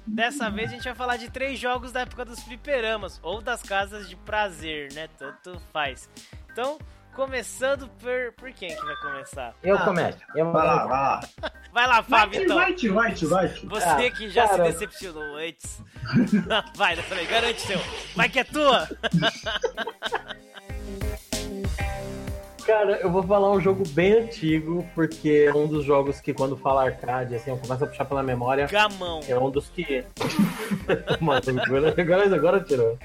[0.07, 3.61] Dessa vez a gente vai falar de três jogos da época dos fliperamas, ou das
[3.61, 5.09] casas de prazer, né?
[5.19, 6.09] Tanto faz.
[6.53, 6.79] Então,
[7.15, 9.55] começando por, por quem que vai começar?
[9.63, 10.19] eu Ah, começo.
[10.35, 11.21] Eu Vai lá, vai lá.
[11.73, 12.57] Vai lá, Vai, Fábio, então.
[12.57, 13.49] vai, vai, vai.
[13.49, 14.65] Você Ah, que já cara.
[14.67, 15.83] se decepcionou antes.
[16.75, 17.79] Vai, eu falei, garante seu.
[18.17, 18.89] Vai que é tua.
[22.71, 26.57] Cara, eu vou falar um jogo bem antigo, porque é um dos jogos que quando
[26.57, 28.69] fala arcade, assim, eu começo a puxar pela memória.
[28.69, 29.19] Gamão.
[29.27, 30.05] É um dos que.
[31.21, 32.97] Mano, agora, agora, agora tirou.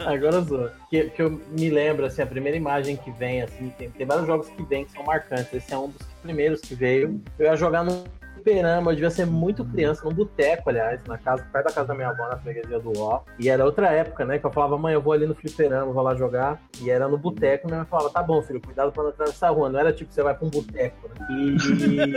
[0.00, 0.70] Agora zoou.
[0.90, 4.26] Que, que eu me lembro, assim, a primeira imagem que vem, assim, tem, tem vários
[4.26, 5.54] jogos que vêm que são marcantes.
[5.54, 7.22] Esse é um dos primeiros que veio.
[7.38, 8.02] Eu ia jogar no
[8.50, 11.94] fliperama, eu devia ser muito criança, num boteco, aliás, na casa, perto da casa da
[11.94, 13.22] minha avó, na freguesia do Ó.
[13.38, 14.38] E era outra época, né?
[14.38, 16.60] Que eu falava, mãe, eu vou ali no fliperama, vou lá jogar.
[16.80, 19.50] E era no boteco, minha mãe falava, tá bom, filho, cuidado pra não atravessar a
[19.50, 19.68] rua.
[19.68, 21.26] Não era tipo, você vai pra um boteco, né?
[21.30, 21.56] E.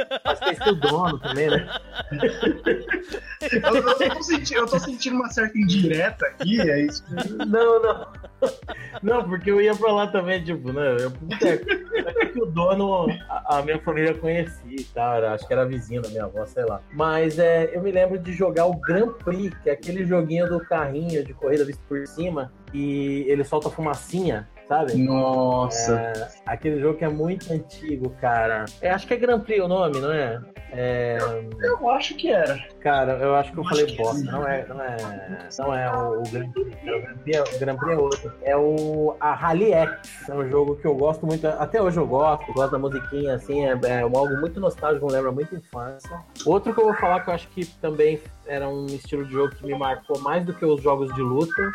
[0.23, 1.67] Mas tem que o dono também, né?
[3.41, 7.03] Eu, eu tô sentindo, eu tô sentindo uma certa indireta aqui, é isso.
[7.47, 8.07] Não, não.
[9.01, 10.91] Não, porque eu ia pra lá também, tipo, né?
[10.93, 11.65] Eu ia pro boteco.
[11.99, 15.65] Até que o dono, a, a minha família conhecia e tal, era- acho que era
[15.65, 16.81] vizinho da minha avó, sei lá.
[16.93, 20.59] Mas é, eu me lembro de jogar o Grand Prix, que é aquele joguinho do
[20.59, 24.95] carrinho de corrida visto por cima, e ele solta fumacinha, sabe?
[24.95, 26.29] Nossa.
[26.45, 28.65] Aquele jogo que é muito antigo, cara.
[28.81, 30.39] É, acho que é Grand Prix o nome, não é?
[30.71, 31.17] É,
[31.61, 32.57] Eu acho que era.
[32.79, 34.31] Cara, eu acho que eu Eu falei que bosta.
[34.31, 34.97] Não é, não é,
[35.57, 36.75] não é o, o Grand Prix.
[36.83, 36.97] cara.
[36.97, 38.33] O Grand Prix, é, o Grand Prix é outro.
[38.43, 40.29] É o a Rally X.
[40.29, 41.47] É um jogo que eu gosto muito.
[41.47, 42.51] Até hoje eu gosto.
[42.53, 43.65] Gosto da musiquinha, assim.
[43.65, 46.19] É, é algo muito nostálgico, me lembra muito infância.
[46.45, 49.55] Outro que eu vou falar que eu acho que também era um estilo de jogo
[49.55, 51.71] que me marcou mais do que os jogos de luta.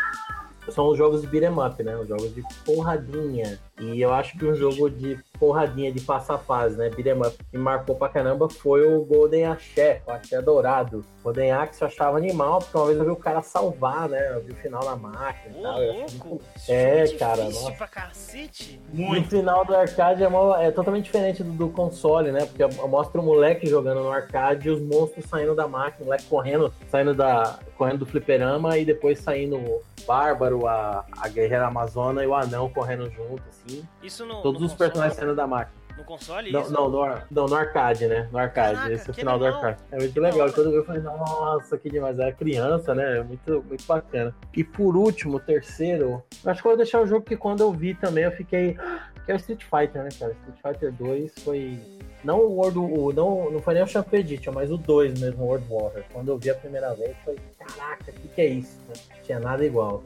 [0.70, 1.94] São os jogos de beat'em up, né?
[1.96, 3.58] Os jogos de porradinha.
[3.80, 6.86] E eu acho que um jogo de porradinha, de passar fase, né?
[6.88, 11.04] Up, que me marcou pra caramba foi o Golden Axé, o Axé Dourado.
[11.24, 14.36] Golden Axe eu achava animal, porque uma vez eu vi o cara salvar, né?
[14.36, 15.80] Eu vi o final da máquina e tal.
[15.80, 16.28] louco.
[16.28, 17.72] muito- É, cara, nossa.
[17.72, 18.80] pra cacete.
[18.92, 19.28] O Muito.
[19.30, 22.46] final do arcade é, mó- é totalmente diferente do, do console, né?
[22.46, 26.24] Porque mostra o moleque jogando no arcade e os monstros saindo da máquina, o moleque
[26.26, 32.22] correndo, saindo da, correndo do fliperama e depois saindo o Bárbaro, a, a Guerreira Amazona
[32.22, 33.63] e o Anão correndo junto, assim.
[34.02, 35.84] Isso no, Todos no os console, personagens saindo da máquina.
[35.96, 36.72] No console, Não, isso?
[36.72, 38.28] não, no, ar- não, no arcade, né?
[38.32, 38.74] No arcade.
[38.74, 39.60] Caraca, Esse é o final do legal.
[39.64, 39.82] arcade.
[39.92, 40.52] É muito Que legal.
[40.52, 42.18] Quando eu vi, eu falei, nossa, que demais.
[42.18, 43.20] Era criança, né?
[43.22, 44.34] Muito, muito bacana.
[44.56, 47.60] E por último, o terceiro, eu acho que eu vou deixar o jogo que quando
[47.60, 48.76] eu vi também eu fiquei.
[49.24, 50.32] Que é o Street Fighter, né, cara?
[50.32, 51.78] Street Fighter 2 foi.
[52.24, 52.78] Não o World.
[52.78, 56.02] O, não, não foi nem o Champion Edition, mas o 2 mesmo, o World Warrior.
[56.12, 57.36] Quando eu vi a primeira vez, foi.
[57.56, 58.76] Caraca, o que, que é isso?
[58.88, 60.02] Não tinha nada igual.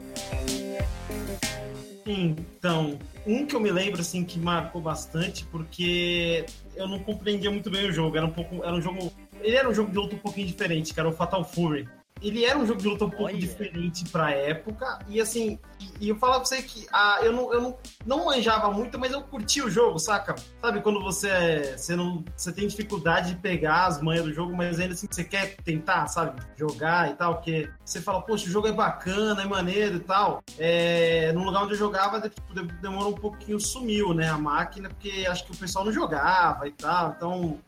[2.05, 7.69] Então, um que eu me lembro assim que marcou bastante porque eu não compreendia muito
[7.69, 10.15] bem o jogo, era um pouco, era um jogo, ele era um jogo de luta
[10.15, 11.87] um pouquinho diferente, que era o Fatal Fury.
[12.21, 13.37] Ele era um jogo de luta um pouco Olha.
[13.37, 17.53] diferente pra época e assim, e, e eu falava pra você que ah, eu, não,
[17.53, 20.35] eu não, não manjava muito, mas eu curti o jogo, saca?
[20.61, 24.79] Sabe quando você você não você tem dificuldade de pegar as manhas do jogo, mas
[24.79, 28.67] ainda assim você quer tentar, sabe, jogar e tal, porque você fala, poxa, o jogo
[28.67, 30.43] é bacana, é maneiro e tal.
[30.57, 34.89] É, no lugar onde eu jogava, tipo, de- demorou um pouquinho, sumiu, né, a máquina,
[34.89, 37.13] porque acho que o pessoal não jogava e tal.
[37.15, 37.59] Então,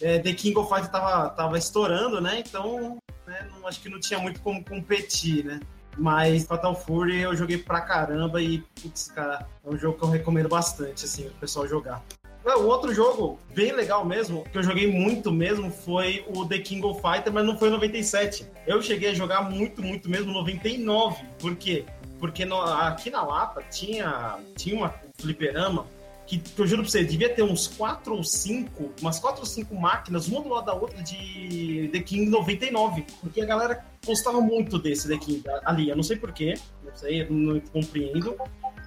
[0.00, 2.42] é, The King of Fighters tava, tava estourando, né?
[2.46, 2.98] Então,
[3.42, 5.60] né, não, acho que não tinha muito como competir, né?
[5.98, 10.10] Mas Fatal Fury eu joguei pra caramba e, putz, cara, é um jogo que eu
[10.10, 12.02] recomendo bastante, assim, o pessoal jogar.
[12.44, 16.84] O outro jogo bem legal mesmo, que eu joguei muito mesmo, foi o The King
[16.86, 18.46] of Fighter, mas não foi em 97.
[18.66, 21.24] Eu cheguei a jogar muito, muito mesmo em 99.
[21.40, 21.84] Por quê?
[22.20, 25.86] Porque no- aqui na Lapa tinha, tinha uma fliperama
[26.26, 29.74] que, eu juro pra você, devia ter uns 4 ou 5, umas 4 ou 5
[29.74, 33.06] máquinas, uma do lado da outra, de The King 99.
[33.20, 35.88] Porque a galera gostava muito desse The King ali.
[35.88, 36.54] Eu não sei porquê,
[36.84, 38.36] não sei, não compreendo.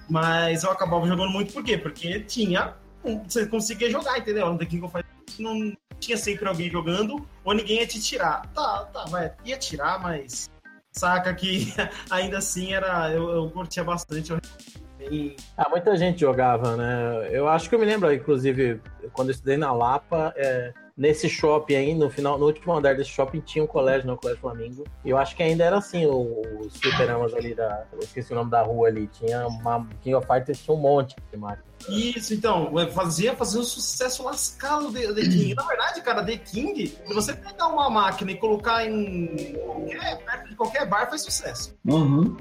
[0.08, 1.78] Mas eu acabava jogando muito por quê?
[1.78, 2.74] Porque tinha.
[3.26, 4.52] Você conseguia jogar, entendeu?
[4.52, 8.46] No The King of Fighters não tinha sempre alguém jogando, ou ninguém ia te tirar.
[8.48, 10.50] Tá, tá, vai, ia tirar, mas.
[10.92, 11.72] Saca que
[12.10, 13.12] ainda assim era.
[13.12, 14.32] Eu, eu curtia bastante.
[14.32, 14.40] Eu...
[15.10, 17.28] bem- Ah, muita gente jogava, né?
[17.30, 18.80] Eu acho que eu me lembro, inclusive,
[19.12, 23.08] quando eu estudei na Lapa, é, nesse shopping aí, no final, no último andar desse
[23.08, 24.84] shopping tinha um colégio, no Colégio Flamingo.
[25.02, 27.86] E eu acho que ainda era assim, o- os fliperamas ali da.
[27.90, 29.06] Eu esqueci o nome da rua ali.
[29.06, 29.88] Tinha uma.
[30.02, 31.64] King of Fighters tinha um monte de máquina.
[31.88, 35.54] Isso, então, fazia, fazia um sucesso lascado The, The King.
[35.54, 40.48] Na verdade, cara, The King, se você pegar uma máquina e colocar em qualquer, perto
[40.50, 41.74] de qualquer bar, faz sucesso.
[41.86, 42.36] Uhum.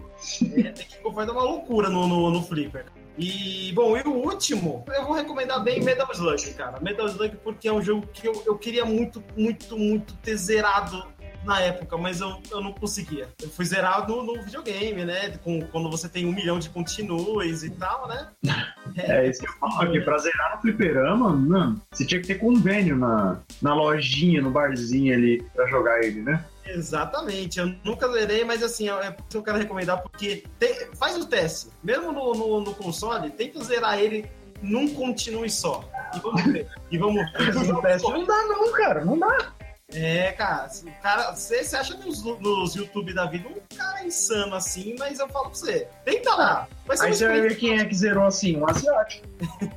[0.57, 2.83] É, The King vai dar uma loucura no, no, no Flipper.
[3.19, 6.79] E, bom, e o último, eu vou recomendar bem Metal Slug, cara.
[6.79, 11.05] Metal Slug porque é um jogo que eu, eu queria muito, muito, muito ter zerado
[11.43, 13.27] na época, mas eu, eu não conseguia.
[13.41, 15.37] Eu fui zerado no, no videogame, né?
[15.43, 18.29] Com, quando você tem um milhão de continues e tal, né?
[18.97, 20.01] É isso que eu falo aqui.
[20.01, 25.13] Pra zerar no fliperama, mano, você tinha que ter convênio na, na lojinha, no barzinho
[25.13, 26.43] ali, pra jogar ele, né?
[26.73, 30.87] Exatamente, eu nunca zerei, mas assim, é por isso que eu quero recomendar, porque tem-
[30.95, 34.29] faz o teste, mesmo no, no, no console, tenta zerar ele
[34.61, 35.83] num continue só.
[36.15, 36.67] E vamos ver.
[36.91, 38.01] E vamos ver.
[38.03, 39.53] Não dá não, cara, não dá.
[39.91, 40.69] É, cara,
[41.01, 45.27] cara, você, você acha nos, nos YouTube da vida um cara insano assim, mas eu
[45.29, 46.67] falo pra você, tenta lá.
[46.93, 49.27] Ser Aí você vai ver quem é que zerou assim, um asiático.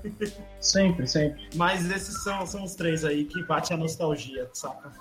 [0.60, 1.48] sempre, sempre.
[1.54, 4.92] Mas esses são, são os três aí que bate a nostalgia, saca?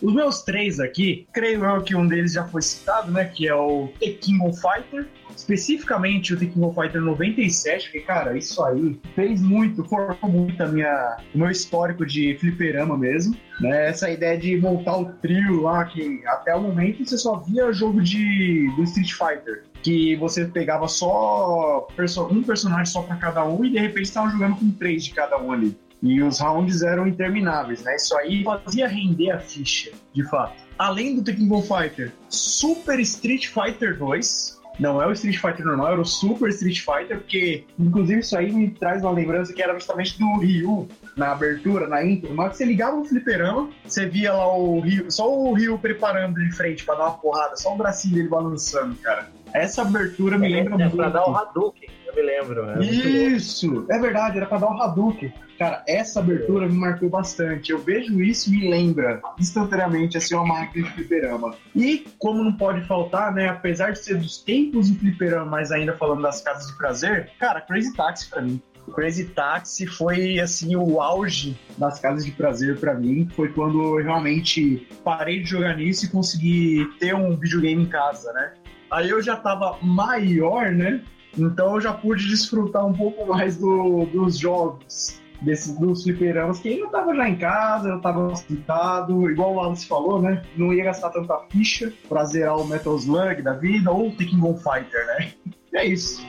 [0.00, 3.24] Os meus três aqui, creio eu que um deles já foi citado, né?
[3.24, 5.06] Que é o The King of Fighter.
[5.34, 10.60] Especificamente o The King of Fighter 97, porque, cara, isso aí fez muito, formou muito
[10.60, 13.36] a minha, o meu histórico de fliperama mesmo.
[13.60, 13.88] Né?
[13.88, 18.00] Essa ideia de montar o trio lá, que até o momento você só via jogo
[18.00, 19.64] de, do Street Fighter.
[19.82, 21.86] Que você pegava só
[22.30, 25.38] um personagem só pra cada um e de repente estava jogando com três de cada
[25.38, 25.76] um ali.
[26.02, 27.96] E os rounds eram intermináveis, né?
[27.96, 30.54] Isso aí fazia render a ficha, de fato.
[30.78, 34.58] Além do Tekken Ball Fighter, Super Street Fighter 2.
[34.78, 38.52] Não é o Street Fighter normal, era o Super Street Fighter, porque, inclusive, isso aí
[38.52, 42.32] me traz uma lembrança que era justamente do Ryu, na abertura, na intro.
[42.32, 46.52] Mas você ligava o fliperama, você via lá o Ryu, só o Ryu preparando de
[46.52, 49.28] frente pra dar uma porrada, só o bracinho dele balançando, cara.
[49.52, 50.96] Essa abertura me lembra é, muito.
[50.96, 52.68] pra dar o Hadouken, eu me lembro.
[52.70, 52.84] é.
[52.84, 53.86] Isso!
[53.90, 55.32] É verdade, era pra dar o Hadouken.
[55.58, 57.72] Cara, essa abertura me marcou bastante.
[57.72, 61.54] Eu vejo isso e me lembra instantaneamente assim uma máquina de fliperama.
[61.74, 63.48] E como não pode faltar, né?
[63.48, 67.60] Apesar de ser dos tempos do fliperama, mas ainda falando das casas de prazer, cara,
[67.60, 68.62] Crazy Taxi pra mim.
[68.94, 73.28] Crazy Taxi foi assim o auge das casas de prazer pra mim.
[73.34, 78.32] Foi quando eu realmente parei de jogar nisso e consegui ter um videogame em casa,
[78.32, 78.52] né?
[78.90, 81.02] Aí eu já tava maior, né?
[81.38, 86.68] Então eu já pude desfrutar um pouco mais do- dos jogos, desses, dos fliperamas, que
[86.68, 90.42] ainda tava já em casa, eu tava sentado, igual o Wallace falou, né?
[90.56, 94.38] Não ia gastar tanta ficha pra zerar o Metal Slug da vida ou o Tekken
[94.38, 95.32] Ball Fighter, né?
[95.72, 96.26] E é isso.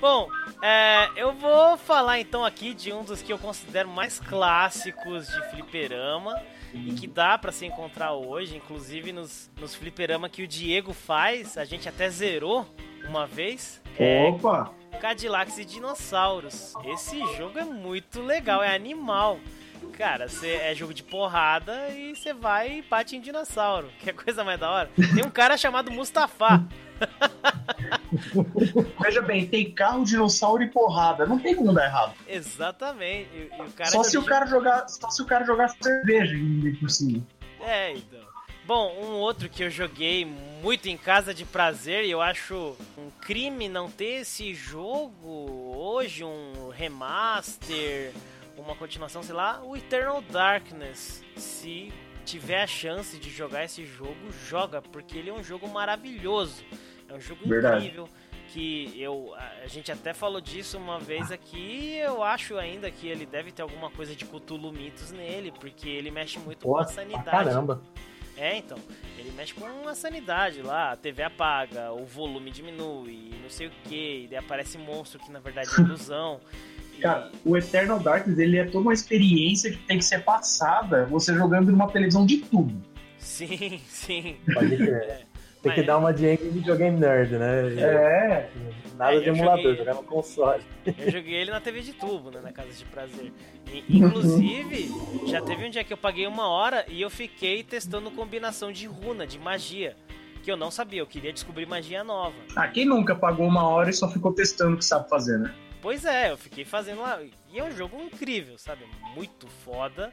[0.00, 0.28] Bom,
[0.62, 5.50] é, eu vou falar então aqui de um dos que eu considero mais clássicos de
[5.50, 6.40] fliperama
[6.72, 11.56] e que dá pra se encontrar hoje, inclusive nos, nos fliperama que o Diego faz,
[11.56, 12.66] a gente até zerou
[13.08, 13.80] uma vez.
[13.98, 14.72] É Opa!
[15.00, 16.74] Cadillacs e Dinossauros.
[16.84, 19.38] Esse jogo é muito legal, é animal.
[19.92, 23.88] Cara, cê, é jogo de porrada e você vai e bate em dinossauro.
[24.00, 24.90] Que é coisa mais da hora.
[25.14, 26.64] Tem um cara chamado Mustafa.
[29.00, 31.26] Veja bem, tem carro, dinossauro e porrada.
[31.26, 32.14] Não tem como dar errado.
[32.26, 33.28] Exatamente.
[33.34, 33.50] E,
[33.82, 37.22] e só, se o cara jogar, só se o cara jogar cerveja ainda por cima.
[37.60, 38.28] É, então.
[38.64, 40.26] Bom, um outro que eu joguei
[40.62, 46.22] muito em casa de prazer e eu acho um crime não ter esse jogo hoje,
[46.22, 48.12] um remaster,
[48.58, 51.24] uma continuação, sei lá, o Eternal Darkness.
[51.34, 51.90] Se
[52.26, 56.62] tiver a chance de jogar esse jogo, joga, porque ele é um jogo maravilhoso.
[57.08, 57.84] É um jogo Verdade.
[57.86, 58.08] incrível.
[58.52, 63.26] que eu a gente até falou disso uma vez aqui, eu acho ainda que ele
[63.26, 66.84] deve ter alguma coisa de Cthulhu Mitos nele, porque ele mexe muito com Pô, a
[66.84, 67.30] pra sanidade.
[67.30, 67.82] caramba.
[68.36, 68.78] É, então.
[69.18, 73.72] Ele mexe com a sanidade lá, a TV apaga, o volume diminui, não sei o
[73.84, 76.40] que, e daí aparece monstro que na verdade é ilusão.
[76.96, 81.04] E- Cara, o Eternal Darkness, ele é toda uma experiência que tem que ser passada
[81.06, 82.82] você jogando numa televisão de tubo.
[83.18, 84.36] Sim, sim.
[84.52, 85.24] Pode crer.
[85.62, 87.74] Tem que dar uma de videogame nerd, né?
[87.80, 88.50] É.
[88.96, 90.62] Nada É, de emulador, joguei- jogar no console.
[90.86, 93.32] Eu joguei ele na TV de tubo, né, na casa de prazer.
[93.72, 94.90] E, inclusive,
[95.26, 98.86] já teve um dia que eu paguei uma hora e eu fiquei testando combinação de
[98.86, 99.96] runa, de magia.
[100.42, 102.34] Que eu não sabia, eu queria descobrir magia nova.
[102.56, 105.54] Ah, quem nunca pagou uma hora e só ficou testando o que sabe fazer, né?
[105.82, 107.20] Pois é, eu fiquei fazendo lá.
[107.52, 108.84] E é um jogo incrível, sabe?
[109.14, 110.10] Muito foda.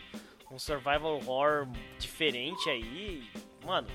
[0.52, 1.68] Um survival horror
[1.98, 3.24] diferente aí.
[3.66, 3.88] Mano,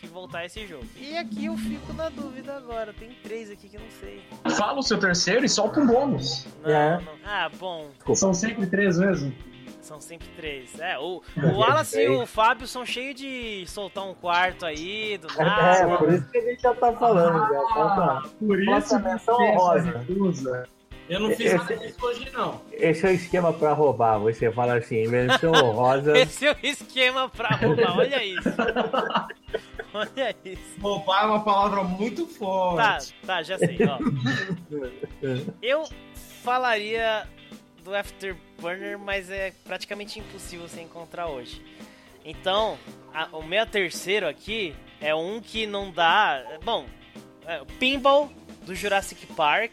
[0.00, 0.84] que voltar esse jogo.
[0.96, 2.92] E aqui eu fico na dúvida agora.
[2.92, 4.22] Tem três aqui que eu não sei.
[4.56, 6.46] Fala o seu terceiro e solta um bônus.
[6.62, 7.00] Não, É.
[7.00, 7.12] não.
[7.24, 7.90] Ah, bom.
[8.14, 9.32] São sempre três mesmo.
[9.80, 10.78] São sempre três.
[10.80, 15.28] É, o, o Wallace e o Fábio são cheios de soltar um quarto aí, do
[15.28, 15.78] nada.
[15.92, 17.38] é, por isso que a gente já tá falando.
[17.38, 17.62] já.
[17.62, 18.22] Então, tá.
[18.38, 19.98] por Nossa, isso menção que honrosa.
[19.98, 20.68] recusa.
[21.08, 22.60] Eu não fiz nada disso hoje, não.
[22.72, 24.18] Esse é o esquema pra roubar.
[24.18, 26.16] Você fala assim, menção honrosa.
[26.18, 28.48] Esse é o esquema pra roubar, olha isso.
[29.94, 30.80] Olha isso.
[30.80, 33.14] Roubar é uma palavra muito Tá, forte.
[33.24, 33.98] tá, já sei, ó.
[35.62, 35.84] Eu
[36.42, 37.26] falaria
[37.84, 41.62] do Afterburner, mas é praticamente impossível você encontrar hoje.
[42.24, 42.76] Então,
[43.14, 46.42] a- o meu terceiro aqui é um que não dá.
[46.64, 46.84] Bom,
[47.46, 48.30] é, o Pinball
[48.62, 49.72] do Jurassic Park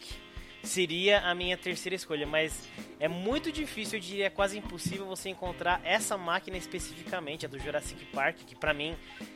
[0.64, 2.68] seria a minha terceira escolha, mas
[3.00, 8.06] é muito difícil, eu diria quase impossível você encontrar essa máquina especificamente, a do Jurassic
[8.06, 8.96] Park, que pra mim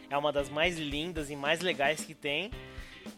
[0.10, 2.50] é uma das mais lindas e mais legais que tem.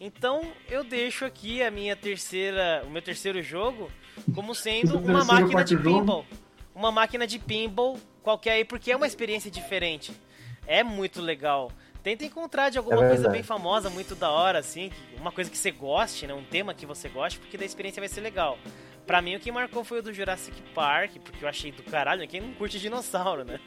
[0.00, 3.90] Então eu deixo aqui a minha terceira, o meu terceiro jogo
[4.34, 6.26] como sendo uma máquina de pinball.
[6.74, 10.12] Uma máquina de pinball qualquer aí, porque é uma experiência diferente.
[10.66, 11.72] É muito legal.
[12.02, 15.56] Tenta encontrar de alguma É coisa bem famosa, muito da hora, assim, uma coisa que
[15.58, 16.32] você goste, né?
[16.34, 18.58] Um tema que você goste, porque da experiência vai ser legal.
[19.06, 22.20] Pra mim, o que marcou foi o do Jurassic Park, porque eu achei do caralho,
[22.20, 22.26] né?
[22.26, 23.58] Quem não curte dinossauro, né?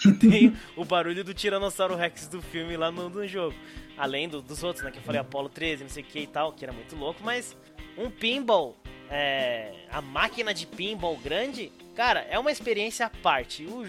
[0.00, 3.56] que tem o barulho do Tiranossauro Rex do filme lá no, no jogo.
[3.96, 4.90] Além do- dos outros, né?
[4.90, 7.20] Que eu falei Apollo 13, não sei o que e tal, que era muito louco,
[7.24, 7.56] mas
[7.96, 8.76] um pinball,
[9.10, 13.64] é, a máquina de pinball grande, cara, é uma experiência à parte.
[13.64, 13.86] O,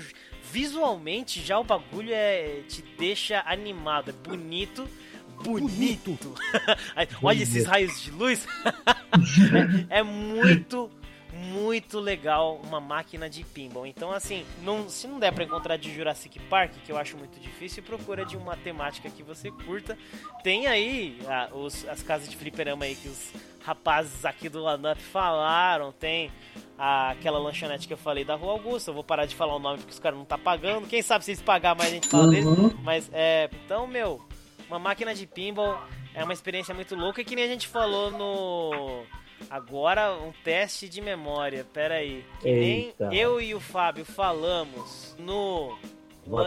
[0.59, 4.87] visualmente já o bagulho é, te deixa animado, é bonito.
[5.43, 6.17] Bonito.
[6.95, 8.47] Aí, Olha esses raios de luz.
[9.89, 10.89] é, muito,
[11.33, 13.85] muito legal uma máquina de pinball.
[13.85, 17.37] Então, assim, não, se não der pra encontrar de Jurassic Park, que eu acho muito
[17.37, 19.97] difícil, procura de uma temática que você curta.
[20.41, 23.29] Tem aí ah, os- as casas de fliperama aí que os
[23.65, 25.91] rapazes aqui do Lanup falaram.
[25.91, 28.89] Tem a- aquela lanchonete que eu falei da Rua Augusta.
[28.89, 30.87] Eu vou parar de falar o nome porque os caras não tá pagando.
[30.87, 32.45] Quem sabe se eles pagar mais a gente fala deles.
[32.45, 32.73] Uhum.
[32.83, 33.49] Mas é.
[33.65, 34.21] Então, meu,
[34.67, 35.79] uma máquina de pinball
[36.13, 39.03] é uma experiência muito louca que nem a gente falou no.
[39.49, 41.65] Agora um teste de memória.
[41.73, 42.25] Pera aí.
[42.39, 43.09] Que Eita.
[43.09, 45.77] nem eu e o Fábio falamos no.
[46.25, 46.39] Vou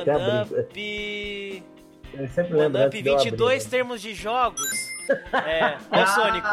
[2.15, 3.71] Eu abri, 22 né?
[3.71, 4.63] termos de jogos.
[5.33, 5.79] É.
[5.91, 6.47] Ó o Sônico.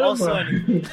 [0.00, 0.16] Ó o!
[0.16, 0.88] Sônico.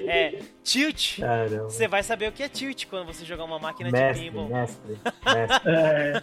[0.06, 0.38] É.
[0.62, 1.18] Tilt.
[1.64, 4.48] Você vai saber o que é tilt quando você jogar uma máquina de Mestre, pinball.
[4.48, 5.70] mestre, mestre.
[5.70, 6.22] É,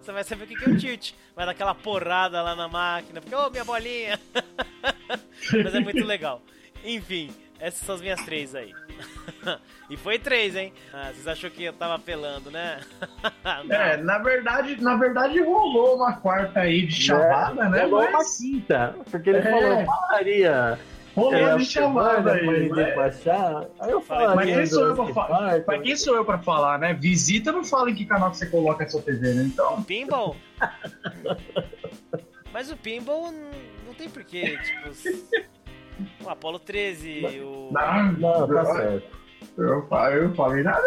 [0.00, 1.12] Você vai saber o que é o tilt.
[1.36, 4.18] Vai dar aquela porrada lá na máquina, porque, ô, minha bolinha!
[5.62, 6.40] Mas é muito legal.
[6.82, 7.30] Enfim,
[7.60, 8.72] essas são as minhas três aí.
[9.90, 10.72] e foi três, hein?
[10.92, 12.80] Ah, vocês achou que eu tava apelando, né?
[13.70, 17.82] É, na verdade, na verdade rolou uma quarta aí de chamada, né?
[17.84, 19.42] Rolou uma Mas quinta, porque ele É.
[19.42, 20.78] falou, eu falaria.
[21.14, 22.68] rolou é, de chamada aí.
[22.68, 23.34] Mas né?
[23.80, 24.34] Aí eu Falei, falaria.
[24.34, 25.60] Mas quem sou eu pra falar?
[25.82, 26.94] Quem sou eu pra falar, né?
[26.94, 29.42] Visita não fala em que canal que você coloca a sua TV, né?
[29.44, 29.82] Então.
[29.82, 30.36] Pinball?
[32.52, 33.50] Mas o pinball não,
[33.86, 34.90] não tem porquê, tipo...
[36.24, 37.70] O Apollo 13, o...
[37.72, 39.16] Não, Não, tá certo.
[39.56, 40.82] Eu, eu falei nada.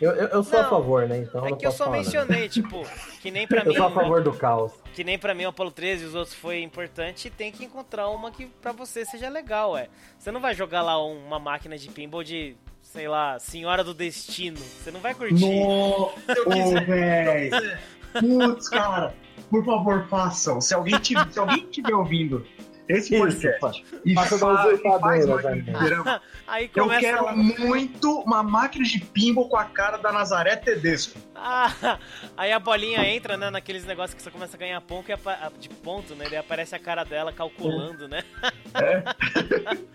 [0.00, 1.18] Eu, eu, eu sou Não, a favor, né?
[1.18, 2.82] Então É não que eu só falar mencionei, tipo,
[3.20, 3.76] que nem pra Eu mim...
[3.76, 4.72] sou a favor do caos.
[4.94, 8.08] que nem pra mim o Apollo 13 e os outros foi importante, tem que encontrar
[8.08, 9.88] uma que pra você seja legal, é.
[10.18, 13.94] Você não vai jogar lá um- uma máquina de pinball de, sei lá, Senhora do
[13.94, 14.56] Destino.
[14.58, 15.38] Você não vai curtir.
[15.38, 16.06] No...
[16.10, 16.12] Ô,
[16.84, 17.50] véi.
[18.18, 19.14] Putz, cara.
[19.50, 20.60] Por favor, façam.
[20.60, 22.44] Se alguém tiver, se alguém estiver ouvindo
[22.88, 23.84] esse Isso, podcast.
[24.04, 25.26] E Passa da fa- e usurpadora, faz
[25.64, 26.20] velho.
[26.46, 27.36] Aí Eu começa quero lá.
[27.36, 31.18] muito uma máquina de pinball com a cara da Nazaré Tedesco.
[31.34, 31.98] Ah,
[32.36, 35.68] aí a bolinha entra, né, naqueles negócios que você começa a ganhar ponto e de
[35.68, 36.26] ponto, né?
[36.28, 38.22] Daí aparece a cara dela calculando, né?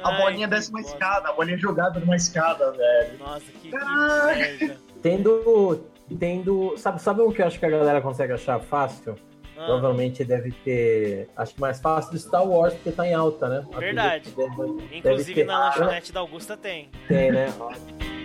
[0.00, 0.96] A Ai, bolinha desce uma bosta.
[0.96, 3.18] escada, a bolinha jogada numa escada, velho.
[3.18, 4.76] Nossa, que, que.
[5.02, 5.84] Tendo.
[6.18, 6.74] Tendo.
[6.76, 9.16] Sabe, sabe um que eu acho que a galera consegue achar fácil?
[9.58, 11.28] Ah, Provavelmente deve ter.
[11.36, 13.66] Acho que mais fácil do Star Wars, porque tá em alta, né?
[13.78, 14.30] Verdade.
[14.30, 16.90] Deve, inclusive deve na lanchonete da Augusta tem.
[17.08, 17.46] Tem, né?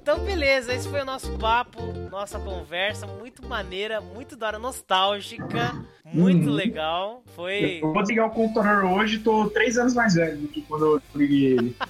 [0.00, 1.82] Então, beleza, esse foi o nosso papo,
[2.12, 5.74] nossa conversa, muito maneira, muito da hora, nostálgica,
[6.04, 6.54] muito Uhum.
[6.54, 7.22] legal.
[7.34, 7.80] Foi.
[7.82, 11.02] Eu vou ligar o computador hoje, tô três anos mais velho do que quando eu
[11.14, 11.76] liguei ele.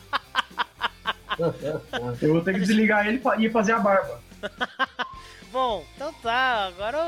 [2.23, 4.19] Eu vou ter que desligar ele e fazer a barba.
[5.53, 6.99] Bom, então tá, agora,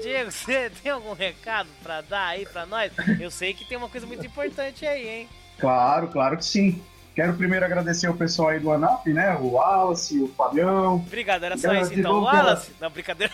[0.00, 2.92] Diego, você tem algum recado pra dar aí pra nós?
[3.20, 5.28] Eu sei que tem uma coisa muito importante aí, hein?
[5.58, 6.82] Claro, claro que sim.
[7.18, 9.36] Quero primeiro agradecer o pessoal aí do ANAP, né?
[9.40, 10.94] O Wallace, o Fabião.
[10.94, 12.22] Obrigado, era só isso então.
[12.22, 12.70] Wallace?
[12.80, 13.32] Não, brincadeira.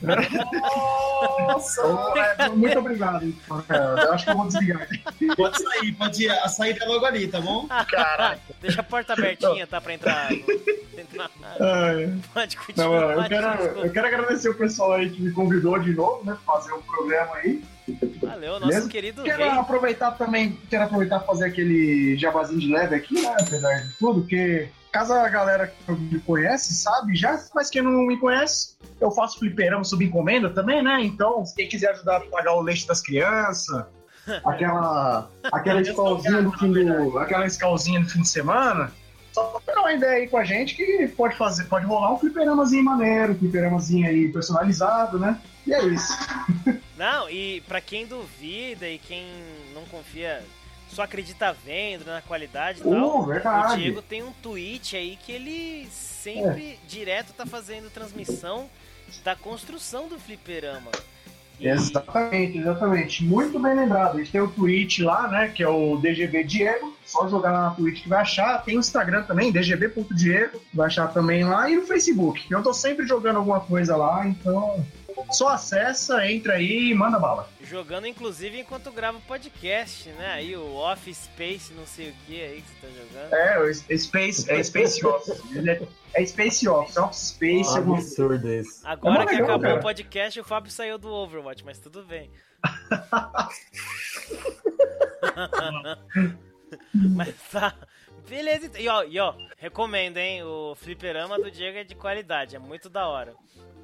[0.00, 1.82] Nossa!
[2.38, 3.32] É, muito obrigado.
[4.02, 4.88] Eu acho que eu vou desligar.
[5.36, 6.30] Pode sair, pode ir.
[6.30, 7.68] A saída é logo ali, tá bom?
[7.68, 8.40] Caralho.
[8.60, 9.80] Deixa a porta abertinha, tá?
[9.80, 10.32] Pra entrar.
[10.32, 11.30] entrar-.
[12.32, 13.12] Pode Não, continuar.
[13.12, 13.46] eu, quero,
[13.80, 16.36] eu quero agradecer o pessoal aí que me convidou de novo, né?
[16.46, 17.62] Fazer o programa aí.
[18.22, 18.88] Valeu, nosso Beleza?
[18.88, 19.48] querido Quero rei.
[19.50, 23.36] aproveitar também, quero aproveitar e fazer aquele jabazinho de leve aqui, né?
[23.38, 27.90] Apesar de tudo, porque caso a galera que me conhece sabe já, mas quem não
[27.90, 31.02] me conhece, eu faço fliperama sob encomenda também, né?
[31.02, 33.84] Então, quem quiser ajudar a pagar o leite das crianças,
[34.44, 38.90] aquela, aquela escolzinha no fim do, aquela escolzinha no fim de semana,
[39.34, 42.84] só trocar uma ideia aí com a gente que pode fazer, pode rolar um fliperamazinho
[42.84, 45.40] maneiro, um fliperamazinho aí personalizado, né?
[45.66, 46.12] E é isso.
[46.96, 49.26] Não, e pra quem duvida e quem
[49.74, 50.44] não confia,
[50.88, 53.82] só acredita vendo né, na qualidade e tal, Uh, o verdade.
[53.82, 58.70] Diego tem um tweet aí que ele sempre direto tá fazendo transmissão
[59.24, 60.92] da construção do fliperama.
[61.60, 63.24] Exatamente, exatamente.
[63.24, 64.16] Muito bem lembrado.
[64.16, 65.48] A gente tem o Twitch lá, né?
[65.48, 66.94] Que é o DGB Diego.
[67.04, 68.62] Só jogar lá na Twitch que vai achar.
[68.64, 70.60] Tem o Instagram também, dgb.diego.
[70.72, 71.70] Vai achar também lá.
[71.70, 72.46] E no Facebook.
[72.50, 74.84] Eu tô sempre jogando alguma coisa lá, então.
[75.30, 77.48] Só acessa, entra aí e manda bala.
[77.62, 80.32] Jogando, inclusive, enquanto grava o podcast, né?
[80.32, 83.32] Aí o Office Space, não sei o que aí que você tá jogando.
[83.34, 85.40] É, o Space, é Space Office.
[85.66, 85.82] É,
[86.22, 87.70] é Space Office, Office Space.
[87.70, 88.80] Um alguma- absurdo isso.
[88.86, 89.78] Agora É que legal, acabou cara.
[89.78, 92.30] o podcast, o Fábio saiu do Overwatch, mas tudo bem.
[96.92, 97.74] mas tá.
[98.28, 98.80] Beleza, então.
[98.80, 100.42] e ó, e ó, recomendo, hein?
[100.44, 103.34] O fliperama do Diego é de qualidade, é muito da hora.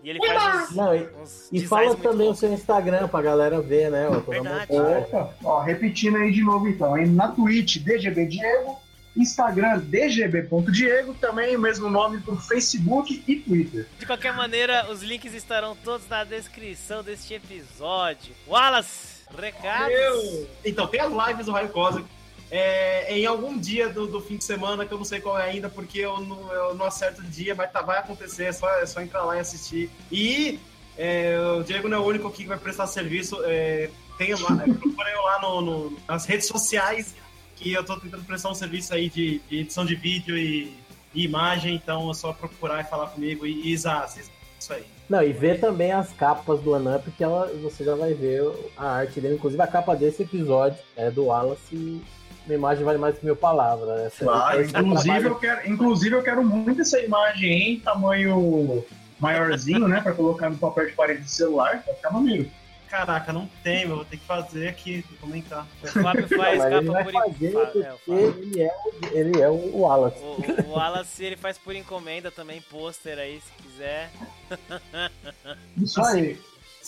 [0.02, 2.38] E ele faz uns, Não, e, uns e fala também o loucos.
[2.40, 4.08] seu Instagram pra galera ver, né?
[4.08, 4.72] ó, Verdade.
[4.72, 7.06] Opa, ó, repetindo aí de novo então, hein?
[7.06, 8.78] na Twitch DGB Diego,
[9.16, 13.86] Instagram dgb.diego, também o mesmo nome pro Facebook e Twitter.
[13.98, 18.34] De qualquer maneira, os links estarão todos na descrição deste episódio.
[18.46, 19.92] Wallace, recados?
[19.92, 20.48] Eu...
[20.64, 22.08] Então, tem as lives do Raio Cósmico.
[22.50, 25.44] É, em algum dia do, do fim de semana, que eu não sei qual é
[25.50, 28.68] ainda, porque eu não, eu não acerto o dia, mas tá, vai acontecer, é só,
[28.78, 29.88] é só entrar lá e assistir.
[30.10, 30.58] E
[30.98, 33.38] é, o Diego não é o único aqui que vai prestar serviço.
[33.44, 37.14] É, tem lá, é, procura eu lá no, no- nas redes sociais,
[37.56, 40.74] que eu tô tentando prestar um serviço aí de, de edição de vídeo e,
[41.14, 43.46] e imagem, então é só procurar e falar comigo.
[43.46, 44.84] E, e isso aí.
[45.08, 48.42] Não, e ver também as capas do Anup, que ela, você já vai ver
[48.76, 49.34] a arte dele.
[49.36, 52.00] Inclusive a capa desse episódio é do Wallace
[52.46, 53.88] uma imagem vale mais que mil palavras.
[54.02, 54.10] né?
[54.18, 58.84] Claro, inclusive trabalho- eu, quero, inclusive eu quero muito essa imagem em tamanho
[59.18, 60.00] maiorzinho, né?
[60.00, 62.50] Pra colocar no papel de parede do celular, vai ficar maneiro.
[62.88, 65.64] Caraca, não tem, eu vou ter que fazer aqui, comentar.
[65.84, 67.98] O Fábio Não, faz mas ele capa vai por encomenda.
[68.08, 70.18] É, ele é, o, ele é o Wallace.
[70.18, 74.10] O, o Wallace ele faz por encomenda também, pôster aí se quiser.
[75.80, 76.36] Isso aí.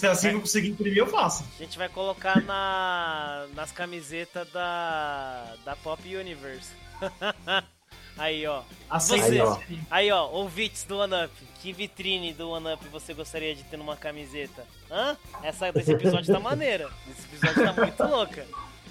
[0.03, 1.45] Se assim eu conseguir imprimir, eu faço.
[1.61, 6.71] A gente vai colocar na, nas camisetas da, da Pop Universe.
[8.19, 8.65] aí, ó.
[8.91, 9.31] Assim, Você.
[9.31, 9.59] Aí, ó.
[9.89, 11.31] Aí, ó, ouvintes do OneUp.
[11.61, 14.67] Que vitrine do OneUp você gostaria de ter numa camiseta?
[14.91, 15.17] Hã?
[15.41, 16.91] Essa desse episódio tá maneira.
[17.09, 18.45] Esse episódio tá muito louca.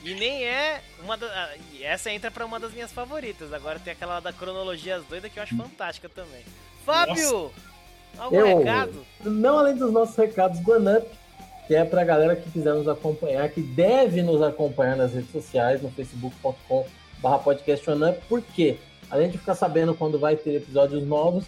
[0.05, 1.49] E nem é uma da, ah,
[1.81, 3.51] Essa entra pra uma das minhas favoritas.
[3.51, 6.45] Agora tem aquela da cronologias doida que eu acho fantástica também.
[6.85, 7.51] Fábio!
[8.17, 9.05] Algum Eu- recado?
[9.23, 11.05] Não além dos nossos recados do Anup,
[11.67, 15.81] que é pra galera que quiser nos acompanhar, que deve nos acompanhar nas redes sociais,
[15.81, 16.85] no facebook.com
[17.21, 18.77] barra podcast OneUp, por quê?
[19.09, 21.45] Além de ficar sabendo quando vai ter episódios novos,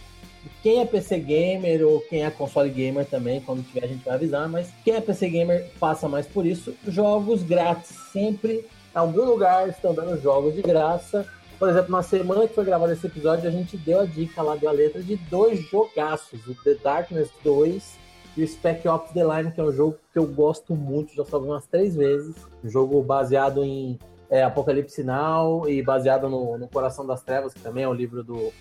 [0.61, 4.15] quem é PC gamer ou quem é console gamer também, quando tiver a gente vai
[4.15, 6.75] avisar, mas quem é PC gamer passa mais por isso.
[6.87, 11.25] Jogos grátis, sempre em algum lugar estão dando jogos de graça.
[11.63, 14.53] Por exemplo, na semana que foi gravado esse episódio, a gente deu a dica lá,
[14.57, 17.97] deu a letra de dois jogaços, o The Darkness 2
[18.35, 21.23] e o Spec Ops The Line, que é um jogo que eu gosto muito, já
[21.23, 22.35] salvei umas três vezes.
[22.61, 23.97] Um jogo baseado em
[24.29, 28.25] é, Apocalipse Now e baseado no, no Coração das Trevas, que também é um livro
[28.25, 28.51] do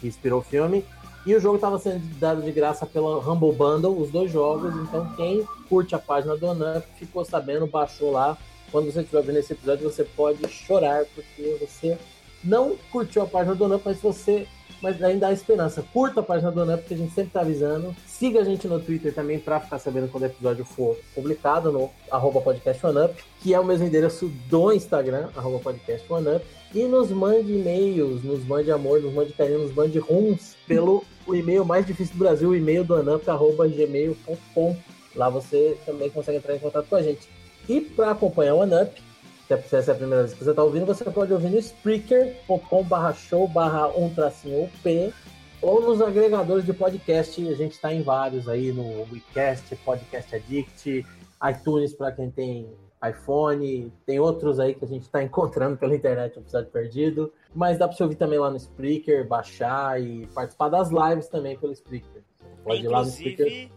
[0.00, 0.84] que inspirou o filme.
[1.24, 4.74] E o jogo estava sendo dado de graça pela Humble Bundle, os dois jogos.
[4.78, 8.36] Então, quem curte a página do Onup ficou sabendo, baixou lá.
[8.72, 11.96] Quando você estiver vendo esse episódio, você pode chorar, porque você
[12.42, 14.46] não curtiu a página do Onup, mas você
[14.82, 15.84] mas ainda há esperança.
[15.92, 17.94] Curta a página do Onup, porque a gente sempre está avisando.
[18.04, 21.90] Siga a gente no Twitter também para ficar sabendo quando o episódio for publicado, no
[22.10, 26.44] arroba podcast OneUp, que é o mesmo endereço do Instagram, arroba podcast OneUp.
[26.74, 31.34] E nos mande e-mails, nos mande amor, nos mande carinho, nos mande runs pelo o
[31.34, 34.76] e-mail mais difícil do Brasil, o e-mail do anup, arroba gmail.com.
[35.14, 37.28] Lá você também consegue entrar em contato com a gente.
[37.68, 39.00] E para acompanhar o Anup,
[39.46, 42.84] se essa é a primeira vez que você está ouvindo, você pode ouvir no spreaker.com
[42.84, 45.12] barra show barra um tracinho P
[45.60, 47.48] ou nos agregadores de podcast.
[47.48, 51.06] A gente está em vários aí no WeCast, Podcast Addict,
[51.50, 52.70] iTunes para quem tem
[53.04, 57.32] iPhone, tem outros aí que a gente está encontrando pela internet, um episódio perdido.
[57.54, 61.58] Mas dá para você ouvir também lá no Spreaker, baixar e participar das lives também
[61.58, 62.22] pelo Spreaker.
[62.64, 63.70] Pode ir lá no Spreaker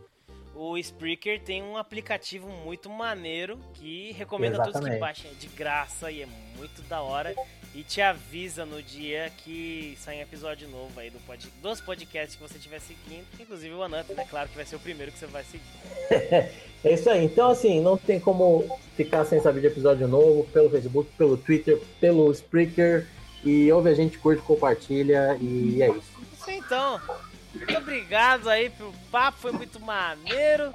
[0.56, 4.74] o Spreaker tem um aplicativo muito maneiro que recomenda Exatamente.
[4.74, 6.28] todos que baixem de graça e é
[6.58, 7.36] muito da hora
[7.76, 12.38] e te avisa no dia que sai um episódio novo aí do pod, dos podcasts
[12.38, 14.26] que você estiver seguindo, inclusive o Ananta, né?
[14.30, 15.66] Claro que vai ser o primeiro que você vai seguir.
[16.82, 17.26] é isso aí.
[17.26, 21.82] Então, assim, não tem como ficar sem saber de episódio novo pelo Facebook, pelo Twitter,
[22.00, 23.06] pelo Spreaker.
[23.44, 26.16] E ouve a gente, curte, compartilha e é isso.
[26.34, 27.00] Isso então.
[27.56, 30.74] Muito obrigado aí pelo papo, foi muito maneiro.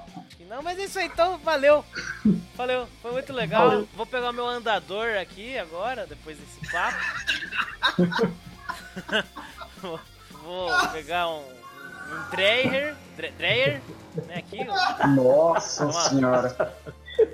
[0.50, 1.84] Não, mas é isso aí, então valeu.
[2.56, 3.68] Valeu, foi muito legal.
[3.68, 3.88] Valeu.
[3.94, 6.98] Vou pegar meu andador aqui agora, depois desse papo.
[10.42, 12.96] vou, pegar um, um Dreyer,
[13.38, 13.80] Dreyer,
[14.26, 14.64] né, aqui.
[15.14, 16.74] Nossa senhora.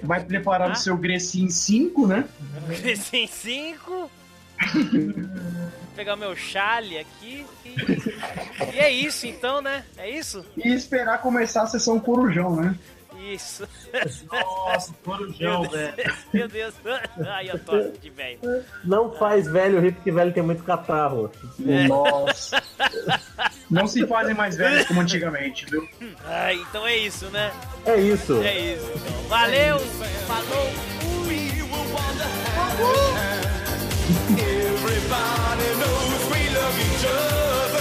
[0.02, 0.72] Vai preparar ah?
[0.72, 2.28] o seu Grecin 5, né?
[2.82, 4.10] Grecin 5
[5.96, 7.74] pegar meu chale aqui e...
[8.74, 9.84] e é isso então, né?
[9.96, 10.44] É isso?
[10.56, 12.76] E esperar começar a sessão corujão, né?
[13.32, 13.66] Isso.
[14.30, 15.94] Nossa, corujão, velho.
[16.32, 16.74] Meu Deus.
[17.26, 18.38] Ai, eu tô de velho.
[18.84, 21.32] Não faz velho rir porque velho tem muito catarro.
[21.66, 21.88] É.
[21.88, 22.62] Nossa.
[23.70, 25.88] Não se fazem mais velhos como antigamente, viu?
[26.24, 27.52] Ai, então é isso, né?
[27.84, 28.40] É isso.
[28.42, 28.92] É isso.
[28.94, 29.22] Então.
[29.28, 29.78] Valeu,
[30.28, 30.70] falou,
[31.00, 31.56] fui.
[35.08, 37.75] Everybody knows we love each other.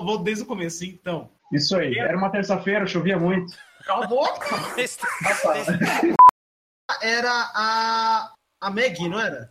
[0.00, 1.30] Vou, vou desde o começo, então.
[1.52, 1.98] Isso aí.
[1.98, 3.52] Era uma terça-feira, chovia muito.
[3.84, 4.46] Cala a boca!
[7.02, 8.32] Era a.
[8.62, 9.48] A Maggie, não era?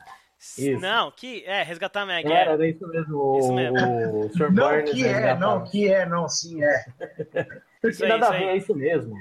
[0.57, 0.79] Isso.
[0.79, 2.25] Não, que é resgatar a Meg.
[2.31, 2.53] Era, É.
[2.53, 3.37] era isso mesmo.
[3.39, 3.77] Isso o- mesmo.
[4.25, 4.51] O Sr.
[4.53, 5.39] Não, que é, resgatava.
[5.39, 6.85] não, que é, não, sim, é.
[7.83, 8.49] Isso aí, Nada isso a ver, aí.
[8.49, 9.13] é isso mesmo.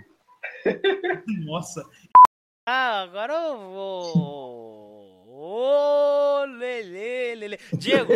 [1.46, 1.84] Nossa.
[2.68, 5.24] Ah, agora eu vou.
[5.30, 7.58] Ô, lele, lele.
[7.72, 8.12] Diego,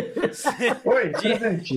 [0.85, 1.75] Oi, presente.